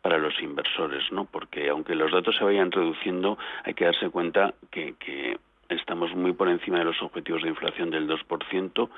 para 0.00 0.18
los 0.18 0.40
inversores, 0.42 1.10
¿no? 1.12 1.24
Porque 1.24 1.68
aunque 1.68 1.94
los 1.94 2.12
datos 2.12 2.36
se 2.36 2.44
vayan 2.44 2.72
reduciendo, 2.72 3.38
hay 3.64 3.74
que 3.74 3.84
darse 3.84 4.10
cuenta 4.10 4.54
que, 4.70 4.94
que 4.98 5.38
estamos 5.68 6.14
muy 6.14 6.32
por 6.32 6.48
encima 6.48 6.78
de 6.78 6.84
los 6.84 7.00
objetivos 7.02 7.42
de 7.42 7.48
inflación 7.48 7.90
del 7.90 8.08
2% 8.08 8.88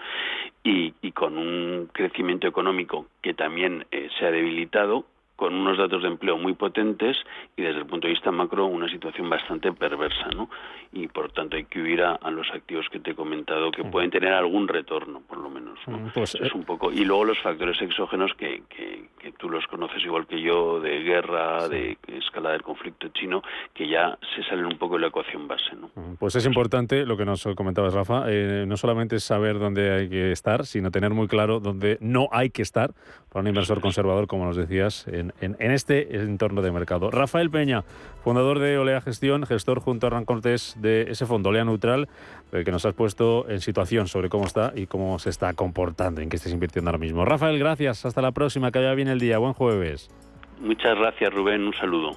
y, 0.62 0.94
y 1.02 1.12
con 1.12 1.38
un 1.38 1.88
crecimiento 1.92 2.46
económico 2.46 3.06
que 3.22 3.34
también 3.34 3.86
eh, 3.90 4.08
se 4.18 4.26
ha 4.26 4.30
debilitado, 4.30 5.04
con 5.36 5.54
unos 5.54 5.76
datos 5.78 6.02
de 6.02 6.08
empleo 6.08 6.38
muy 6.38 6.54
potentes 6.54 7.16
y 7.56 7.62
desde 7.62 7.80
el 7.80 7.86
punto 7.86 8.06
de 8.06 8.14
vista 8.14 8.30
macro 8.30 8.66
una 8.66 8.88
situación 8.88 9.28
bastante 9.28 9.72
perversa, 9.72 10.28
¿no? 10.34 10.48
Y 10.92 11.08
por 11.08 11.32
tanto 11.32 11.56
hay 11.56 11.64
que 11.64 11.80
huir 11.80 12.02
a, 12.02 12.14
a 12.14 12.30
los 12.30 12.48
activos 12.52 12.86
que 12.90 13.00
te 13.00 13.12
he 13.12 13.14
comentado 13.14 13.70
que 13.72 13.84
pueden 13.84 14.10
tener 14.10 14.32
algún 14.32 14.68
retorno, 14.68 15.22
por 15.28 15.38
lo 15.38 15.50
menos. 15.50 15.78
¿no? 15.86 16.10
Pues, 16.14 16.34
es 16.36 16.52
un 16.52 16.64
poco 16.64 16.92
y 16.92 17.04
luego 17.04 17.24
los 17.24 17.38
factores 17.40 17.80
exógenos 17.82 18.32
que, 18.34 18.62
que, 18.68 19.08
que, 19.18 19.32
tú 19.32 19.48
los 19.48 19.66
conoces 19.66 20.04
igual 20.04 20.26
que 20.26 20.40
yo 20.40 20.80
de 20.80 21.00
guerra, 21.00 21.68
de 21.68 21.98
escalada 22.06 22.52
del 22.52 22.62
conflicto 22.62 23.08
chino, 23.08 23.42
que 23.72 23.88
ya 23.88 24.16
se 24.34 24.42
salen 24.44 24.66
un 24.66 24.78
poco 24.78 24.94
de 24.94 25.00
la 25.00 25.06
ecuación 25.08 25.48
base, 25.48 25.74
¿no? 25.76 25.90
Pues 26.18 26.36
es 26.36 26.46
importante 26.46 27.04
lo 27.04 27.16
que 27.16 27.24
nos 27.24 27.44
comentabas, 27.56 27.92
Rafa, 27.92 28.24
eh, 28.28 28.64
no 28.66 28.76
solamente 28.76 29.18
saber 29.18 29.58
dónde 29.58 29.92
hay 29.92 30.08
que 30.08 30.32
estar, 30.32 30.64
sino 30.66 30.90
tener 30.90 31.10
muy 31.10 31.26
claro 31.26 31.60
dónde 31.60 31.98
no 32.00 32.28
hay 32.30 32.50
que 32.50 32.62
estar 32.62 32.92
para 33.30 33.42
un 33.42 33.48
inversor 33.48 33.80
conservador, 33.80 34.26
como 34.26 34.44
nos 34.44 34.56
decías. 34.56 35.06
En 35.40 35.70
este 35.70 36.16
entorno 36.16 36.62
de 36.62 36.70
mercado. 36.70 37.10
Rafael 37.10 37.50
Peña, 37.50 37.84
fundador 38.22 38.58
de 38.58 38.78
Olea 38.78 39.00
Gestión, 39.00 39.46
gestor 39.46 39.80
junto 39.80 40.06
a 40.06 40.08
Hernán 40.08 40.24
de 40.76 41.06
ese 41.08 41.26
fondo 41.26 41.50
Olea 41.50 41.64
Neutral, 41.64 42.08
eh, 42.52 42.64
que 42.64 42.70
nos 42.70 42.84
has 42.84 42.94
puesto 42.94 43.48
en 43.48 43.60
situación 43.60 44.08
sobre 44.08 44.28
cómo 44.28 44.46
está 44.46 44.72
y 44.74 44.86
cómo 44.86 45.18
se 45.18 45.30
está 45.30 45.52
comportando, 45.54 46.20
en 46.20 46.28
qué 46.28 46.36
estés 46.36 46.52
invirtiendo 46.52 46.90
ahora 46.90 46.98
mismo. 46.98 47.24
Rafael, 47.24 47.58
gracias. 47.58 48.04
Hasta 48.04 48.22
la 48.22 48.32
próxima. 48.32 48.70
Que 48.70 48.78
vaya 48.78 48.94
bien 48.94 49.08
el 49.08 49.20
día. 49.20 49.38
Buen 49.38 49.52
jueves. 49.52 50.10
Muchas 50.60 50.96
gracias, 50.98 51.32
Rubén. 51.32 51.62
Un 51.66 51.74
saludo. 51.74 52.16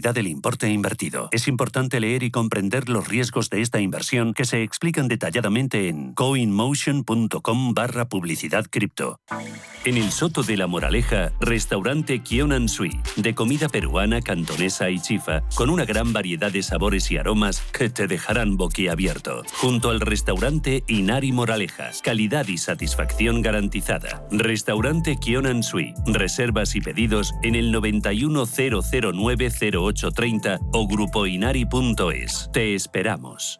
del 0.01 0.25
importe 0.25 0.67
invertido. 0.69 1.29
Es 1.31 1.47
importante 1.47 1.99
leer 1.99 2.23
y 2.23 2.31
comprender 2.31 2.89
los 2.89 3.07
riesgos 3.07 3.51
de 3.51 3.61
esta 3.61 3.79
inversión 3.79 4.33
que 4.33 4.45
se 4.45 4.63
explican 4.63 5.07
detalladamente 5.07 5.87
en 5.89 6.13
coinmotion.com 6.13 7.73
barra 7.75 8.09
publicidad 8.09 8.65
cripto. 8.69 9.19
En 9.85 9.97
el 9.97 10.11
Soto 10.11 10.41
de 10.41 10.57
la 10.57 10.65
Moraleja, 10.67 11.31
restaurante 11.39 12.23
Kionan 12.23 12.67
Sui, 12.67 12.99
de 13.15 13.35
comida 13.35 13.69
peruana, 13.69 14.21
cantonesa 14.21 14.89
y 14.89 14.99
chifa, 14.99 15.41
con 15.55 15.69
una 15.69 15.85
gran 15.85 16.13
variedad 16.13 16.51
de 16.51 16.63
sabores 16.63 17.11
y 17.11 17.17
aromas 17.17 17.61
que 17.71 17.89
te 17.89 18.07
dejarán 18.07 18.57
boquiabierto. 18.57 19.43
Junto 19.53 19.91
al 19.91 20.01
restaurante 20.01 20.83
Inari 20.87 21.31
Moraleja, 21.31 21.91
calidad 22.03 22.47
y 22.47 22.57
satisfacción 22.57 23.41
garantizada. 23.41 24.23
Restaurante 24.31 25.17
Kionan 25.17 25.61
Sui, 25.61 25.93
reservas 26.07 26.75
y 26.75 26.81
pedidos 26.81 27.33
en 27.43 27.55
el 27.55 27.71
910090830 29.93 30.59
o 30.73 30.87
grupoinari.es. 30.87 32.49
Te 32.51 32.75
esperamos. 32.75 33.59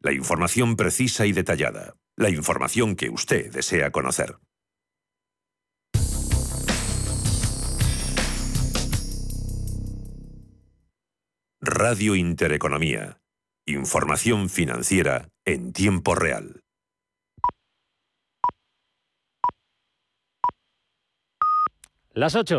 La 0.00 0.12
información 0.12 0.76
precisa 0.76 1.26
y 1.26 1.32
detallada. 1.32 1.96
La 2.16 2.30
información 2.30 2.94
que 2.94 3.10
usted 3.10 3.52
desea 3.52 3.90
conocer. 3.90 4.38
Radio 11.60 12.14
Intereconomía. 12.14 13.20
Información 13.66 14.48
financiera 14.48 15.30
en 15.44 15.72
tiempo 15.72 16.14
real. 16.14 16.60
Las 22.12 22.36
8. 22.36 22.56